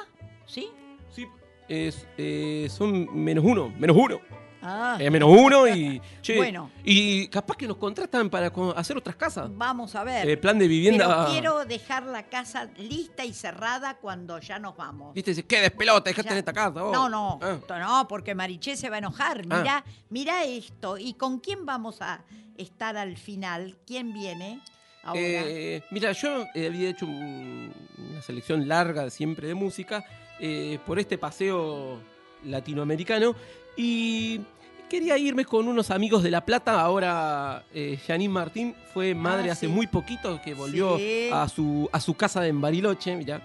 ¿sí? 0.46 0.68
Sí. 1.14 1.26
Es, 1.68 2.06
eh, 2.16 2.68
son 2.70 3.06
menos 3.22 3.44
uno, 3.44 3.68
menos 3.78 3.96
uno. 3.98 4.20
Ah, 4.68 4.96
Eh, 4.98 5.10
menos 5.10 5.28
uno 5.30 5.68
y. 5.68 6.00
Che, 6.20 6.36
Bueno. 6.36 6.70
Y 6.84 7.28
capaz 7.28 7.56
que 7.56 7.68
nos 7.68 7.76
contratan 7.76 8.28
para 8.28 8.50
co- 8.50 8.74
hacer 8.76 8.96
otras 8.96 9.14
casas. 9.14 9.48
vamos 9.54 9.94
a 9.94 10.02
ver. 10.02 10.28
Eh, 10.28 10.36
plan 10.36 10.58
de 10.58 10.66
vivienda. 10.66 11.06
Pero 11.06 11.30
quiero 11.30 11.64
dejar 11.64 12.02
la 12.04 12.24
casa 12.24 12.68
lista 12.78 13.24
y 13.24 13.32
cerrada 13.32 13.98
cuando 13.98 14.38
ya 14.40 14.58
nos 14.58 14.76
vamos. 14.76 15.14
Viste, 15.14 15.30
dice, 15.30 15.44
qué 15.44 15.60
despelota, 15.60 16.10
dejaste 16.10 16.30
Ya. 16.30 16.32
en 16.34 16.38
esta 16.38 16.52
casa. 16.52 16.82
vos". 16.82 16.92
No, 16.92 17.08
no, 17.08 17.38
Ah. 17.42 17.58
no, 17.78 18.08
porque 18.08 18.34
Mariché 18.34 18.76
se 18.76 18.88
va 18.90 18.96
a 18.96 18.98
enojar. 18.98 19.42
Ah. 19.50 19.58
Mira, 19.58 19.84
mira 20.10 20.42
esto. 20.44 20.98
¿Y 20.98 21.14
con 21.14 21.38
quién 21.38 21.64
vamos 21.64 22.02
a 22.02 22.24
estar 22.56 22.96
al 22.96 23.16
final? 23.16 23.76
¿Quién 23.86 24.12
viene 24.12 24.60
ahora? 25.04 25.20
Eh, 25.20 25.82
mira, 25.92 26.10
yo 26.12 26.44
eh, 26.54 26.66
había 26.66 26.88
hecho 26.90 27.06
un- 27.06 27.72
una 27.98 28.22
selección 28.22 28.66
larga 28.66 29.08
siempre 29.10 29.46
de 29.46 29.54
música 29.54 30.04
eh, 30.40 30.78
por 30.86 30.98
este 30.98 31.16
paseo 31.18 32.00
latinoamericano 32.44 33.34
y 33.76 34.40
quería 34.88 35.18
irme 35.18 35.44
con 35.44 35.66
unos 35.68 35.90
amigos 35.90 36.22
de 36.22 36.30
La 36.30 36.44
Plata. 36.44 36.80
Ahora 36.80 37.64
eh, 37.74 37.98
Janine 38.06 38.32
Martín 38.32 38.74
fue 38.94 39.14
madre 39.14 39.50
Ah, 39.50 39.52
hace 39.52 39.66
sí. 39.66 39.72
muy 39.72 39.86
poquito 39.86 40.40
que 40.42 40.54
volvió 40.54 40.96
Sí. 40.98 41.28
a, 41.32 41.48
su, 41.48 41.88
a 41.92 42.00
su 42.00 42.14
casa 42.14 42.40
de 42.40 42.48
en 42.48 42.60
Bariloche, 42.60 43.14
mira, 43.16 43.40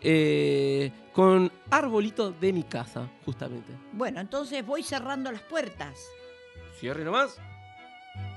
eh, 0.00 0.90
con 1.12 1.50
Arbolito 1.70 2.30
de 2.30 2.52
mi 2.52 2.62
casa, 2.62 3.08
justamente. 3.24 3.72
Bueno, 3.92 4.20
entonces 4.20 4.64
voy 4.64 4.82
cerrando 4.82 5.32
las 5.32 5.42
puertas. 5.42 5.98
Cierre 6.78 7.04
nomás. 7.04 7.38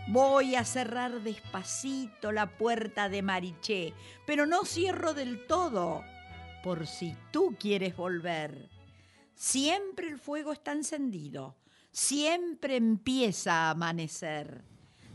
Voy 0.08 0.56
a 0.56 0.64
cerrar 0.66 1.22
despacito 1.22 2.32
la 2.32 2.48
puerta 2.48 3.10
de 3.10 3.22
Mariché, 3.22 3.94
pero 4.26 4.48
no 4.48 4.66
cierro 4.66 5.14
del 5.14 5.46
todo, 5.46 6.04
por 6.64 6.88
si 6.88 7.16
tú 7.32 7.56
quieres 7.60 7.96
volver. 7.96 8.70
Siempre 9.40 10.10
el 10.10 10.20
fuego 10.20 10.52
está 10.52 10.74
encendido, 10.74 11.56
siempre 11.94 12.76
empieza 12.76 13.54
a 13.54 13.70
amanecer, 13.70 14.66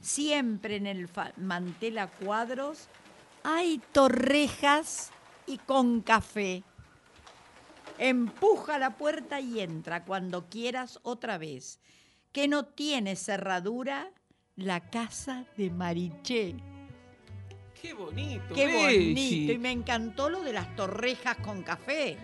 siempre 0.00 0.76
en 0.76 0.86
el 0.86 1.10
mantel 1.36 1.98
a 1.98 2.06
cuadros 2.06 2.88
hay 3.42 3.82
torrejas 3.92 5.10
y 5.46 5.58
con 5.58 6.00
café. 6.00 6.62
Empuja 7.98 8.78
la 8.78 8.96
puerta 8.96 9.40
y 9.40 9.60
entra 9.60 10.06
cuando 10.06 10.48
quieras 10.48 11.00
otra 11.02 11.36
vez, 11.36 11.78
que 12.32 12.48
no 12.48 12.64
tiene 12.64 13.16
cerradura 13.16 14.10
la 14.56 14.88
casa 14.88 15.44
de 15.58 15.68
Mariché. 15.68 16.56
Qué 17.78 17.92
bonito. 17.92 18.54
Qué 18.54 18.68
Belli. 18.68 19.12
bonito. 19.12 19.52
Y 19.52 19.58
me 19.58 19.70
encantó 19.70 20.30
lo 20.30 20.42
de 20.42 20.54
las 20.54 20.74
torrejas 20.76 21.36
con 21.44 21.62
café. 21.62 22.16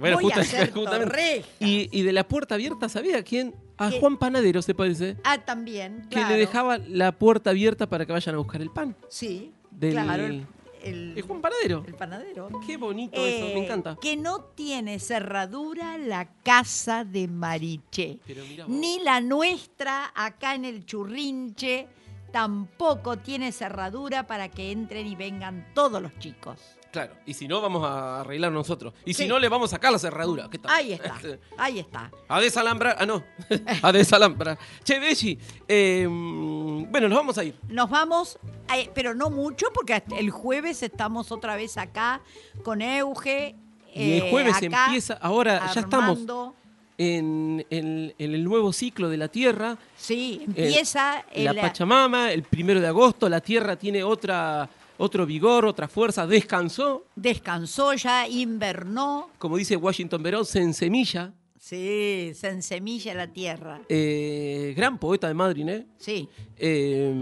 Bueno, 0.00 0.18
Voy 0.20 0.32
a 0.32 0.36
justamente. 0.72 1.44
Y, 1.60 1.88
y 1.92 2.02
de 2.02 2.12
la 2.12 2.26
puerta 2.26 2.54
abierta, 2.54 2.88
¿sabía 2.88 3.22
quién? 3.22 3.54
A 3.76 3.90
¿Qué? 3.90 3.98
Juan 4.00 4.16
Panadero, 4.18 4.62
se 4.62 4.74
parece. 4.74 5.16
Ah, 5.24 5.38
también. 5.38 6.06
Que 6.10 6.24
le 6.24 6.36
dejaba 6.36 6.78
la 6.78 7.12
puerta 7.12 7.50
abierta 7.50 7.88
para 7.88 8.06
que 8.06 8.12
vayan 8.12 8.34
a 8.36 8.38
buscar 8.38 8.62
el 8.62 8.70
pan. 8.70 8.96
Sí, 9.08 9.52
del- 9.70 9.92
claro. 9.94 10.26
El, 10.26 10.46
el- 10.82 11.18
Es 11.18 11.24
Juan 11.24 11.40
Panadero. 11.40 11.82
el 11.86 11.94
panadero. 11.94 12.48
Qué 12.66 12.76
bonito 12.76 13.16
eso, 13.16 13.46
Eh, 13.46 13.54
me 13.54 13.64
encanta. 13.64 13.96
Que 14.00 14.16
no 14.16 14.40
tiene 14.54 14.98
cerradura 15.00 15.98
la 15.98 16.28
casa 16.44 17.04
de 17.04 17.26
Mariché. 17.26 18.18
Pero 18.26 18.42
vos. 18.44 18.68
Ni 18.68 19.00
la 19.00 19.20
nuestra 19.20 20.12
acá 20.14 20.54
en 20.54 20.66
el 20.66 20.84
Churrinche 20.86 21.88
tampoco 22.32 23.16
tiene 23.18 23.50
cerradura 23.52 24.26
para 24.26 24.50
que 24.50 24.72
entren 24.72 25.06
y 25.06 25.16
vengan 25.16 25.66
todos 25.74 26.02
los 26.02 26.16
chicos. 26.18 26.60
Claro, 26.94 27.12
y 27.26 27.34
si 27.34 27.48
no, 27.48 27.60
vamos 27.60 27.84
a 27.84 28.20
arreglar 28.20 28.52
nosotros. 28.52 28.94
Y 29.04 29.14
si 29.14 29.24
Sí. 29.24 29.28
no, 29.28 29.40
le 29.40 29.48
vamos 29.48 29.72
a 29.72 29.74
sacar 29.76 29.90
la 29.90 29.98
cerradura. 29.98 30.48
¿Qué 30.48 30.58
tal? 30.58 30.70
Ahí 30.72 30.92
está, 30.92 31.16
ahí 31.58 31.80
está. 31.80 32.08
A 32.28 32.40
desalambrar. 32.40 32.96
Ah, 33.00 33.04
no. 33.04 33.24
a 33.82 33.90
desalambrar. 33.90 34.56
Che, 34.84 35.00
Belli, 35.00 35.36
eh, 35.66 36.06
bueno, 36.08 37.08
nos 37.08 37.18
vamos 37.18 37.36
a 37.36 37.42
ir. 37.42 37.56
Nos 37.68 37.90
vamos, 37.90 38.38
eh, 38.72 38.88
pero 38.94 39.12
no 39.12 39.28
mucho, 39.28 39.66
porque 39.74 39.94
hasta 39.94 40.16
el 40.16 40.30
jueves 40.30 40.84
estamos 40.84 41.32
otra 41.32 41.56
vez 41.56 41.76
acá 41.78 42.20
con 42.62 42.80
Euge. 42.80 43.56
Y 43.92 44.12
el 44.18 44.22
eh, 44.22 44.30
jueves 44.30 44.54
acá, 44.56 44.84
empieza. 44.86 45.14
Ahora 45.14 45.72
ya 45.74 45.80
estamos 45.80 46.10
Armando. 46.10 46.54
en, 46.96 47.66
en- 47.70 48.14
en 48.18 48.34
el 48.34 48.44
nuevo 48.44 48.72
ciclo 48.72 49.08
de 49.08 49.16
la 49.16 49.26
Tierra. 49.26 49.76
Sí, 49.96 50.42
empieza 50.46 51.24
la 51.34 51.54
Pachamama, 51.54 52.30
el 52.30 52.44
primero 52.44 52.80
de 52.80 52.86
agosto, 52.86 53.28
la 53.28 53.40
Tierra 53.40 53.74
tiene 53.74 54.04
otra, 54.04 54.68
otro 54.98 55.26
vigor, 55.26 55.64
otra 55.64 55.88
fuerza, 55.88 56.26
descansó. 56.26 57.04
descansó 57.16 57.94
ya, 57.94 58.28
invernó. 58.28 59.30
Como 59.38 59.56
dice 59.56 59.76
Washington 59.76 60.22
Verón, 60.22 60.44
se 60.44 60.60
ensemilla. 60.60 61.32
Sí, 61.58 62.32
se 62.34 62.48
ensemilla 62.48 63.14
la 63.14 63.26
tierra. 63.32 63.80
Eh, 63.88 64.74
gran 64.76 64.98
poeta 64.98 65.28
de 65.28 65.34
Madrid, 65.34 65.68
¿eh? 65.68 65.86
Sí. 65.96 66.28
Eh, 66.58 67.12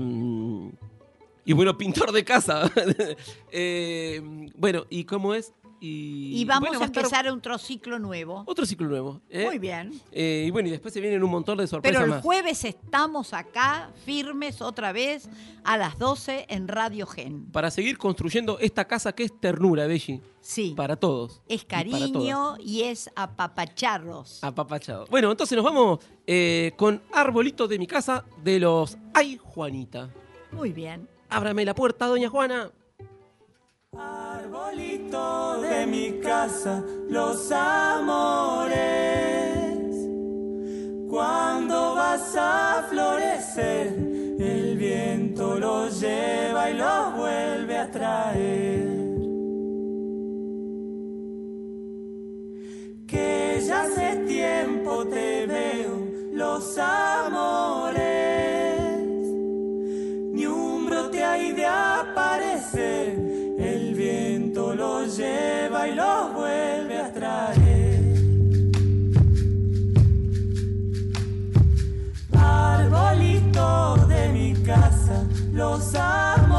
y 1.45 1.53
bueno, 1.53 1.77
pintor 1.77 2.13
de 2.13 2.25
casa. 2.25 2.71
Eh, 3.55 4.23
bueno, 4.57 4.87
¿y 4.89 5.05
cómo 5.05 5.35
es? 5.35 5.53
Y, 5.85 6.41
Y 6.41 6.45
vamos 6.45 6.69
bueno, 6.69 6.83
a 6.85 6.87
empezar 6.87 7.27
otro 7.29 7.59
ciclo 7.59 7.99
nuevo. 7.99 8.45
Otro 8.47 8.65
ciclo 8.65 8.87
nuevo. 8.87 9.21
¿eh? 9.29 9.47
Muy 9.47 9.59
bien. 9.59 10.01
Eh, 10.13 10.45
y 10.47 10.51
bueno, 10.53 10.69
y 10.69 10.71
después 10.71 10.95
se 10.95 11.01
vienen 11.01 11.25
un 11.25 11.31
montón 11.31 11.59
de 11.59 11.67
sorpresas 11.67 11.97
Pero 11.99 12.05
el 12.05 12.11
más. 12.11 12.23
jueves 12.23 12.65
estamos 12.65 13.35
acá, 13.35 13.91
firmes 14.05 14.63
otra 14.63 14.93
vez, 14.93 15.29
a 15.65 15.77
las 15.77 15.99
12 15.99 16.47
en 16.49 16.69
Radio 16.69 17.05
Gen. 17.09 17.47
Para 17.51 17.73
seguir 17.73 17.99
construyendo 17.99 18.61
esta 18.61 18.85
casa 18.85 19.13
que 19.13 19.25
es 19.25 19.41
ternura, 19.41 19.89
Belli. 19.89 20.23
Sí. 20.41 20.73
Para 20.77 20.95
todos. 20.95 21.43
Es 21.49 21.63
y 21.63 21.65
cariño 21.65 22.57
y 22.61 22.83
es 22.83 23.11
apapacharros. 23.17 24.43
Apapachado. 24.45 25.07
Bueno, 25.11 25.33
entonces 25.33 25.57
nos 25.57 25.65
vamos 25.65 25.99
eh, 26.29 26.73
con 26.77 27.03
Arbolito 27.13 27.67
de 27.67 27.79
mi 27.81 27.89
casa 27.89 28.25
de 28.45 28.61
los 28.61 28.97
Ay 29.15 29.37
Juanita. 29.43 30.11
Muy 30.53 30.73
bien. 30.73 31.09
Ábrame 31.29 31.65
la 31.65 31.75
puerta, 31.75 32.07
doña 32.07 32.29
Juana. 32.29 32.71
Arbolito 33.95 35.61
de 35.61 35.87
mi 35.87 36.19
casa, 36.19 36.83
los 37.11 37.53
amores. 37.53 38.73
Cuando 41.11 41.95
vas 41.95 42.35
a 42.35 42.87
florecer, 42.89 43.89
el 44.39 44.79
viento 44.79 45.59
los 45.59 46.01
lleva 46.01 46.71
y 46.71 46.75
los 46.75 47.17
vuelve 47.19 47.77
a 47.77 47.91
traer. 47.91 48.89
Que 53.07 53.63
ya 53.67 53.83
hace 53.83 54.25
tiempo 54.27 55.07
te 55.07 55.47
veo, 55.47 56.09
los 56.33 56.79
amores. 56.79 58.02
Los 75.53 75.95
amores, 75.95 76.52